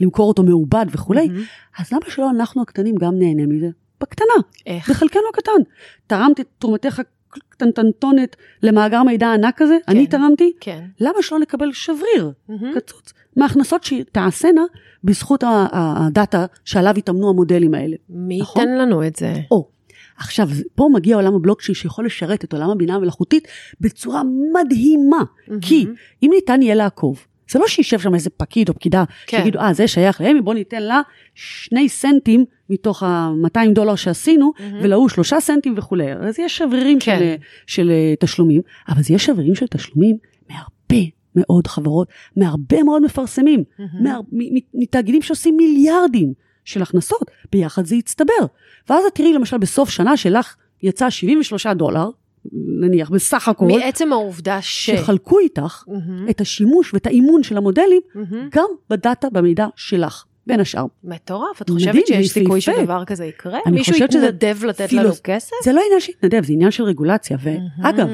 ולמכור 0.00 0.28
אותו 0.28 0.42
מעובד 0.42 0.86
וכולי, 0.92 1.28
מהמם. 1.28 1.42
אז 1.78 1.92
למה 1.92 2.02
שלא 2.08 2.30
אנחנו 2.30 2.62
הקטנים 2.62 2.94
גם 2.96 3.18
נהנה 3.18 3.46
מזה? 3.46 3.68
בקטנה. 4.00 4.26
איך? 4.66 4.90
בחלקנו 4.90 5.22
הקטן. 5.32 5.62
תרמת 6.06 6.40
את 6.40 6.46
תרומתך 6.58 7.02
קטנטנטונת 7.48 8.36
למאגר 8.62 9.02
מידע 9.02 9.32
ענק 9.32 9.54
כזה, 9.56 9.76
אני 9.88 10.06
תרמתי, 10.06 10.52
כן. 10.60 10.84
למה 11.00 11.22
שלא 11.22 11.38
נקבל 11.38 11.72
שבריר, 11.72 12.32
מהמם. 12.48 12.74
קצוץ, 12.74 13.12
מההכנסות 13.36 13.84
שתעשינה 13.84 14.62
בזכות 15.04 15.44
הדאטה 15.46 16.46
שעליו 16.64 16.94
התאמנו 16.96 17.30
המודלים 17.30 17.74
האלה. 17.74 17.96
מי 18.08 18.38
נכון? 18.40 18.62
ייתן 18.62 18.78
לנו 18.78 19.06
את 19.06 19.16
זה? 19.16 19.34
או, 19.50 19.68
עכשיו, 20.18 20.48
פה 20.74 20.88
מגיע 20.94 21.16
עולם 21.16 21.34
הבלוקצ'יין 21.34 21.74
שיכול 21.74 22.06
לשרת 22.06 22.44
את 22.44 22.52
עולם 22.52 22.70
הבינה 22.70 22.94
המלאכותית 22.94 23.48
בצורה 23.80 24.22
מדהימה. 24.52 25.22
כי 25.60 25.84
מהמם. 25.84 25.96
אם 26.22 26.30
ניתן 26.34 26.62
יהיה 26.62 26.74
לעקוב, 26.74 27.26
זה 27.50 27.58
לא 27.58 27.68
שישב 27.68 27.98
שם 27.98 28.14
איזה 28.14 28.30
פקיד 28.30 28.68
או 28.68 28.74
פקידה, 28.74 29.04
כן. 29.26 29.38
שיגידו, 29.38 29.58
אה, 29.58 29.72
זה 29.72 29.88
שייך 29.88 30.20
לאמי, 30.20 30.40
בוא 30.40 30.54
ניתן 30.54 30.82
לה 30.82 31.00
שני 31.34 31.88
סנטים 31.88 32.44
מתוך 32.70 33.02
ה-200 33.02 33.72
דולר 33.74 33.94
שעשינו, 33.94 34.52
מהמם. 34.58 34.78
ולהוא 34.82 35.08
שלושה 35.08 35.40
סנטים 35.40 35.74
וכולי. 35.76 36.12
אז 36.12 36.38
יש 36.38 36.58
שברירים 36.58 36.98
כן. 37.00 37.18
של, 37.18 37.34
של 37.66 37.90
אה, 37.90 38.14
תשלומים, 38.20 38.60
אבל 38.88 39.02
זה 39.02 39.14
יש 39.14 39.24
שברירים 39.24 39.54
של 39.54 39.66
תשלומים 39.66 40.16
מהרבה 40.50 41.06
מאוד 41.36 41.66
חברות, 41.66 42.08
מהרבה 42.36 42.82
מאוד 42.82 43.02
מפרסמים, 43.02 43.64
מהמם. 43.78 44.02
מה, 44.04 44.18
מתאגידים 44.74 45.22
שעושים 45.22 45.56
מיליארדים 45.56 46.32
של 46.68 46.82
הכנסות, 46.82 47.30
ביחד 47.52 47.84
זה 47.84 47.96
יצטבר. 47.96 48.46
ואז 48.88 49.04
את 49.04 49.14
תראי 49.14 49.32
למשל 49.32 49.58
בסוף 49.58 49.90
שנה 49.90 50.16
שלך 50.16 50.56
יצא 50.82 51.10
73 51.10 51.66
דולר, 51.66 52.10
נניח 52.80 53.10
בסך 53.10 53.48
הכל, 53.48 53.66
מעצם 53.66 54.12
העובדה 54.12 54.62
ש... 54.62 54.90
שחלקו 54.90 55.38
איתך 55.38 55.84
מהמם. 55.88 56.28
את 56.30 56.40
השימוש 56.40 56.94
ואת 56.94 57.06
האימון 57.06 57.42
של 57.42 57.56
המודלים 57.56 58.00
מהמם. 58.14 58.48
גם 58.52 58.68
בדאטה 58.90 59.30
במידע 59.30 59.66
שלך, 59.76 60.24
בין 60.48 60.60
השאר. 60.60 60.84
מטורף, 61.04 61.62
את 61.62 61.70
מדהים, 61.70 61.78
חושבת 61.92 62.06
שיש 62.06 62.26
זה 62.26 62.32
סיכוי. 62.34 62.60
שדבר 62.60 63.04
כזה 63.04 63.24
יקרה? 63.24 63.58
מישהו 63.70 63.92
חושבת 63.92 64.12
שזה 64.12 64.26
יתנדב 64.26 64.64
לתת 64.64 64.88
פילוס- 64.88 65.04
לנו 65.04 65.14
כסף? 65.24 65.50
זה 65.64 65.72
לא 65.72 65.80
עניין 65.86 66.00
שהתנדב, 66.00 66.44
זה 66.44 66.52
עניין 66.52 66.70
של 66.70 66.84
רגולציה. 66.84 67.36
ואגב, 67.42 68.08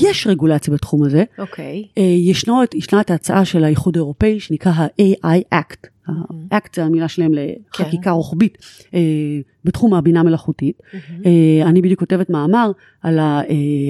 יש 0.00 0.26
רגולציה 0.26 0.74
בתחום 0.74 1.04
הזה. 1.04 1.24
אוקיי. 1.38 1.84
אה, 1.98 2.02
ישנו, 2.02 2.60
ישנה 2.74 3.00
את 3.00 3.10
ההצעה 3.10 3.44
של 3.44 3.64
האיחוד 3.64 3.96
האירופאי 3.96 4.40
שנקרא 4.40 4.72
ה-AI 4.72 5.54
Act. 5.54 5.88
ה-Act 6.08 6.68
זה 6.76 6.84
המילה 6.84 7.08
שלהם 7.08 7.32
לחקיקה 7.34 8.10
רוחבית 8.10 8.58
אה, 8.94 9.00
בתחום 9.64 9.94
הבינה 9.94 10.20
המלאכותית. 10.20 10.80
מהמם. 10.92 11.22
אה, 11.26 11.68
אני 11.68 11.82
בדיוק 11.82 12.00
כותבת 12.00 12.30
מאמר 12.30 12.70
על 13.02 13.18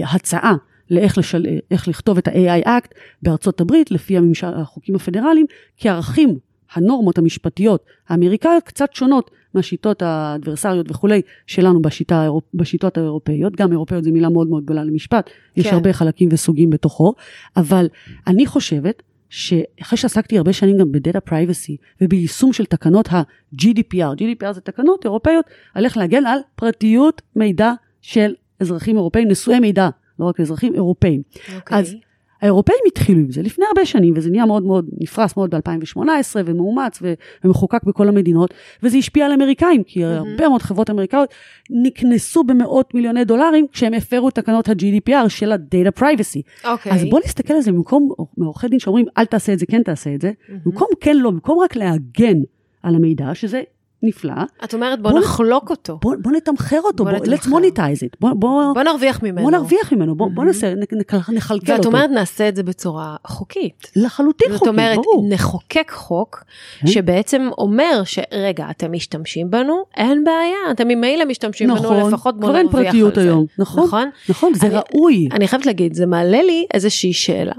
ההצעה 0.05 0.55
לאיך 0.91 1.19
לשל... 1.19 1.47
איך 1.71 1.89
לכתוב 1.89 2.19
את 2.19 2.29
ה-AI 2.29 2.67
Act 2.67 2.95
בארצות 3.23 3.61
הברית 3.61 3.91
לפי 3.91 4.17
הממשל, 4.17 4.47
החוקים 4.57 4.95
הפדרליים, 4.95 5.47
כי 5.77 5.89
הערכים, 5.89 6.39
הנורמות 6.75 7.19
המשפטיות 7.19 7.85
האמריקאיות 8.09 8.63
קצת 8.63 8.95
שונות 8.95 9.31
מהשיטות 9.55 10.03
ה 10.03 10.09
adversary־ות 10.09 10.91
וכולי 10.91 11.23
שלנו 11.47 11.83
בשיטה. 11.83 12.29
בשיטות 12.55 12.99
האירופאיות, 12.99 13.57
גם 13.57 13.73
אירופאיות 13.73 14.05
זו 14.05 14.11
מילה 14.11 14.29
מאוד 14.29 14.49
מאוד 14.49 14.65
גדולה 14.65 14.85
למשפט, 14.85 15.31
יש 15.57 15.67
כן. 15.67 15.75
הרבה 15.75 15.93
חלקים 15.93 16.29
וסוגים 16.33 16.71
בתוכו, 16.71 17.15
אבל 17.57 17.89
אני 18.27 18.47
חושבת 18.47 19.03
שאחרי 19.29 19.99
שעסקתי 19.99 20.39
הרבה 20.39 20.53
שנים 20.53 20.79
גם 20.79 20.93
ב 20.93 20.98
data 20.98 21.21
privacy 21.21 21.77
וביישום 22.01 22.53
של 22.53 22.65
תקנות 22.65 23.09
ה-GDPR, 23.13 24.19
GDPR 24.19 24.53
זה 24.53 24.61
תקנות 24.61 25.05
אירופאיות 25.05 25.45
על 25.75 25.85
איך 25.85 25.97
להגן 25.97 26.27
על 26.27 26.39
פרטיות 26.55 27.23
מידע 27.37 27.73
של 28.03 28.35
אזרחים 28.61 28.97
אירופאים, 28.97 29.29
נשואי 29.29 29.61
מידע, 29.61 29.89
לא 30.19 30.25
רק 30.25 30.41
אזרחים 30.41 30.75
אירופאים. 30.75 31.23
אוקיי. 31.57 31.79
אז 31.79 31.95
האירופאים 32.41 32.79
התחילו 32.87 33.21
עם 33.21 33.31
זה 33.31 33.43
לפני 33.43 33.65
הרבה 33.69 33.87
שנים, 33.87 34.15
וזה 34.17 34.31
נהיה 34.31 34.47
מאוד 34.47 34.63
מאוד 34.63 34.87
נפרס 35.01 35.37
מאוד 35.37 35.55
ב-2018, 35.55 36.01
ומאומץ 36.45 37.03
ומחוקק 37.45 37.85
בכל 37.85 38.09
המדינות, 38.09 38.55
וזה 38.83 38.99
השפיע 38.99 39.27
על 39.27 39.33
אמריקאים, 39.33 39.83
כי 39.83 40.05
הרבה 40.05 40.49
מאוד 40.49 40.63
חברות 40.63 40.91
אמריקאיות 40.91 41.35
נקנסו 41.71 42.45
במאות 42.45 42.95
מיליוני 42.95 43.25
דולרים 43.25 43.67
כשהם 43.73 43.95
הפרו 43.95 44.29
את 44.29 44.35
תקנות 44.35 44.69
ה-GDPR 44.69 45.29
של 45.29 45.53
ה-Data 45.53 46.01
Privacy. 46.01 46.69
אוקיי. 46.71 46.93
אז 46.93 47.05
בוא 47.11 47.21
נסתכל 47.25 47.55
על 47.55 47.61
זה 47.61 47.73
במקום 47.73 48.09
מעורכי 48.39 48.69
דין 48.69 48.79
שאומרים 48.79 49.07
אל 49.19 49.25
תעשה 49.25 49.53
את 49.53 49.59
זה, 49.59 49.67
כן 49.67 49.83
תעשה 49.83 50.15
את 50.15 50.21
זה, 50.21 50.33
במקום 50.67 50.89
כן 51.01 51.17
לא, 51.17 51.31
במקום 51.31 51.59
רק 51.59 51.77
להגן 51.77 52.39
על 52.83 52.95
המידע, 52.95 53.35
שזה 53.35 53.63
נפלא, 54.03 54.33
את 54.65 54.75
אומרת 54.75 55.03
בוא 55.03 55.11
בוא- 55.11 55.21
נחלוק 55.21 55.71
אותו. 55.71 55.99
בוא, 56.03 56.15
בוא 56.23 56.33
נתמחר 56.33 56.81
אותו, 56.85 57.05
בוא 57.05 57.13
בוא, 57.13 57.27
let's 57.27 57.47
monetize 57.47 58.03
it, 58.07 58.17
בוא, 58.21 58.31
בוא, 58.33 58.75
בוא 58.75 58.83
נרוויח 58.83 59.23
ממנו. 59.23 59.43
בוא 59.43 59.51
נרוויח 59.51 59.93
ממנו, 59.93 60.15
בוא, 60.15 60.29
בוא 60.35 60.45
נעשה, 60.45 60.75
נ- 60.75 60.79
נ- 60.79 61.35
נחלקל 61.37 61.73
ואת 61.73 61.79
אותו. 61.79 61.89
אומרת 61.89 62.11
נעשה 62.11 62.49
את 62.49 62.57
זה 62.57 62.63
בצורה 62.63 63.17
חוקית. 63.27 63.91
לחלוטין 63.97 64.49
זאת 64.51 64.59
חוקי, 64.59 64.71
אומרת, 64.71 64.97
ברור. 64.97 65.27
נחוקק 65.29 65.91
חוק 65.95 66.45
כן. 66.81 66.87
שבעצם 66.87 67.49
אומר 67.59 68.03
שרגע, 68.05 68.67
אתם 68.71 68.93
משתמשים 68.93 69.51
בנו, 69.51 69.83
אין 69.97 70.25
בעיה, 70.25 70.71
אתם 70.71 70.89
ממילא 70.89 71.25
משתמשים 71.25 71.69
בנו, 71.69 71.77
נכון, 71.79 71.97
לפחות 72.09 72.41
בואו 72.41 72.51
כבר 72.51 72.59
אין 72.59 72.67
נרוויח 72.67 72.81
על 72.87 72.91
פרטיות 72.93 73.15
זה. 73.15 73.21
היום, 73.23 73.47
נכון, 73.59 73.85
נכון? 73.85 74.11
נכון, 74.29 74.55
זה 74.55 74.67
אני- 74.67 74.75
ראוי. 74.77 75.29
אני 75.33 75.49
חייבת 75.49 75.67
להגיד, 75.67 75.95
זה 75.95 76.07
מעלה 76.07 76.43
לי 76.43 76.67
איזושהי 76.75 77.13
שאלה. 77.13 77.53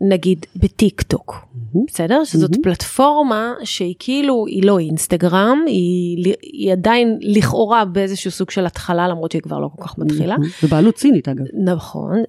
נגיד 0.00 0.46
בטיק 0.56 1.02
טוק, 1.02 1.46
בסדר? 1.86 2.24
שזאת 2.24 2.50
פלטפורמה 2.62 3.52
שהיא 3.64 3.94
כאילו, 3.98 4.46
היא 4.46 4.64
לא 4.64 4.78
אינסטגרם, 4.78 5.58
היא, 5.66 6.34
היא 6.42 6.72
עדיין 6.72 7.18
לכאורה 7.20 7.84
באיזשהו 7.84 8.30
סוג 8.30 8.50
של 8.50 8.66
התחלה, 8.66 9.08
למרות 9.08 9.32
שהיא 9.32 9.42
כבר 9.42 9.58
לא 9.58 9.68
כל 9.76 9.82
כך 9.84 9.98
מתחילה. 9.98 10.36
בבעלות 10.62 10.98
סינית 10.98 11.28
אגב. 11.28 11.44
נכון, 11.64 12.22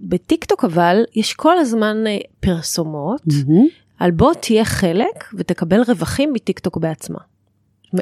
בטיק 0.00 0.44
טוק 0.44 0.64
אבל 0.64 1.04
יש 1.14 1.32
כל 1.32 1.58
הזמן 1.58 1.96
אה, 2.06 2.18
פרסומות 2.40 3.22
על 3.98 4.10
בוא 4.10 4.32
תהיה 4.40 4.64
חלק 4.64 5.24
ותקבל 5.34 5.82
רווחים 5.88 6.32
מטיק 6.32 6.58
טוק 6.58 6.76
בעצמה. 6.76 7.18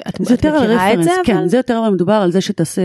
את, 0.09 0.15
זה 0.21 0.35
יותר 0.35 0.75
את 0.95 1.03
זה? 1.03 1.11
כן, 1.25 1.37
אבל... 1.37 1.49
זה 1.49 1.57
יותר 1.57 1.79
אבל 1.79 1.89
מדובר 1.95 2.13
על 2.13 2.33
זה 2.33 2.41
שתעשה 2.41 2.83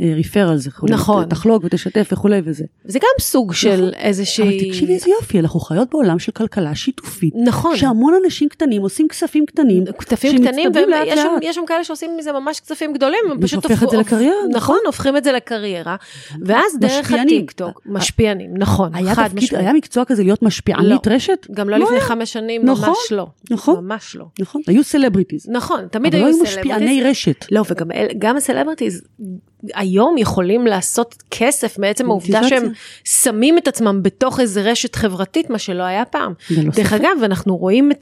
referral, 0.00 0.56
זה 0.56 0.70
נכון. 0.82 1.24
תחלוק 1.24 1.64
ותשתף 1.64 2.08
וכולי 2.12 2.40
וזה. 2.44 2.64
זה 2.84 2.98
גם 2.98 3.08
סוג 3.20 3.52
של 3.52 3.74
נכון. 3.74 3.94
איזושהי... 3.94 4.44
אבל 4.44 4.68
תקשיבי 4.68 4.94
איזה 4.94 5.10
יופי, 5.10 5.40
אנחנו 5.40 5.60
חיות 5.60 5.88
בעולם 5.90 6.18
של 6.18 6.32
כלכלה 6.32 6.74
שיתופית. 6.74 7.34
נכון. 7.44 7.76
שהמון 7.76 8.14
אנשים 8.24 8.48
קטנים 8.48 8.82
עושים 8.82 9.08
כספים 9.08 9.46
קטנים. 9.46 9.84
כספים 9.98 10.46
קטנים, 10.46 10.70
ויש 10.74 11.18
שם, 11.18 11.52
שם 11.52 11.62
כאלה 11.66 11.84
שעושים 11.84 12.10
מזה 12.18 12.32
ממש 12.32 12.60
כספים 12.60 12.92
גדולים. 12.92 13.20
פשוט 13.40 13.64
הופך 13.64 13.82
את 13.82 13.90
זה 13.90 13.96
לקריירה. 13.96 14.34
נכון, 14.34 14.56
נכון, 14.56 14.78
הופכים 14.86 15.16
את 15.16 15.24
זה 15.24 15.32
לקריירה. 15.32 15.96
ואז 16.40 16.78
דרך 16.80 17.12
הטיקטוק, 17.12 17.82
משפיענים, 17.86 18.50
נכון, 18.56 18.92
חד 19.14 19.28
משמעית. 19.34 19.64
היה 19.64 19.72
מקצוע 19.72 20.04
כזה 20.04 20.22
להיות 20.22 20.42
משפיענית 20.42 21.06
לא. 21.06 21.14
רשת? 21.14 21.46
גם 21.50 21.68
לא 21.68 21.76
לפני 21.76 22.00
חמש 22.00 22.32
שנים, 22.32 22.66
ממש 22.66 22.78
נכון, 22.78 22.94
לא. 23.10 23.26
נכון. 23.50 23.84
ממש 23.84 24.16
לא. 24.16 24.24
נכון, 24.40 24.62
היו 24.66 24.84
סלבריטיז. 24.84 25.48
נכון, 25.48 25.86
תמיד 25.90 26.14
לא 26.22 26.26
היו 26.26 26.42
משפיעני 26.42 27.02
רשת. 27.02 27.46
לא, 27.50 27.62
וגם 27.70 28.36
הסלבריטיז 28.36 29.02
היום 29.74 30.18
יכולים 30.18 30.66
לעשות 30.66 31.22
כסף 31.30 31.78
מעצם 31.78 32.10
העובדה 32.10 32.48
שהם 32.48 32.72
שמים 33.04 33.58
את 33.58 33.68
עצמם 33.68 34.00
בתוך 34.02 34.40
איזה 34.40 34.62
רשת 34.62 34.94
חברתית, 34.94 35.50
מה 35.50 35.58
שלא 35.58 35.82
היה 35.82 36.04
פעם. 36.04 36.32
לא 36.50 36.70
דרך 36.76 36.92
אגב, 36.92 37.22
אנחנו 37.22 37.56
רואים 37.56 37.92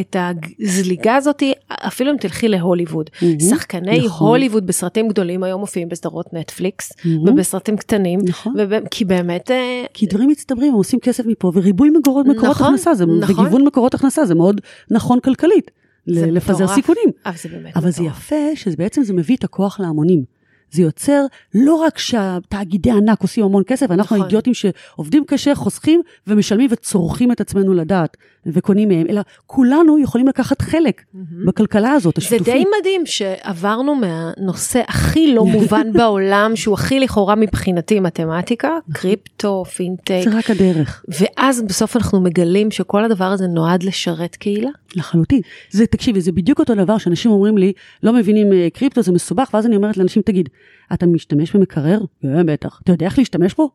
את, 0.00 0.16
הזליגה 0.60 1.16
הזאת, 1.16 1.42
אפילו 1.68 2.12
אם 2.12 2.16
תלכי 2.16 2.48
להוליווד. 2.48 3.10
שחקני 3.50 3.98
נכון. 4.06 4.28
הוליווד 4.28 4.66
בסרטים 4.66 5.08
גדולים 5.08 5.42
היום 5.42 5.60
מופיעים 5.60 5.88
בסדרות 5.88 6.26
נטפליקס. 6.32 6.92
ובסרטים 7.26 7.76
קטנים, 7.76 8.20
נכון. 8.22 8.54
כי 8.90 9.04
באמת... 9.04 9.50
אה, 9.50 9.84
כי 9.94 10.06
דברים 10.06 10.28
מצטברים, 10.28 10.68
הם 10.68 10.74
עושים 10.74 11.00
כסף 11.00 11.26
מפה, 11.26 11.52
וריבוי 11.54 11.90
מקורות, 11.90 12.26
נכון, 12.26 12.50
הכנסה, 12.50 12.94
זה. 12.94 13.04
וגיוון 13.28 13.64
מקורות 13.64 13.94
הכנסה, 13.94 14.24
זה 14.24 14.34
מאוד 14.34 14.60
נכון 14.90 15.20
כלכלית. 15.20 15.70
זה 16.14 16.26
לפזר 16.26 16.54
מטורף. 16.54 16.74
סיכונים. 16.74 17.08
אבל 17.26 17.36
זה 17.42 17.48
באמת 17.48 17.76
אבל 17.76 17.90
זה. 17.90 18.02
יפה 18.02 18.56
שבעצם 18.56 19.02
זה 19.02 19.12
מביא 19.12 19.36
את 19.36 19.44
הכוח 19.44 19.80
להמונים. 19.80 20.40
זה 20.72 20.82
יוצר 20.82 21.24
לא 21.54 21.74
רק 21.74 21.98
שהתאגידי 21.98 22.90
ענק 22.90 23.22
עושים 23.22 23.44
המון 23.44 23.62
כסף, 23.66 23.90
אנחנו 23.90 24.16
נכון. 24.16 24.20
האידיוטים 24.20 24.54
שעובדים 24.54 25.24
קשה, 25.26 25.54
חוסכים 25.54 26.00
ומשלמים 26.26 26.68
וצורכים 26.70 27.32
את 27.32 27.40
עצמנו 27.40 27.74
לדעת 27.74 28.16
וקונים 28.46 28.88
מהם, 28.88 29.06
אלא 29.08 29.20
כולנו 29.46 29.98
יכולים 29.98 30.28
לקחת 30.28 30.62
חלק 30.62 31.02
בכלכלה 31.46 31.92
הזאת, 31.92 32.14
זה 32.16 32.26
השיתופית. 32.26 32.54
די 32.54 32.64
מדהים 32.78 33.06
שעברנו 33.06 33.94
מהנושא 33.94 34.82
הכי 34.88 35.34
לא 35.34 35.44
מובן 35.44 35.92
בעולם, 35.98 36.56
שהוא 36.56 36.74
הכי 36.74 37.00
לכאורה 37.00 37.34
מבחינתי 37.34 38.00
מתמטיקה, 38.00 38.78
קריפטו, 38.92 39.64
פינטק, 39.64 40.20
זה 40.24 40.38
רק 40.38 40.50
הדרך, 40.50 41.04
ואז 41.08 41.62
בסוף 41.62 41.96
אנחנו 41.96 42.20
מגלים 42.20 42.70
שכל 42.70 43.04
הדבר 43.04 43.24
הזה 43.24 43.46
נועד 43.46 43.82
לשרת 43.82 44.36
קהילה. 44.36 44.70
לחלוטין. 44.96 45.40
זה, 45.70 45.86
תקשיבי, 45.86 46.20
זה 46.20 46.32
בדיוק 46.32 46.58
אותו 46.58 46.74
דבר 46.74 46.98
שאנשים 46.98 47.30
אומרים 47.30 47.58
לי, 47.58 47.72
לא 48.02 48.12
מבינים 48.12 48.52
אה, 48.52 48.68
קריפטו, 48.72 49.02
זה 49.02 49.12
מסובך, 49.12 49.50
ואז 49.54 49.66
אני 49.66 49.76
אומרת 49.76 49.96
לאנשים, 49.96 50.22
תגיד, 50.22 50.48
אתה 50.92 51.06
משתמש 51.06 51.56
במקרר? 51.56 52.00
כן, 52.22 52.46
בטח. 52.46 52.80
אתה 52.84 52.92
יודע 52.92 53.06
איך 53.06 53.18
להשתמש 53.18 53.54
בו? 53.54 53.70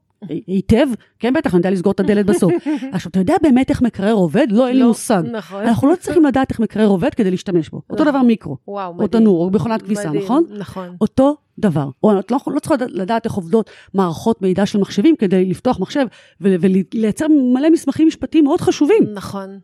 היטב? 0.47 0.87
כן, 1.19 1.33
בטח, 1.33 1.53
אני 1.53 1.59
יודע 1.59 1.71
לסגור 1.71 1.91
את 1.91 1.99
הדלת 1.99 2.25
בסוף. 2.25 2.53
עכשיו, 2.91 3.09
אתה 3.09 3.19
יודע 3.19 3.33
באמת 3.41 3.69
איך 3.69 3.81
מקרר 3.81 4.13
עובד? 4.13 4.47
לא, 4.49 4.67
אין 4.67 4.75
לי 4.75 4.81
לא, 4.81 4.87
מושג. 4.87 5.23
נכון. 5.31 5.63
אנחנו 5.63 5.89
לא 5.89 5.95
צריכים 5.95 6.25
לדעת 6.25 6.51
איך 6.51 6.59
מקרר 6.59 6.87
עובד 6.87 7.13
כדי 7.13 7.31
להשתמש 7.31 7.69
בו. 7.69 7.81
אותו 7.89 8.03
דבר 8.03 8.21
מיקרו. 8.21 8.57
וואו, 8.67 8.89
או 8.89 8.93
מדהים. 8.93 9.07
תנור, 9.09 9.45
או 9.45 9.49
מכונת 9.51 9.81
כביסה, 9.81 10.11
נכון? 10.11 10.43
נכון. 10.57 10.95
אותו 11.01 11.35
דבר. 11.59 11.89
או 12.03 12.19
את 12.19 12.31
לא, 12.31 12.37
לא 12.47 12.59
צריכה 12.59 12.75
לדעת 12.87 13.25
איך 13.25 13.33
עובדות 13.33 13.69
מערכות 13.93 14.41
מידע 14.41 14.65
של 14.65 14.79
מחשבים 14.79 15.15
כדי 15.15 15.45
לפתוח 15.45 15.79
מחשב 15.79 16.05
ול- 16.41 16.55
ולייצר 16.93 17.25
מלא 17.27 17.69
מסמכים 17.69 18.07
משפטיים 18.07 18.43
מאוד 18.43 18.61
חשובים. 18.61 19.03
נכון. 19.13 19.59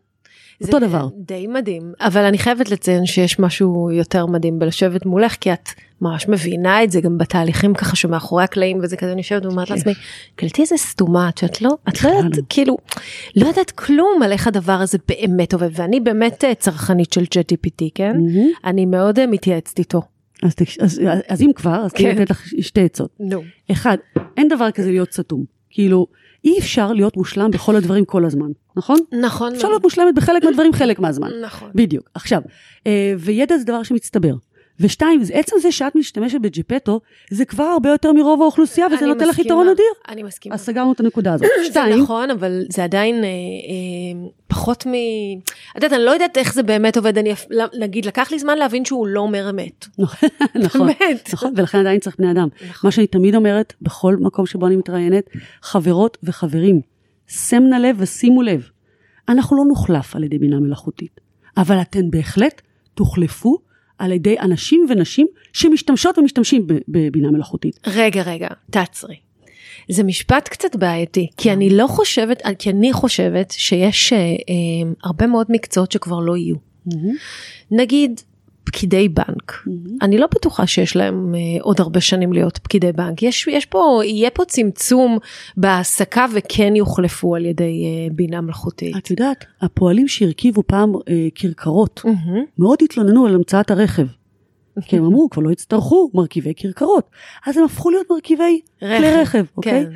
אותו 0.60 0.80
זה 0.80 0.86
דבר. 0.86 1.08
די 1.16 1.46
מדהים, 1.46 1.92
אבל 2.00 2.24
אני 2.24 2.38
חייבת 2.38 2.70
לציין 2.70 3.06
שיש 3.06 3.38
משהו 3.38 3.90
יותר 3.92 4.26
מדהים 4.26 4.58
בלשבת 4.58 5.06
מולך, 5.06 5.36
כי 5.40 5.52
את 5.52 5.68
ממש 6.00 6.28
מבינה 6.28 6.84
את 6.84 6.90
זה 6.90 7.00
גם 7.00 7.18
בתהליכים 7.18 7.74
ככה 7.74 7.96
שמאחורי 7.96 8.44
הקלעים 8.44 8.78
וזה 8.82 8.96
כזה, 8.96 9.12
אני 9.12 9.20
יושבת 9.20 9.46
ואומרת 9.46 9.68
כיף. 9.68 9.76
לעצמי, 9.76 9.92
קלטי 10.36 10.62
איזה 10.62 10.76
סתומה, 10.76 11.28
את 11.28 11.38
שאת 11.38 11.62
לא, 11.62 11.70
את 11.88 12.04
לא 12.04 12.08
יודעת, 12.08 12.36
לא. 12.36 12.42
כאילו, 12.48 12.76
לא 13.36 13.46
יודעת 13.46 13.70
כלום 13.70 14.22
על 14.24 14.32
איך 14.32 14.46
הדבר 14.46 14.72
הזה 14.72 14.98
באמת 15.08 15.52
עובד, 15.52 15.68
ואני 15.72 16.00
באמת 16.00 16.44
אה, 16.44 16.54
צרכנית 16.54 17.12
של 17.12 17.22
ChatGPT, 17.22 17.84
כן? 17.94 18.12
מהמם. 18.16 18.48
אני 18.64 18.86
מאוד 18.86 19.18
אה, 19.18 19.26
מתייעצת 19.26 19.78
איתו. 19.78 20.02
אז, 20.42 20.54
אז, 20.80 21.00
אז 21.28 21.42
אם 21.42 21.50
כבר, 21.54 21.82
אז 21.84 21.92
כן. 21.92 22.16
לתת 22.16 22.30
לך 22.30 22.46
שתי 22.60 22.80
עצות. 22.80 23.10
נו. 23.20 23.42
אחד, 23.72 23.96
אין 24.36 24.48
דבר 24.48 24.70
כזה 24.70 24.90
להיות 24.90 25.12
סתום. 25.12 25.44
כאילו, 25.70 26.06
אי 26.44 26.58
אפשר 26.58 26.92
להיות 26.92 27.16
מושלם 27.16 27.50
בכל 27.50 27.76
הדברים 27.76 28.04
כל 28.04 28.24
הזמן, 28.24 28.50
נכון? 28.76 28.98
נכון. 29.20 29.54
אפשר 29.54 29.68
להיות 29.68 29.82
מושלמת 29.82 30.14
בחלק 30.14 30.44
מהדברים 30.44 30.72
חלק 30.72 30.98
מהזמן. 30.98 31.30
נכון. 31.42 31.70
בדיוק. 31.74 32.10
עכשיו, 32.14 32.42
אה, 32.86 33.14
וידע 33.18 33.56
זה 33.58 33.64
דבר 33.64 33.82
שמצטבר. 33.82 34.32
ושתיים, 34.80 35.24
זה- 35.24 35.34
עצם 35.34 35.56
זה 35.62 35.72
שאת 35.72 35.94
משתמשת 35.96 36.40
בג'פטו, 36.40 37.00
זה 37.30 37.44
כבר 37.44 37.64
הרבה 37.64 37.88
יותר 37.90 38.12
מרוב 38.12 38.42
האוכלוסייה, 38.42 38.86
וזה 38.92 39.06
נותן 39.06 39.28
לך 39.28 39.38
יתרון 39.38 39.68
אדיר. 39.68 39.84
אני 40.08 40.22
מסכימה. 40.22 40.54
אז 40.54 40.60
סגרנו 40.60 40.92
את 40.92 41.00
הנקודה 41.00 41.32
הזאת. 41.34 41.46
זה 41.60 41.70
שתיים, 41.70 42.02
נכון, 42.02 42.30
אבל 42.30 42.62
זה 42.68 42.84
עדיין 42.84 43.14
אה, 43.14 43.28
אה, 43.28 44.28
פחות 44.48 44.86
מ... 44.86 44.90
את 45.70 45.74
יודעת, 45.76 45.92
אני 45.92 46.04
לא 46.04 46.10
יודעת 46.10 46.38
איך 46.38 46.54
זה 46.54 46.62
באמת 46.62 46.96
עובד, 46.96 47.18
אני 47.18 47.32
נגיד, 47.78 48.06
לקח 48.06 48.32
לי 48.32 48.38
זמן 48.38 48.58
להבין 48.58 48.84
שהוא 48.84 49.06
לא 49.06 49.20
אומר 49.20 49.50
אמת. 49.50 49.86
נכון, 50.64 50.86
באמת. 51.00 51.30
נכון, 51.32 51.52
ולכן 51.56 51.78
עדיין 51.78 52.00
צריך 52.00 52.16
בני 52.18 52.30
אדם. 52.30 52.48
נכון. 52.68 52.88
מה 52.88 52.90
שאני 52.90 53.06
תמיד 53.06 53.34
אומרת, 53.34 53.72
בכל 53.82 54.16
מקום 54.20 54.46
שבו 54.46 54.66
אני 54.66 54.76
מתראיינת, 54.76 55.24
חברות 55.62 56.18
וחברים, 56.22 56.80
שמנה 57.26 57.78
לב 57.78 57.96
ושימו 57.98 58.42
לב, 58.42 58.68
אנחנו 59.28 59.56
לא 59.56 59.64
נוחלף 59.64 60.16
על 60.16 60.24
ידי 60.24 60.38
בינה 60.38 60.60
מלאכותית, 60.60 61.20
אבל 61.56 61.80
אתן 61.80 62.10
בהחלט 62.10 62.62
תוחלפו 62.94 63.58
על 63.98 64.12
ידי 64.12 64.38
אנשים 64.40 64.86
ונשים 64.88 65.26
שמשתמשות 65.52 66.18
ומשתמשים 66.18 66.66
בבינה 66.88 67.30
מלאכותית. 67.30 67.80
רגע, 67.86 68.22
רגע, 68.22 68.48
תעצרי. 68.70 69.16
זה 69.90 70.02
משפט 70.02 70.48
קצת 70.48 70.76
בעייתי, 70.76 71.28
כי 71.36 71.52
אני 71.52 71.70
לא 71.70 71.86
חושבת, 71.86 72.42
כי 72.58 72.70
אני 72.70 72.92
חושבת 72.92 73.50
שיש 73.50 74.12
אה, 74.12 74.18
אה, 74.18 74.24
הרבה 75.04 75.26
מאוד 75.26 75.46
מקצועות 75.50 75.92
שכבר 75.92 76.20
לא 76.20 76.36
יהיו. 76.36 76.56
נגיד, 77.70 78.20
פקידי 78.64 79.08
בנק. 79.08 79.64
אני 80.02 80.18
לא 80.18 80.26
בטוחה 80.34 80.66
שיש 80.66 80.96
להם 80.96 81.34
אה, 81.34 81.40
עוד 81.60 81.80
הרבה 81.80 82.00
שנים 82.00 82.32
להיות 82.32 82.58
פקידי 82.58 82.92
בנק. 82.92 83.22
יש, 83.22 83.46
יש 83.46 83.66
פה, 83.66 84.00
יהיה 84.04 84.30
פה 84.30 84.44
צמצום 84.44 85.18
בהעסקה 85.56 86.26
וכן 86.34 86.76
יוחלפו 86.76 87.36
על 87.36 87.46
ידי 87.46 87.84
אה, 87.84 88.14
בינה 88.14 88.40
מלאכותית. 88.40 88.96
את 88.96 89.10
יודעת, 89.10 89.44
הפועלים 89.60 90.08
שהרכיבו 90.08 90.62
פעם 90.66 90.94
אה, 90.94 91.28
כרכרות, 91.34 92.00
מהמם. 92.04 92.44
מאוד 92.58 92.78
התלוננו 92.82 93.26
על 93.26 93.34
המצאת 93.34 93.70
הרכב. 93.70 94.06
כי 94.86 94.96
הם 94.96 95.04
אמרו, 95.04 95.30
כבר 95.30 95.42
לא 95.42 95.50
יצטרכו 95.50 96.10
מרכיבי 96.14 96.54
כרכרות. 96.54 97.10
אז 97.46 97.56
הם 97.56 97.64
הפכו 97.64 97.90
להיות 97.90 98.06
מרכיבי 98.10 98.60
כלי 98.80 98.98
רכב, 98.98 99.18
רכב, 99.20 99.44
אוקיי? 99.56 99.84
כן. 99.84 99.90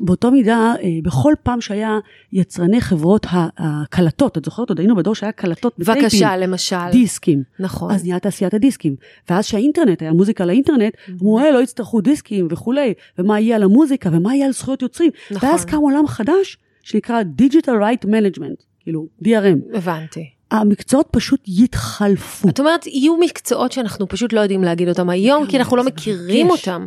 ובאותו 0.00 0.30
מידה, 0.30 0.74
אה, 0.82 0.88
בכל 1.02 1.32
פעם 1.42 1.60
שהיה 1.60 1.98
יצרני 2.32 2.80
חברות 2.80 3.26
הקלטות, 3.58 4.38
את 4.38 4.44
זוכרת, 4.44 4.68
עוד 4.68 4.78
היינו 4.78 4.96
בדור 4.96 5.14
שהיה 5.14 5.32
קלטות 5.32 5.78
בטייפים, 5.78 6.02
בבקשה, 6.02 6.36
למשל. 6.36 6.90
דיסקים. 6.92 7.42
נכון. 7.58 7.92
אז 7.92 8.04
נהיה 8.04 8.18
תעשיית 8.18 8.54
הדיסקים. 8.54 8.96
ואז 9.30 9.44
שהאינטרנט, 9.44 10.02
היה 10.02 10.12
מוזיקה 10.12 10.44
לאינטרנט, 10.44 10.94
אמרו, 11.10 11.38
אה, 11.38 11.50
לא 11.50 11.62
יצטרכו 11.62 12.00
דיסקים 12.00 12.48
וכולי, 12.50 12.94
ומה 13.18 13.40
יהיה 13.40 13.56
על 13.56 13.62
המוזיקה, 13.62 14.10
ומה 14.12 14.34
יהיה 14.34 14.46
על 14.46 14.52
זכויות 14.52 14.82
יוצרים. 14.82 15.10
נכון. 15.30 15.48
ואז 15.48 15.64
קם 15.64 15.76
עולם 15.76 16.06
חדש, 16.06 16.58
שנקרא 16.82 17.22
Digital 17.42 17.66
Right 17.66 18.06
Management, 18.06 18.64
כאילו, 18.80 19.06
DRM. 19.24 19.76
הבנתי. 19.76 20.33
המקצועות 20.60 21.08
פשוט 21.10 21.40
יתחלפו. 21.46 22.48
את 22.48 22.60
אומרת, 22.60 22.86
יהיו 22.86 23.16
מקצועות 23.16 23.72
שאנחנו 23.72 24.08
פשוט 24.08 24.32
לא 24.32 24.40
יודעים 24.40 24.64
להגיד 24.64 24.88
אותם 24.88 25.10
היום, 25.10 25.46
כי 25.46 25.58
אנחנו 25.58 25.76
לא 25.76 25.84
מכירים 25.84 26.46
מרגש. 26.46 26.68
אותם. 26.68 26.84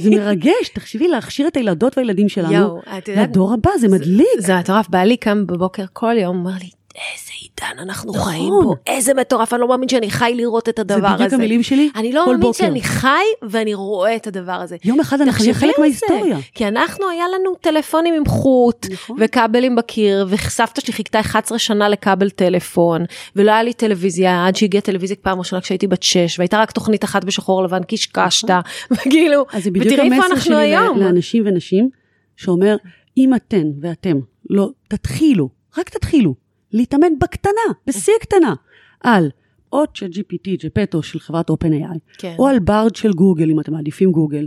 זה 0.00 0.10
מרגש, 0.10 0.68
תחשבי 0.74 1.08
להכשיר 1.08 1.48
את 1.48 1.56
הילדות 1.56 1.98
והילדים 1.98 2.28
שלנו 2.28 2.80
יודעת, 2.86 3.08
לדור 3.08 3.52
הבא, 3.52 3.70
זה 3.80 3.88
מדליק. 3.88 4.26
זה 4.38 4.56
מטורף, 4.56 4.88
בעלי 4.88 5.16
קם 5.16 5.46
בבוקר 5.46 5.84
כל 5.92 6.14
יום, 6.18 6.36
אומר 6.36 6.58
לי, 6.60 6.70
איזה 6.96 7.32
עידן 7.40 7.78
אנחנו 7.78 8.12
נכון. 8.12 8.32
חיים 8.32 8.48
בו, 8.48 8.74
איזה 8.86 9.14
מטורף, 9.14 9.52
אני 9.52 9.60
לא 9.60 9.68
מאמין 9.68 9.88
שאני 9.88 10.10
חי 10.10 10.32
לראות 10.36 10.68
את 10.68 10.76
זה 10.76 10.82
הדבר 10.94 11.08
הזה. 11.08 11.16
בדיוק 11.16 11.32
המילים 11.32 11.62
שלי 11.62 11.90
אני 11.96 12.12
לא 12.12 12.20
כל 12.20 12.26
מאמין 12.26 12.40
בוקר. 12.40 12.58
שאני 12.58 12.82
חי 12.82 13.24
ואני 13.42 13.74
רואה 13.74 14.16
את 14.16 14.26
הדבר 14.26 14.52
הזה. 14.52 14.76
יום 14.84 15.00
אחד 15.00 15.20
אנחנו 15.20 15.44
נהיה 15.44 15.54
חלק 15.54 15.78
מההיסטוריה. 15.78 16.36
זה, 16.36 16.42
כי 16.54 16.68
אנחנו, 16.68 17.08
היה 17.08 17.24
לנו 17.28 17.54
טלפונים 17.60 18.14
עם 18.14 18.26
חוט, 18.26 18.86
נכון. 18.90 19.16
וכבלים 19.20 19.76
בקיר, 19.76 20.26
וסבתא 20.28 20.80
שלי 20.80 20.92
חיכתה 20.92 21.20
11 21.20 21.58
שנה 21.58 21.88
לכבל 21.88 22.30
טלפון, 22.30 23.04
ולא 23.36 23.50
היה 23.50 23.62
לי 23.62 23.72
טלוויזיה, 23.72 24.46
עד 24.46 24.56
שהגיעה 24.56 24.80
טלוויזיה 24.80 25.16
פעם 25.22 25.38
ראשונה 25.38 25.62
כשהייתי 25.62 25.86
בת 25.86 26.02
6, 26.02 26.38
והייתה 26.38 26.60
רק 26.60 26.70
תוכנית 26.70 27.04
אחת 27.04 27.24
בשחור 27.24 27.62
לבן, 27.62 27.80
קשקשת, 27.88 28.48
וכאילו, 28.90 29.44
אז 29.52 29.64
זה 29.64 29.70
בדיוק 29.70 29.92
ותראי 29.92 30.12
איפה 30.12 30.26
אנחנו 30.26 30.56
היום. 30.56 31.00
לאנשים 31.00 31.42
ונשים, 31.46 31.88
שאומר, 32.36 32.76
אם 33.16 33.34
אתן 33.34 33.66
ואתם 33.80 34.16
לא 34.50 34.68
תתחילו, 34.88 35.48
רק 35.78 35.88
תתחילו, 35.88 36.45
להתאמן 36.76 37.18
בקטנה, 37.20 37.72
בשיא 37.86 38.12
הקטנה, 38.20 38.54
על 39.00 39.30
או 39.72 39.84
GPT, 39.84 40.48
GPT 40.58 41.02
של 41.02 41.18
חברת 41.18 41.50
OpenAI, 41.50 41.98
כן. 42.18 42.34
או 42.38 42.46
על 42.46 42.58
Bard 42.58 42.96
של 42.96 43.12
גוגל, 43.12 43.50
אם 43.50 43.60
אתם 43.60 43.72
מעדיפים 43.72 44.12
גוגל, 44.12 44.46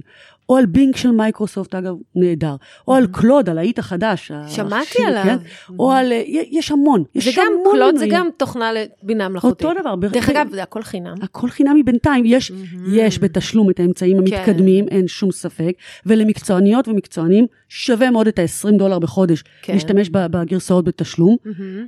או 0.49 0.57
על 0.57 0.65
Bing 0.65 0.97
של 0.97 1.11
מייקרוסופט, 1.11 1.75
אגב, 1.75 1.95
נהדר, 2.15 2.55
או 2.87 2.95
על 2.95 3.07
Claude, 3.07 3.49
על 3.49 3.57
האיט 3.57 3.79
החדש. 3.79 4.31
Mm-hmm. 4.31 4.49
שמעתי 4.49 5.03
עליו. 5.07 5.23
כן? 5.23 5.37
או 5.79 5.91
על, 5.91 6.11
אה, 6.11 6.21
יש 6.51 6.71
המון, 6.71 7.03
יש 7.15 7.37
המון 7.37 7.73
Claude 7.73 7.95
זה. 7.95 8.07
גם 8.09 8.27
תוכנה 8.37 8.71
לבינה 8.73 9.29
מלאכותית. 9.29 9.65
אותו 9.65 9.81
דבר. 9.81 9.95
דרך 9.95 10.29
אגב, 10.29 10.47
זה 10.51 10.63
הכל 10.63 10.81
חינם. 10.83 11.15
הכל 11.21 11.49
חינמי 11.49 11.83
בינתיים, 11.83 12.23
יש, 12.25 12.51
יש 12.93 13.19
בתשלום 13.19 13.69
את 13.69 13.79
האמצעים 13.79 14.17
המתקדמים, 14.17 14.87
אין 14.87 15.07
שום 15.07 15.31
ספק, 15.31 15.73
ולמקצועניות 16.05 16.87
ומקצוענים 16.87 17.47
שווה 17.69 18.11
מאוד 18.11 18.27
את 18.27 18.39
ה-20 18.39 18.71
דולר 18.77 18.99
בחודש, 18.99 19.43
כן. 19.61 19.73
להשתמש 19.73 20.09
בגרסאות 20.09 20.85
בתשלום, 20.85 21.35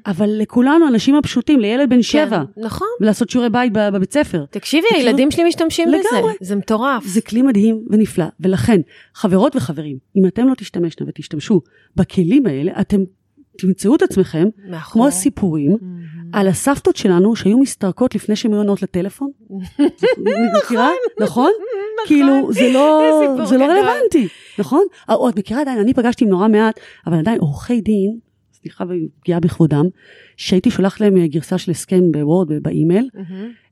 אבל 0.06 0.30
לכולנו, 0.30 0.86
האנשים 0.86 1.16
הפשוטים, 1.16 1.60
לילד 1.60 1.90
בן 1.90 2.02
שבע, 2.02 2.44
כן, 2.56 2.62
נכון. 2.62 2.88
ולעשות 3.02 3.30
שיעורי 3.30 3.50
בית 3.50 3.74
בבית 3.74 4.14
ספר, 4.14 4.46
תקשיבי, 4.50 4.88
הילדים 4.96 5.32
שלי 5.32 5.44
משתמשים 5.44 5.88
בזה. 5.88 5.98
לגמרי. 6.18 6.34
זה 6.42 6.56
מטורף. 6.56 7.06
זה 7.06 7.22
כלי 7.22 7.42
מדהים 7.42 7.82
ונפלא, 7.90 8.26
ולכן, 8.52 8.82
חברות 9.14 9.56
וחברים, 9.56 9.98
אם 10.16 10.28
אתם 10.28 10.48
לא 10.48 10.54
תשתמשנה 10.56 11.08
ותשתמשו 11.10 11.62
בכלים 11.96 12.46
האלה, 12.46 12.72
אתם 12.82 13.02
תמצאו 13.58 13.96
את 13.96 14.02
עצמכם, 14.02 14.48
מאחור. 14.70 14.94
כמו 14.94 15.08
הסיפורים, 15.08 15.78
על 16.34 16.48
הסבתות 16.48 16.96
שלנו 16.96 17.36
שהיו 17.36 17.60
מסתרקות 17.60 18.16
לפני 18.16 18.36
שהן 18.36 18.52
היו 18.52 18.60
עונות 18.60 18.82
לטלפון. 18.82 19.32
מכירה? 20.58 20.90
נכון? 21.20 21.52
כאילו, 22.06 22.54
זה 22.54 22.72
לא, 22.74 23.46
זה 23.46 23.58
לא. 23.58 23.66
רלוונטי, 23.66 24.28
נכון? 24.60 24.84
או 25.10 25.30
את 25.30 25.40
מכירה 25.40 25.62
עדיין, 25.62 25.80
אני 25.80 25.94
פגשתי 25.94 26.26
נורא 26.26 26.48
מעט, 26.48 26.80
אבל 27.08 27.18
עדיין 27.18 27.40
עורכי 27.40 27.82
דין, 27.82 28.18
סליחה 28.54 28.84
ופגיעה 28.84 29.40
בכבודם, 29.40 29.86
שהייתי 30.42 30.72
שולח 30.72 31.02
להם 31.02 31.18
אה, 31.18 31.28
גרסה 31.28 31.58
של 31.58 31.72
הסכם 31.72 32.12
בוורד 32.12 32.48
ובאימייל. 32.52 33.10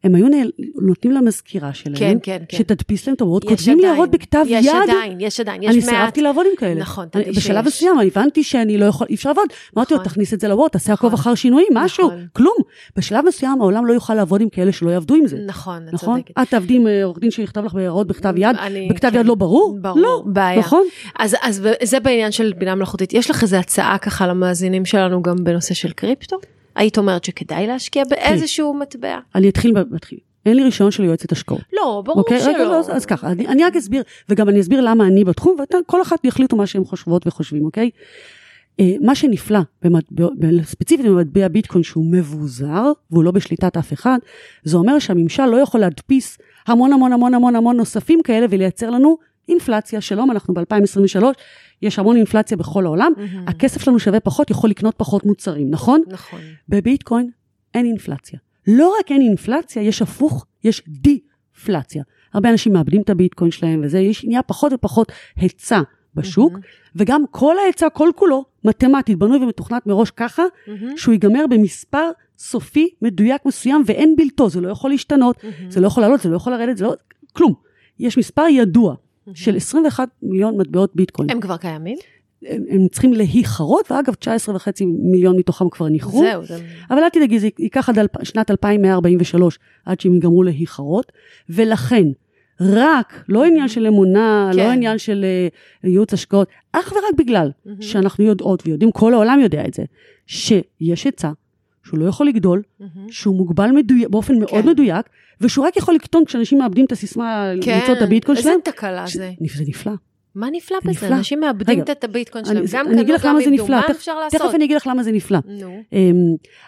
הם 0.03 0.15
היו 0.15 0.27
נעל- 0.29 0.51
נותנים 0.81 1.13
למזכירה 1.13 1.73
שלהם, 1.73 1.95
כן, 1.99 2.17
כן, 2.23 2.41
כן. 2.49 2.57
שתדפיס 2.57 3.07
להם 3.07 3.15
את 3.15 3.21
הוורד, 3.21 3.43
יש 3.43 3.49
כותבים 3.49 3.77
עדיין. 3.77 3.91
ניירות 3.91 4.11
בכתב 4.11 4.45
יש 4.47 4.65
יד. 4.65 4.73
עדיין, 4.83 5.17
יש 5.19 5.39
עדיין, 5.39 5.63
יש 5.63 5.69
אני 5.69 5.77
מעט. 5.77 5.85
סירבתי 5.89 6.21
לעבוד 6.21 6.45
עם 6.51 6.55
כאלה. 6.57 6.79
נכון, 6.81 7.05
אני- 7.15 7.23
תדעי 7.23 7.35
בשלב 7.35 7.63
שיש. 7.63 7.73
מסוים 7.73 7.99
הבנתי 7.99 8.43
שאני 8.43 8.77
לא 8.77 8.85
יכול, 8.85 9.07
אי 9.09 9.15
אפשר 9.15 9.29
לעבוד. 9.29 9.43
אמרתי 9.77 9.93
לו, 9.93 9.99
נכון. 9.99 10.11
תכניס 10.11 10.33
את 10.33 10.39
זה 10.39 10.47
לוורד, 10.47 10.69
תעשה 10.69 10.93
עקוב 10.93 11.13
נכון. 11.13 11.19
אחר 11.21 11.35
שינויים, 11.35 11.67
משהו, 11.73 12.05
נכון. 12.07 12.25
כלום. 12.33 12.55
בשלב 12.97 13.25
מסוים 13.27 13.61
העולם 13.61 13.85
לא 13.85 13.93
יוכל 13.93 14.13
לעבוד 14.13 14.41
עם 14.41 14.49
כאלה 14.49 14.71
שלא 14.71 14.89
יעבדו 14.89 15.15
עם 15.15 15.27
זה. 15.27 15.37
נכון, 15.47 15.83
את 15.89 15.93
נכון? 15.93 16.19
צודקת. 16.21 16.41
את 16.41 16.49
תעבדי 16.49 16.75
עם 16.75 16.87
אה, 16.87 17.03
עורך 17.03 17.19
דין 17.19 17.31
שיכתב 17.31 17.65
לך 17.65 17.73
בהערות 17.73 18.07
בכתב 18.07 18.33
יד, 18.37 18.55
אני- 18.59 18.87
בכתב 18.91 19.09
כן. 19.11 19.19
יד 19.19 19.25
לא 19.25 19.35
ברור? 19.35 19.77
ברור, 19.81 19.99
לא, 19.99 20.23
בעיה. 20.25 20.59
נכון? 20.59 20.83
אז, 21.19 21.35
אז 21.41 21.67
זה 21.83 21.99
בעניין 21.99 22.31
של 22.31 22.53
בינה 22.57 22.75
מלאכותית. 22.75 23.13
יש 23.13 23.29
לך 23.29 23.43
איזו 23.43 23.57
הצעה 23.57 23.97
ככה 23.97 24.27
למאזינים 24.27 24.85
שלנו 24.85 25.21
גם 25.21 25.35
בנושא 25.43 25.73
של 25.73 25.91
קריפטו? 25.91 26.37
היית 26.75 26.97
אומרת 26.97 27.23
שכדאי 27.23 27.67
להשקיע 27.67 28.03
באיזשהו 28.09 28.73
מטבע? 28.73 29.19
אני 29.35 29.49
אתחיל, 29.49 29.73
מתחיל. 29.91 30.19
אין 30.45 30.55
לי 30.57 30.63
רישיון 30.63 30.91
של 30.91 31.03
יועצת 31.03 31.31
השקעות. 31.31 31.61
לא, 31.73 32.01
ברור 32.05 32.19
אוקיי? 32.19 32.37
רגע, 32.37 32.57
שלא. 32.57 32.63
לא, 32.63 32.79
אז- 32.79 33.05
ככה, 33.05 33.31
אני, 33.31 33.47
אני 33.47 33.63
רק 33.63 33.75
אסביר, 33.75 34.03
וגם 34.29 34.49
אני 34.49 34.59
אסביר 34.59 34.81
למה 34.81 35.07
אני 35.07 35.23
בתחום, 35.23 35.55
וכל 35.83 36.01
אחת 36.01 36.25
יחליטו 36.25 36.55
מה 36.55 36.67
שהם 36.67 36.85
חושבות 36.85 37.27
וחושבים, 37.27 37.65
אוקיי? 37.65 37.89
אה, 38.79 38.93
מה 39.01 39.15
שנפלא, 39.15 39.59
במטבע, 39.81 40.27
ספציפית 40.63 41.05
במטבע 41.05 41.47
ביטקוין 41.47 41.83
שהוא 41.83 42.05
מבוזר, 42.11 42.91
והוא 43.11 43.23
לא 43.23 43.31
בשליטת 43.31 43.77
אף 43.77 43.93
אחד, 43.93 44.17
זה 44.63 44.77
אומר 44.77 44.99
שהממשל 44.99 45.45
לא 45.45 45.57
יכול 45.57 45.79
להדפיס 45.81 46.37
המון 46.67 46.93
המון 46.93 47.13
המון 47.13 47.33
המון 47.33 47.55
המון 47.55 47.77
נוספים 47.77 48.21
כאלה 48.23 48.45
ולייצר 48.49 48.89
לנו 48.89 49.17
אינפלציה. 49.49 50.01
שלום, 50.01 50.31
אנחנו 50.31 50.53
ב-2023, 50.53 51.23
יש 51.81 51.99
המון 51.99 52.15
אינפלציה 52.15 52.57
בכל 52.57 52.85
העולם, 52.85 53.11
מהמם. 53.17 53.47
הכסף 53.47 53.81
שלנו 53.81 53.99
שווה 53.99 54.19
פחות, 54.19 54.51
יכול 54.51 54.69
לקנות 54.69 54.93
פחות 54.97 55.25
מוצרים, 55.25 55.69
נכון? 55.69 56.01
נכון. 56.07 56.39
בביטקוין 56.69 57.29
אין 57.73 57.85
אינפלציה. 57.85 58.39
לא 58.67 58.93
רק 58.99 59.11
אין 59.11 59.21
אינפלציה, 59.21 59.81
יש 59.81 60.01
הפוך, 60.01 60.45
יש 60.63 60.81
דיפלציה. 60.87 62.03
הרבה 62.33 62.49
אנשים 62.49 62.73
מאבדים 62.73 63.01
את 63.01 63.09
הביטקוין 63.09 63.51
שלהם 63.51 63.81
וזה, 63.83 63.99
יש 63.99 64.25
נהיה 64.25 64.43
פחות 64.43 64.73
ופחות 64.73 65.11
היצע 65.35 65.81
בשוק, 66.15 66.51
מהמם. 66.51 66.63
וגם 66.95 67.23
כל 67.31 67.55
ההיצע, 67.63 67.89
כל 67.89 68.09
כולו, 68.15 68.45
מתמטית, 68.63 69.17
בנוי 69.17 69.37
ומתוכנת 69.37 69.87
מראש 69.87 70.11
ככה, 70.11 70.43
מהמם. 70.67 70.97
שהוא 70.97 71.11
ייגמר 71.11 71.45
במספר 71.49 72.09
סופי 72.37 72.89
מדויק 73.01 73.45
מסוים 73.45 73.83
ואין 73.85 74.15
בלתו, 74.17 74.49
זה 74.49 74.61
לא 74.61 74.69
יכול 74.69 74.89
להשתנות, 74.89 75.43
מהמם. 75.43 75.71
זה 75.71 75.79
לא 75.81 75.87
יכול 75.87 76.03
לעלות, 76.03 76.21
זה 76.21 76.29
לא 76.29 76.35
יכול 76.35 76.53
לרדת, 76.53 76.77
זה 76.77 76.85
לא, 76.85 76.93
כלום. 77.33 77.53
יש 77.99 78.17
מספר 78.17 78.45
ידוע 78.51 78.95
של 79.33 79.55
21 79.55 80.09
מיליון 80.23 80.57
מטבעות 80.57 80.91
ביטקוין. 80.95 81.29
הם 81.29 81.39
כבר 81.39 81.57
קיימים? 81.57 81.97
הם, 82.45 82.63
הם 82.69 82.87
צריכים 82.87 83.13
להיחרות, 83.13 83.91
ואגב, 83.91 84.13
19 84.13 84.55
וחצי 84.55 84.85
מיליון 84.85 85.37
מתוכם 85.37 85.69
כבר 85.69 85.89
נכרו. 85.89 86.19
זהו, 86.19 86.45
זה... 86.45 86.59
אבל 86.89 86.99
אל 86.99 87.09
תדאגי, 87.09 87.39
זה 87.39 87.49
ייקח 87.59 87.89
עד 87.89 87.99
אלפ- 87.99 88.23
שנת 88.23 88.51
2143 88.51 89.59
עד 89.85 89.99
שהם 89.99 90.15
יגמרו 90.15 90.43
להיחרות, 90.43 91.11
ולכן, 91.49 92.03
רק, 92.61 93.23
לא 93.29 93.43
עניין 93.45 93.67
של 93.67 93.87
אמונה, 93.87 94.49
כן. 94.53 94.57
לא 94.59 94.71
עניין 94.71 94.97
של 94.97 95.25
אה, 95.83 95.89
ייעוץ 95.89 96.13
השקעות, 96.13 96.47
אך 96.71 96.91
ורק 96.91 97.17
בגלל 97.17 97.51
מהמם. 97.65 97.81
שאנחנו 97.81 98.23
יודעות 98.23 98.63
ויודעים, 98.67 98.91
כל 98.91 99.13
העולם 99.13 99.39
יודע 99.39 99.65
את 99.67 99.73
זה, 99.73 99.83
שיש 100.27 101.03
היצע, 101.03 101.31
שהוא 101.89 101.99
לא 101.99 102.05
יכול 102.05 102.27
לגדול, 102.27 102.61
מהמם. 102.79 103.11
שהוא 103.11 103.35
מוגבל 103.35 103.71
מדויק, 103.71 104.07
באופן 104.09 104.39
מאוד 104.39 104.49
כן. 104.63 104.69
מדויק, 104.69 105.05
ושהוא 105.41 105.65
רק 105.65 105.77
יכול 105.77 105.95
לקטון 105.95 106.25
כשאנשים 106.25 106.57
מאבדים 106.59 106.85
את 106.85 106.91
הסיסמה 106.91 107.51
כן, 107.61 107.79
למצוא 107.79 107.93
את 107.93 108.01
הביטקוין 108.01 108.37
איזה 108.37 108.49
שלהם. 108.49 108.59
תקלה 108.63 109.07
ש- 109.07 109.13
זה. 109.17 109.31
זה 109.55 109.63
נפלא. 109.67 109.91
מה 110.35 110.47
נפלא 110.51 110.77
זה 110.83 110.89
בזה? 110.89 111.05
נפלא. 111.05 111.17
אנשים 111.17 111.39
מאבדים 111.39 111.81
רגע, 111.81 111.91
את 111.91 112.03
הביטקוין 112.03 112.45
שלהם. 112.45 112.63
גם 112.71 112.85
קנו, 112.85 112.95
גם 113.23 113.37
איבדו. 113.39 113.67
מה 113.67 113.81
תכף- 113.87 113.95
אפשר 113.95 114.19
לעשות? 114.19 114.41
תכף 114.41 114.55
אני 114.55 114.65
אגיד 114.65 114.75
לך 114.75 114.87
למה 114.87 115.03
זה 115.03 115.11
נפלא. 115.11 115.39
נו. 115.45 115.81
אמ, 115.93 116.15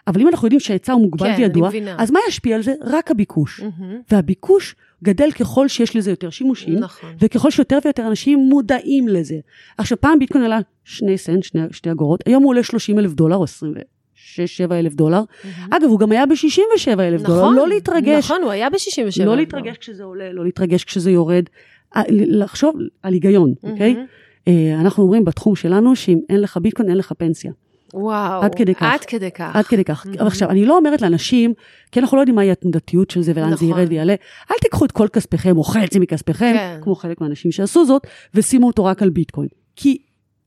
אבל 0.08 0.22
אם 0.22 0.28
אנחנו 0.28 0.46
יודעים 0.46 0.60
שההיצע 0.60 0.94
הוא 0.94 1.02
מוגבל 1.02 1.28
כן, 1.36 1.42
וידוע. 1.42 1.70
אז 1.98 2.12
מה 2.12 2.20
ישפיע 2.28 2.56
על 2.56 2.64
זה? 2.64 2.74
רק 2.86 3.12
הביקוש. 3.12 3.60
מהמם. 3.62 3.96
והביקוש 4.12 4.76
גדל 5.04 5.32
ככל 5.32 5.68
שיש 5.68 5.96
לזה 5.96 6.10
יותר 6.12 6.30
שימושים, 6.30 6.76
נכון. 6.80 7.10
וככל 7.20 7.52
שיותר 7.52 7.78
ויותר 7.86 8.08
אנשים 8.08 8.40
מודעים 8.40 9.08
לזה. 9.08 9.36
עכשיו, 9.78 10.02
פעם 10.02 10.20
ביטקוין 10.20 10.44
עלה 10.44 10.60
שני 10.84 11.18
סנט, 11.18 11.44
שני, 11.44 11.62
שתי 11.72 11.92
אגורות, 11.92 12.24
היום 12.26 12.44
הוא 12.44 12.50
עולה 12.50 12.64
30 12.64 13.00
אלף 13.00 13.14
דולר, 13.14 13.36
או 13.36 13.46
26-7 14.68 14.74
אלף 14.74 14.94
דולר. 14.94 15.24
מהמם. 15.44 15.74
אגב, 15.74 15.90
הוא 15.90 16.00
גם 16.00 16.12
היה 16.12 16.26
ב-67 16.26 17.00
אלף 17.00 17.22
דולר, 17.22 17.40
נכון, 17.40 17.56
לא 17.56 17.68
להתרגש. 17.68 18.26
נכון, 18.26 18.42
הוא 18.44 18.52
היה 18.52 18.70
ב-67. 18.70 19.26
לא 19.26 19.36
להתרגש 19.36 19.78
כשזה 19.78 20.04
עולה, 20.04 20.34
לא 20.34 20.46
להתרגש 20.46 20.84
כשזה 20.84 21.12
יורד. 21.12 21.44
לחשוב 22.10 22.76
על 23.04 23.14
היגיון, 23.14 23.54
אוקיי? 23.64 23.96
אה, 24.48 24.76
אנחנו 24.82 25.04
אומרים 25.04 25.26
בתחום 25.26 25.56
שלנו 25.56 25.96
שאם 25.96 26.20
אין 26.30 26.42
לך 26.42 26.58
ביטקוין, 26.58 26.90
אין 26.90 26.98
לך 26.98 27.12
פנסיה. 27.18 27.52
וואו. 27.94 28.42
עד 28.42 28.56
כדי 28.56 28.76
כך. 28.76 28.84
עד 28.94 29.06
כדי 29.06 29.32
כך. 29.32 29.56
עד 29.56 29.66
כדי 29.66 29.84
כך. 29.84 30.06
אבל 30.20 30.28
עכשיו, 30.28 30.50
אני 30.50 30.66
לא 30.66 30.78
אומרת 30.78 31.02
לאנשים, 31.02 31.54
כי 31.92 32.00
אנחנו 32.00 32.18
לא 32.18 32.22
יודעים 32.22 32.36
מהי 32.36 32.52
התנודתיות 32.52 33.10
של 33.10 33.22
זה 33.22 33.32
ולאן 33.36 33.50
זה 33.50 33.66
נכון. 33.66 33.70
ירד 33.70 33.90
ויעלה, 33.90 34.16
אל 34.52 34.56
תיקחו 34.62 34.86
את 34.86 34.92
כל 34.92 35.08
כספיכם 35.08 35.58
או 35.58 35.64
חצי 35.64 36.00
מכספיכם, 36.00 36.54
כן. 36.54 36.80
כמו 36.82 36.96
חלק 36.96 37.22
מהאנשים 37.22 37.52
שעשו 37.52 37.86
זאת, 37.86 38.08
ושימו 38.34 38.68
אותו 38.68 38.86
רק 38.86 39.02
על 39.02 39.10
ביטקוין. 39.10 39.48
כי 39.76 39.98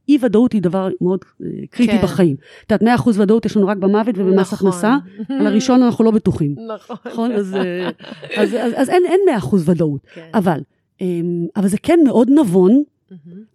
אי 0.09 0.18
ודאות 0.22 0.52
היא 0.52 0.62
דבר 0.62 0.88
מאוד 1.00 1.24
אה, 1.42 1.46
קריטי 1.70 1.92
כן. 1.92 2.02
בחיים. 2.02 2.36
את 2.66 2.72
יודעת, 2.72 3.00
100% 3.00 3.11
ודאות 3.14 3.46
יש 3.46 3.57
לנו 3.57 3.66
רק 3.66 3.76
במוות 3.76 4.14
ובמס 4.18 4.52
נכון. 4.52 4.68
הכנסה, 4.68 4.96
על 5.40 5.46
הראשון 5.46 5.82
אנחנו 5.82 6.05
לא 6.05 6.11
בטוחים. 6.11 6.55
נכון. 6.76 6.96
נכון? 7.07 7.32
אז, 7.32 7.55
אה, 7.55 7.88
אז, 8.36 8.55
אז, 8.55 8.72
אז 8.76 8.88
אין, 8.88 9.02
אין 9.07 9.20
100% 9.38 9.57
ודאות. 9.64 10.00
כן. 10.14 10.28
אבל, 10.34 10.61
אמ, 11.00 11.46
אבל 11.57 11.68
זה 11.68 11.78
כן 11.82 11.98
מאוד 12.05 12.30
נבון. 12.30 12.82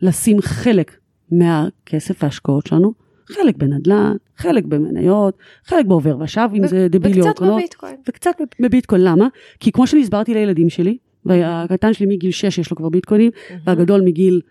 לשים 0.02 0.42
חלק 0.42 0.98
מהכסף 1.32 2.24
וההשקעות 2.24 2.68
שלנו, 2.68 2.94
חלק 3.28 3.56
בנדל"ן, 3.56 4.16
חלק 4.38 4.66
במניות, 4.66 5.38
חלק 5.66 5.86
בעובר 5.86 6.18
ושב, 6.20 6.50
אם 6.54 6.68
זה 6.68 6.88
דבילי 6.90 7.22
או 7.22 7.26
וקצת 7.26 7.40
קרנות, 7.40 7.58
בביטקוין. 7.60 7.96
וקצת 8.10 8.42
בביטקוין. 8.60 9.02
למה? 9.04 9.28
כי 9.60 9.72
כמו 9.72 9.88
שאני 9.88 10.02
הסברתי 10.02 10.34
לילדים 10.34 10.70
שלי, 10.70 10.98
והקטן 11.26 11.94
שלי 11.94 12.06
מגיל 12.06 12.32
6 12.32 12.58
יש 12.58 12.72
לו 12.72 12.78
כבר 12.78 12.90
ביטקוינים, 12.90 13.32
והגדול 13.66 14.02
מגיל 14.02 14.42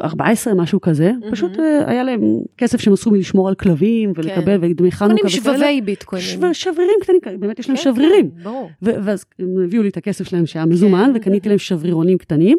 14, 0.00 0.54
משהו 0.54 0.80
כזה, 0.80 1.10
פשוט 1.30 1.58
אה, 1.58 1.90
היה 1.90 2.04
להם 2.04 2.20
כסף 2.58 2.80
שהם 2.80 2.92
עשו 2.92 3.10
מלשמור 3.10 3.48
על 3.48 3.54
כלבים 3.54 4.12
ולקבל 4.16 4.58
ודמי 4.62 4.92
חנוכה 4.92 5.14
קונים 5.22 5.40
וכאלה. 5.40 5.56
שבבי 5.58 5.80
ביטקוינים. 5.80 6.28
שבר- 6.28 6.52
שברירים 6.52 6.94
קטנים, 7.02 7.40
באמת 7.40 7.58
יש 7.58 7.68
להם 7.68 7.76
כן, 7.76 7.82
שברירים. 7.82 8.30
כן, 8.30 8.42
ברור. 8.42 8.70
ואז 8.82 9.24
הם 9.38 9.48
הביאו 9.64 9.82
לי 9.82 9.88
את 9.88 9.96
הכסף 9.96 10.28
שלהם 10.28 10.46
שהיה 10.46 10.66
מזומן, 10.66 11.10
כן. 11.14 11.20
וקניתי 11.20 11.48
להם 11.48 11.58
שברירונים 11.58 12.18
קטנים, 12.18 12.58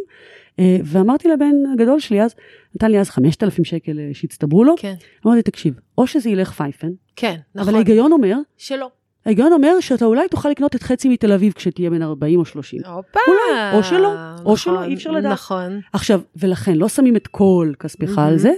אה, 0.59 0.77
ואמרתי 0.83 1.27
לבן 1.27 1.53
הגדול 1.73 1.99
שלי 1.99 2.21
אז, 2.21 2.35
נתן 2.75 2.91
לי 2.91 2.99
אז 2.99 3.09
5,000 3.09 3.63
שקל 3.63 3.99
אה, 3.99 4.09
שהצטברו 4.13 4.63
לו, 4.63 4.75
כן, 4.77 4.93
אמרתי, 5.27 5.41
תקשיב, 5.41 5.73
או 5.97 6.07
שזה 6.07 6.29
ילך 6.29 6.51
פייפן, 6.51 6.89
כן, 7.15 7.35
נכון. 7.55 7.67
אבל 7.67 7.75
ההיגיון 7.75 8.11
אומר, 8.11 8.35
שלא. 8.57 8.89
ההיגיון 9.25 9.53
אומר 9.53 9.79
שאתה 9.79 10.05
אולי 10.05 10.27
תוכל 10.27 10.49
לקנות 10.49 10.75
את 10.75 10.83
חצי 10.83 11.09
מתל 11.09 11.31
אביב 11.31 11.53
כשתהיה 11.53 11.89
בן 11.89 12.01
40 12.01 12.39
או 12.39 12.45
30. 12.45 12.81
הופה. 12.85 13.19
אולי, 13.27 13.77
או 13.77 13.83
שלא, 13.83 14.13
או 14.45 14.57
שלא, 14.57 14.73
נכון, 14.73 14.89
אי 14.89 14.93
אפשר 14.93 15.11
לדעת. 15.11 15.31
נכון. 15.31 15.79
עכשיו, 15.93 16.21
ולכן 16.35 16.75
לא 16.75 16.87
שמים 16.89 17.15
את 17.15 17.27
כל 17.27 17.71
כספך 17.79 18.17
על 18.17 18.23
מהמם. 18.25 18.37
זה, 18.37 18.51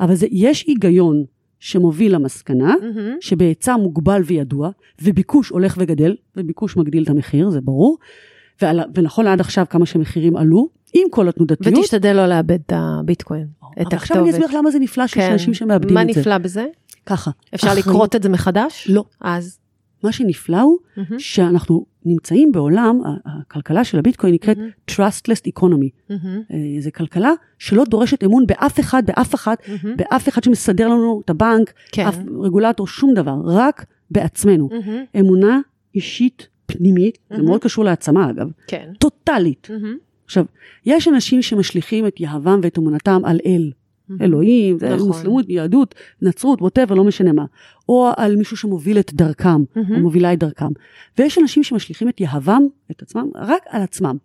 אבל 0.00 0.14
זה, 0.14 0.26
יש 0.30 0.64
היגיון 0.66 1.24
שמוביל 1.60 2.14
למסקנה, 2.14 2.74
מהמם. 2.82 3.16
שבהיצע 3.20 3.76
מוגבל 3.76 4.22
וידוע, 4.26 4.70
וביקוש 5.02 5.48
הולך 5.48 5.74
וגדל, 5.78 6.16
וביקוש 6.36 6.76
מגדיל 6.76 7.02
את 7.02 7.08
המחיר, 7.08 7.50
זה 7.50 7.60
ברור, 7.60 7.98
ועל, 8.62 8.80
ונכון 8.94 9.26
עד 9.26 9.40
עכשיו 9.40 9.66
כמה 9.70 9.86
שהמחירים 9.86 10.36
עלו, 10.36 10.68
עם 10.94 11.08
כל 11.10 11.28
התנודתיות. 11.28 11.78
ותשתדל 11.78 12.12
לא 12.12 12.26
לאבד 12.26 12.58
את 12.66 12.72
הביטקוין, 12.76 13.46
את 13.72 13.78
הכתובת. 13.80 13.92
עכשיו 13.92 14.22
אני 14.22 14.30
אסביר 14.30 14.58
למה 14.58 14.70
זה 14.70 14.78
נפלא 14.78 15.06
שיש 15.06 15.24
כן. 15.24 15.32
אנשים 15.32 15.54
שמאבדים 15.54 15.94
מה 15.94 16.02
את 16.02 16.08
זה. 16.14 16.20
נפלא 16.20 16.38
בזה? 16.38 16.66
ככה. 17.06 17.30
אפשר 17.54 17.66
אחריות- 17.68 17.86
לקרות 17.86 18.16
את 18.16 18.22
זה 18.22 18.28
מחדש? 18.28 18.86
לא. 18.90 19.04
אז? 19.20 19.58
מה 20.02 20.12
שנפלא 20.12 20.60
הוא 20.60 20.78
מהמם, 20.96 21.18
שאנחנו 21.18 21.86
נמצאים 22.04 22.52
בעולם, 22.52 23.00
הכלכלה 23.26 23.84
של 23.84 23.98
הביטקוין 23.98 24.34
נקראת 24.34 24.58
מהמם. 24.58 24.70
Trustless 24.90 25.50
Economy. 25.58 25.90
מהמם, 26.10 26.42
אה, 26.52 26.80
זו 26.80 26.90
כלכלה 26.94 27.32
שלא 27.58 27.84
דורשת 27.84 28.24
אמון 28.24 28.46
באף 28.46 28.80
אחד, 28.80 29.02
באף 29.06 29.34
אחת, 29.34 29.62
מהמם. 29.68 29.96
באף 29.96 30.28
אחד 30.28 30.44
שמסדר 30.44 30.88
לנו 30.88 31.22
את 31.24 31.30
הבנק, 31.30 31.72
כן. 31.92 32.06
אף 32.06 32.18
רגולטור, 32.40 32.86
שום 32.86 33.14
דבר, 33.14 33.36
רק 33.44 33.86
בעצמנו. 34.10 34.68
מהמם, 34.72 35.04
אמונה 35.20 35.60
אישית 35.94 36.48
פנימית, 36.66 37.18
זה 37.30 37.36
מהמם. 37.36 37.48
מאוד 37.48 37.62
קשור 37.62 37.84
להעצמה 37.84 38.30
אגב, 38.30 38.50
כן. 38.66 38.90
טוטאלית. 38.98 39.68
מהמם, 39.70 39.96
עכשיו, 40.24 40.44
יש 40.86 41.08
אנשים 41.08 41.42
שמשליכים 41.42 42.06
את 42.06 42.20
יהבם 42.20 42.60
ואת 42.62 42.78
אמונתם 42.78 43.20
על 43.24 43.38
אל. 43.46 43.70
אלוהים, 44.20 44.78
זה 44.78 44.94
נכון. 44.94 45.06
מוסלמות, 45.06 45.44
יהדות, 45.48 45.94
נצרות, 46.22 46.62
ווטאבר, 46.62 46.94
לא 46.94 47.04
משנה 47.04 47.32
מה. 47.32 47.44
או 47.88 48.10
על 48.16 48.36
מישהו 48.36 48.56
שמוביל 48.56 48.98
את 48.98 49.14
דרכם, 49.14 49.50
או 49.50 49.82
מהמם. 49.82 50.02
מובילה 50.02 50.32
את 50.32 50.38
דרכם. 50.38 50.68
ויש 51.18 51.38
אנשים 51.38 51.62
שמשליכים 51.62 52.08
את 52.08 52.20
יהבם, 52.20 52.62
את 52.90 53.02
עצמם, 53.02 53.28
רק 53.34 53.62
על 53.68 53.82
עצמם. 53.82 54.16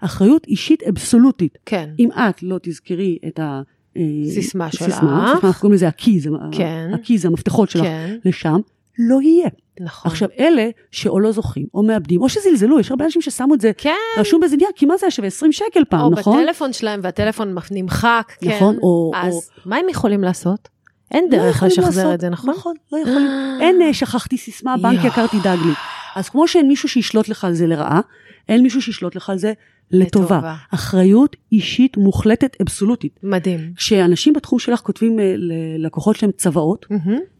אחריות 0.00 0.46
אישית 0.46 0.82
אבסולוטית. 0.82 1.58
כן. 1.66 1.90
אם 1.98 2.08
את 2.12 2.42
לא 2.42 2.58
תזכרי 2.62 3.18
את 3.28 3.38
ה... 3.38 3.62
אה, 3.96 4.02
סיסמה 4.28 4.70
שלך. 4.70 4.82
סיסמה, 4.82 5.32
אנחנו 5.32 5.60
קוראים 5.60 5.74
לזה 5.74 5.88
הקיז, 5.88 6.28
כן. 6.52 6.90
הקיז, 6.94 7.24
המפתחות 7.24 7.70
שלך, 7.70 7.82
כן, 7.82 8.16
לשם, 8.24 8.60
לא 8.98 9.22
יהיה. 9.22 9.48
נכון. 9.80 10.10
עכשיו, 10.10 10.28
אלה 10.38 10.68
שאו 10.90 11.20
לא 11.20 11.32
זוכרים, 11.32 11.66
או 11.74 11.82
מאבדים, 11.82 12.22
או 12.22 12.28
שזלזלו, 12.28 12.80
יש 12.80 12.90
הרבה 12.90 13.04
אנשים 13.04 13.22
ששמו 13.22 13.54
את 13.54 13.60
זה 13.60 13.70
כן. 13.76 13.90
רשום 14.18 14.40
באיזה 14.40 14.56
נייר, 14.56 14.70
כי 14.76 14.86
מה 14.86 14.96
זה 14.96 15.06
היה 15.06 15.10
שווה 15.10 15.28
20 15.28 15.52
שקל 15.52 15.84
פעם, 15.88 16.00
או 16.00 16.10
נכון? 16.10 16.42
בטלפון 16.42 16.72
שלהם 16.72 17.00
והטלפון 17.02 17.54
נמחק, 17.70 18.32
כן. 18.40 18.56
נכון, 18.56 18.76
או- 18.82 19.12
אז 19.14 19.50
מה 19.66 19.76
הם 19.76 19.88
יכולים 19.88 20.22
לעשות? 20.22 20.68
אין 21.10 21.24
לא 21.24 21.30
דרך 21.30 21.56
יכולים 21.56 21.72
לשחזר 21.72 22.00
לעשות, 22.02 22.14
את 22.14 22.20
זה, 22.20 22.28
נכון? 22.28 22.50
נכון, 22.50 22.74
לא 22.92 22.98
יכולים. 22.98 23.28
אין 23.60 23.82
אה, 23.82 23.94
שכחתי 23.94 24.36
סיסמה, 24.38 24.76
בנק. 24.76 25.04
יקר 25.04 25.26
תדאג 25.26 25.58
לי. 25.66 25.72
אז 26.16 26.28
כמו 26.28 26.48
שאין 26.48 26.68
מישהו 26.68 26.88
שישלוט 26.88 27.28
לך 27.28 27.44
על 27.44 27.54
זה 27.54 27.66
לרעה, 27.66 28.00
אין 28.48 28.62
מישהו 28.62 28.82
שישלוט 28.82 29.16
לך 29.16 29.30
על 29.30 29.38
זה 29.38 29.52
לטובה. 29.90 30.36
לטובה. 30.36 30.54
אחריות 30.70 31.36
אישית 31.52 31.96
מוחלטת 31.96 32.56
אבסולוטית. 32.62 33.20
מדהים. 33.22 33.72
כשאנשים 33.76 34.32
בתחום 34.32 34.58
שלך 34.58 34.80
כותבים 34.80 35.20
אה, 35.20 35.34
ללקוחות 35.36 36.16
שלהם 36.16 36.32
צוואות, 36.32 36.86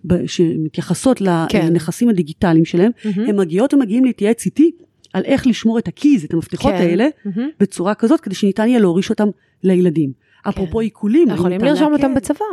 ב- 0.04 0.26
שמתייחסות 0.26 1.22
כן. 1.48 1.66
לנכסים 1.66 2.08
הדיגיטליים 2.08 2.64
שלהם, 2.64 2.90
מהמם. 3.04 3.28
הם 3.28 3.36
מגיעות 3.36 3.74
ומגיעים 3.74 4.04
להתייעץ 4.04 4.46
איתי 4.46 4.70
על 5.12 5.24
איך 5.24 5.46
לשמור 5.46 5.78
את 5.78 5.88
הקיז, 5.88 6.24
את 6.24 6.34
המפתחות 6.34 6.72
כן. 6.72 6.78
האלה, 6.78 7.08
מהמם. 7.24 7.48
בצורה 7.60 7.94
כזאת, 7.94 8.20
כדי 8.20 8.34
שניתן 8.34 8.68
יהיה 8.68 8.78
להוריש 8.80 9.10
אותם 9.10 9.28
לילדים. 9.62 10.12
אפרופו 10.48 10.80
עיקולים, 10.80 11.28
האם 11.28 11.36
יכולים 11.36 11.60
לרשום? 11.60 11.92
אותם 11.92 12.14
בצבא. 12.14 12.44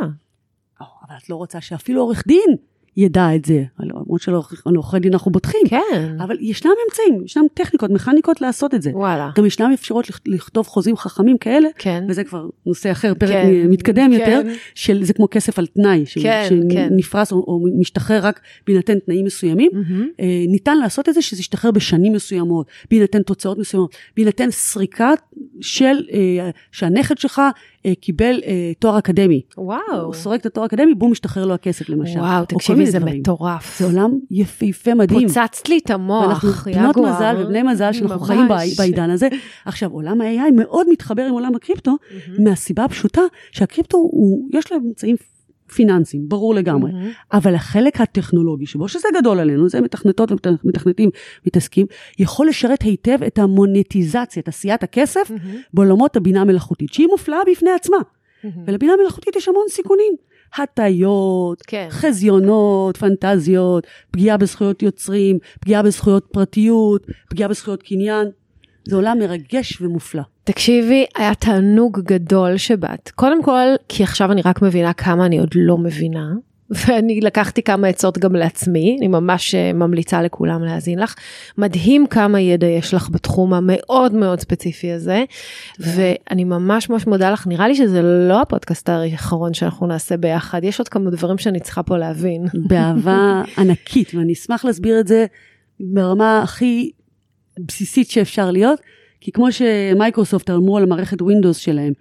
או, 0.80 0.86
אבל 1.08 1.16
את 1.24 1.30
לא 1.30 1.34
רוצה 1.36 1.60
שאפילו 1.60 2.00
עורך 2.00 2.24
דין 2.26 2.56
ידע 3.00 3.34
את 3.34 3.44
זה. 3.44 3.62
למרות 3.80 4.20
שלעורכי 4.20 4.98
דין 4.98 5.12
אנחנו 5.12 5.30
בוטחים. 5.30 5.60
כן. 5.68 6.16
אבל 6.24 6.36
ישנם 6.40 6.70
אמצעים, 6.88 7.24
ישנם 7.24 7.42
טכניקות, 7.54 7.90
מכניקות 7.90 8.40
לעשות 8.40 8.74
את 8.74 8.82
זה. 8.82 8.90
וואלה. 8.94 9.30
גם 9.36 9.46
ישנם 9.46 9.70
אפשרות 9.74 10.08
לכ- 10.10 10.20
לכתוב 10.26 10.66
חוזים 10.66 10.96
חכמים 10.96 11.38
כאלה, 11.38 11.68
כן. 11.78 12.04
וזה 12.08 12.24
כבר 12.24 12.46
נושא 12.66 12.92
אחר, 12.92 13.12
פרק 13.14 13.30
כן. 13.30 13.66
מתקדם 13.70 14.10
כן. 14.10 14.12
יותר, 14.12 14.42
של 14.74 15.04
זה 15.04 15.12
כמו 15.12 15.28
כסף 15.30 15.58
על 15.58 15.66
תנאי, 15.66 16.06
ש- 16.06 16.18
כן, 16.18 16.48
כן. 16.70 16.88
שנפרס 16.90 17.32
או, 17.32 17.36
או 17.36 17.60
משתחרר 17.80 18.20
רק 18.26 18.40
בהינתן 18.66 18.98
תנאים 18.98 19.24
מסוימים. 19.24 19.70
מהמם. 19.74 20.08
אה, 20.20 20.26
ניתן 20.48 20.78
לעשות 20.78 21.08
את 21.08 21.14
זה 21.14 21.22
שזה 21.22 21.40
ישתחרר 21.40 21.70
בשנים 21.70 22.12
מסוימות, 22.12 22.66
בהינתן 22.90 23.22
תוצאות 23.22 23.58
מסוימות, 23.58 23.94
בהינתן 24.16 24.50
סריקה 24.50 25.10
של, 25.60 25.96
אה, 26.12 26.50
שהנכד 26.72 27.18
שלך 27.18 27.42
קיבל 28.00 28.40
אה, 28.46 28.72
תואר 28.78 28.98
אקדמי. 28.98 29.42
וואו. 29.58 29.78
הוא 30.04 30.14
סורק 30.14 30.40
את 30.40 30.46
התואר 30.46 30.64
האקדמי, 30.64 30.94
בום, 30.94 31.10
משתחרר 31.10 31.46
לו 31.46 31.54
הכסף 31.54 31.88
למשל. 31.88 32.18
וואו, 32.18 32.44
תקשיבי, 32.44 32.86
זה 32.86 32.98
דברים. 32.98 33.20
מטורף. 33.20 33.78
זה 33.78 33.84
עולם 33.86 34.10
יפהפה 34.30 34.94
מדהים. 34.94 35.28
פוצצת 35.28 35.68
לי 35.68 35.78
את 35.84 35.90
המוח, 35.90 36.26
ואנחנו 36.26 36.72
בנות 36.72 36.96
יגואר. 36.96 37.14
מזל 37.14 37.36
ובני 37.38 37.62
מזל 37.62 37.92
שאנחנו 37.92 38.16
ממש. 38.16 38.26
חיים 38.26 38.48
בעידן 38.78 39.10
הזה. 39.10 39.28
עכשיו, 39.64 39.90
עולם 39.90 40.20
ה-AI 40.20 40.52
מאוד 40.56 40.86
מתחבר 40.90 41.22
עם 41.22 41.32
עולם 41.32 41.54
הקריפטו, 41.54 41.90
מהמם. 41.90 42.44
מהסיבה 42.44 42.84
הפשוטה 42.84 43.22
שהקריפטו, 43.52 43.96
הוא, 43.98 44.48
יש 44.52 44.72
לו 44.72 44.78
אמצעים 44.78 45.16
פיננסיים, 45.70 46.28
ברור 46.28 46.54
לגמרי. 46.54 46.92
מהמם. 46.92 47.10
אבל 47.32 47.54
החלק 47.54 48.00
הטכנולוגי 48.00 48.66
שבו, 48.66 48.88
שזה 48.88 49.08
גדול 49.20 49.38
עלינו, 49.38 49.68
זה 49.68 49.80
מתכנתות 49.80 50.32
ומתכנתים 50.64 51.10
מתעסקים, 51.46 51.86
יכול 52.18 52.48
לשרת 52.48 52.82
היטב 52.82 53.22
את 53.22 53.38
המונטיזציה, 53.38 54.42
את 54.42 54.48
עשיית 54.48 54.82
הכסף, 54.82 55.30
מהמם. 55.30 55.60
בעולמות 55.74 56.16
הבינה 56.16 56.40
המלאכותית, 56.40 56.92
שהיא 56.92 57.06
מופלאה 57.06 57.38
בפני 57.50 57.70
עצמה. 57.70 57.98
מהמם. 58.44 58.64
ולבינה 58.66 58.92
המלאכותית 58.92 59.36
יש 59.36 59.48
המון 59.48 59.64
סיכונים. 59.68 60.12
הטיות, 60.54 61.62
כן. 61.66 61.86
חזיונות, 61.90 62.96
פנטזיות, 62.96 63.86
פגיעה 64.10 64.36
בזכויות 64.36 64.82
יוצרים, 64.82 65.38
פגיעה 65.60 65.82
בזכויות 65.82 66.28
פרטיות, 66.32 67.06
פגיעה 67.30 67.48
בזכויות 67.48 67.82
קניין. 67.82 68.28
זה 68.88 68.96
עולם 68.96 69.18
מרגש 69.18 69.80
ומופלא. 69.80 70.22
תקשיבי, 70.44 71.04
היה 71.16 71.34
תענוג 71.34 72.00
גדול 72.00 72.56
שבאת. 72.56 73.10
קודם 73.10 73.42
כל, 73.42 73.66
כי 73.88 74.02
עכשיו 74.02 74.32
אני 74.32 74.42
רק 74.42 74.62
מבינה 74.62 74.92
כמה 74.92 75.26
אני 75.26 75.38
עוד 75.38 75.50
לא 75.54 75.78
מבינה. 75.78 76.30
ואני 76.86 77.20
לקחתי 77.20 77.62
כמה 77.62 77.88
עצות 77.88 78.18
גם 78.18 78.34
לעצמי, 78.34 78.96
אני 78.98 79.08
ממש 79.08 79.54
אה, 79.54 79.72
ממליצה 79.72 80.22
לכולם 80.22 80.64
להאזין 80.64 80.98
לך. 80.98 81.14
מדהים 81.58 82.06
כמה 82.06 82.40
ידע 82.40 82.66
יש 82.66 82.94
לך 82.94 83.08
בתחום 83.10 83.54
המאוד 83.54 84.14
מאוד 84.14 84.40
ספציפי 84.40 84.92
הזה, 84.92 85.24
ואני 85.78 86.44
ממש 86.44 86.90
ממש 86.90 87.06
מודה 87.06 87.30
לך, 87.30 87.46
נראה 87.46 87.68
לי 87.68 87.74
שזה 87.74 88.02
לא 88.02 88.40
הפודקאסט 88.40 88.88
האחרון 88.88 89.54
שאנחנו 89.54 89.86
נעשה 89.86 90.16
ביחד, 90.16 90.64
יש 90.64 90.78
עוד 90.78 90.88
כמה 90.88 91.10
דברים 91.10 91.38
שאני 91.38 91.60
צריכה 91.60 91.82
פה 91.82 91.96
להבין. 91.96 92.46
באהבה 92.54 93.42
ענקית, 93.58 94.14
ואני 94.14 94.32
אשמח 94.32 94.64
להסביר 94.64 95.00
את 95.00 95.06
זה 95.06 95.26
ברמה 95.80 96.42
הכי 96.42 96.90
בסיסית 97.58 98.10
שאפשר 98.10 98.50
להיות, 98.50 98.80
כי 99.20 99.32
כמו 99.32 99.46
שמייקרוסופט 99.52 100.50
אמרו 100.50 100.76
על 100.76 100.82
המערכת 100.82 101.22
ווינדוס 101.22 101.56
שלהם, 101.56 101.92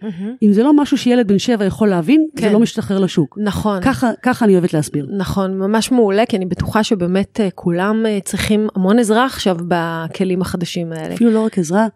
אם 0.44 0.54
זה 0.54 0.64
לא 0.64 0.74
משהו 0.74 0.98
שילד 0.98 1.28
בן 1.28 1.40
שבע 1.40 1.66
יכול 1.66 1.90
להבין, 1.90 2.28
זה 2.36 2.42
כן. 2.42 2.54
לא 2.54 2.60
משתחרר 2.60 3.00
לשוק. 3.00 3.38
נכון. 3.42 3.82
ככה, 3.82 4.12
ככה 4.24 4.46
אני 4.46 4.54
אוהבת 4.54 4.74
להסביר. 4.74 5.08
נכון, 5.18 5.58
ממש 5.58 5.92
מעולה, 5.92 6.26
כי 6.26 6.38
אני 6.38 6.46
בטוחה 6.46 6.84
שבאמת 6.84 7.40
אה, 7.40 7.50
כולם 7.56 8.06
אה, 8.06 8.20
צריכים 8.24 8.68
המון 8.76 9.00
עזרה 9.00 9.26
עכשיו 9.26 9.58
בכלים 9.68 10.42
החדשים 10.42 10.92
האלה. 10.92 11.14
אפילו 11.14 11.32
לא 11.32 11.46
רק 11.46 11.58
עזרה, 11.58 11.88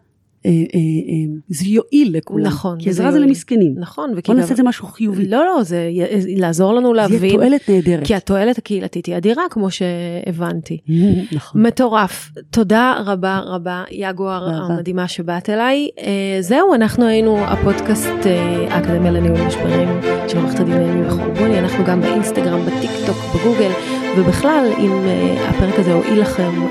זה 1.48 1.64
יועיל 1.64 2.16
לכולם. 2.16 2.46
נכון, 2.46 2.78
כי 2.78 2.90
עזרה 2.90 3.12
זה. 3.12 3.18
למסכנים. 3.18 3.74
נכון, 3.78 4.14
בוא 4.26 4.34
נעשה 4.34 4.52
את 4.52 4.56
זה 4.56 4.62
משהו 4.62 4.86
חיובי. 4.86 5.28
לא, 5.28 5.44
לא, 5.44 5.62
זה 5.62 5.90
לעזור 6.36 6.74
לנו 6.74 6.92
זה 6.94 7.00
יהיה 7.00 7.08
להבין, 7.08 7.36
תועלת 7.36 7.68
נהדרת. 7.68 8.06
כי 8.06 8.14
התועלת 8.14 8.58
הקהילתית 8.58 9.06
היא 9.06 9.16
אדירה, 9.16 9.42
כמו 9.50 9.68
שהבנתי. 9.70 10.78
נכון. 11.32 11.66
מטורף. 11.66 12.30
תודה 12.50 12.94
רבה 13.06 13.40
רבה, 13.44 13.84
יגואר. 13.90 14.48
המדהימה 14.48 15.08
שבאת 15.08 15.50
אליי. 15.50 15.88
אה, 15.98 16.36
זהו, 16.40 16.74
אנחנו 16.74 17.06
היינו 17.06 17.38
הפודקאסט 17.38 18.26
אה, 18.26 18.66
האקדמיה 18.74 19.10
לניהול 19.10 19.46
משברים 19.46 19.88
של 20.28 20.38
עורכת 20.38 20.60
הדין 20.60 20.78
נעמי 20.78 21.06
וחורבוני, 21.06 21.58
אנחנו 21.58 21.84
גם 21.84 22.00
באינסטגרם, 22.00 22.66
בטיק 22.66 22.90
טוק, 23.06 23.16
בגוגל, 23.34 23.70
ובכלל, 24.16 24.72
אם 24.78 24.92
אה, 25.06 25.48
הפרק 25.48 25.78
הזה 25.78 25.92
הועיל 25.92 26.20
לכם, 26.20 26.62
או 26.62 26.68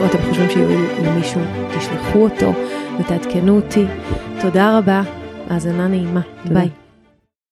או 0.00 0.06
אתם 0.06 0.18
חושבים 0.28 0.50
שיועיל 0.50 0.80
למישהו, 1.04 1.40
תשלחו 1.78 2.18
אותו 2.18 2.52
ותעדכנו 3.00 3.56
אותי. 3.56 3.84
תודה 4.40 4.78
רבה, 4.78 5.02
האזנה 5.50 5.88
נעימה. 5.88 6.20
תודה. 6.42 6.54
ביי. 6.54 6.87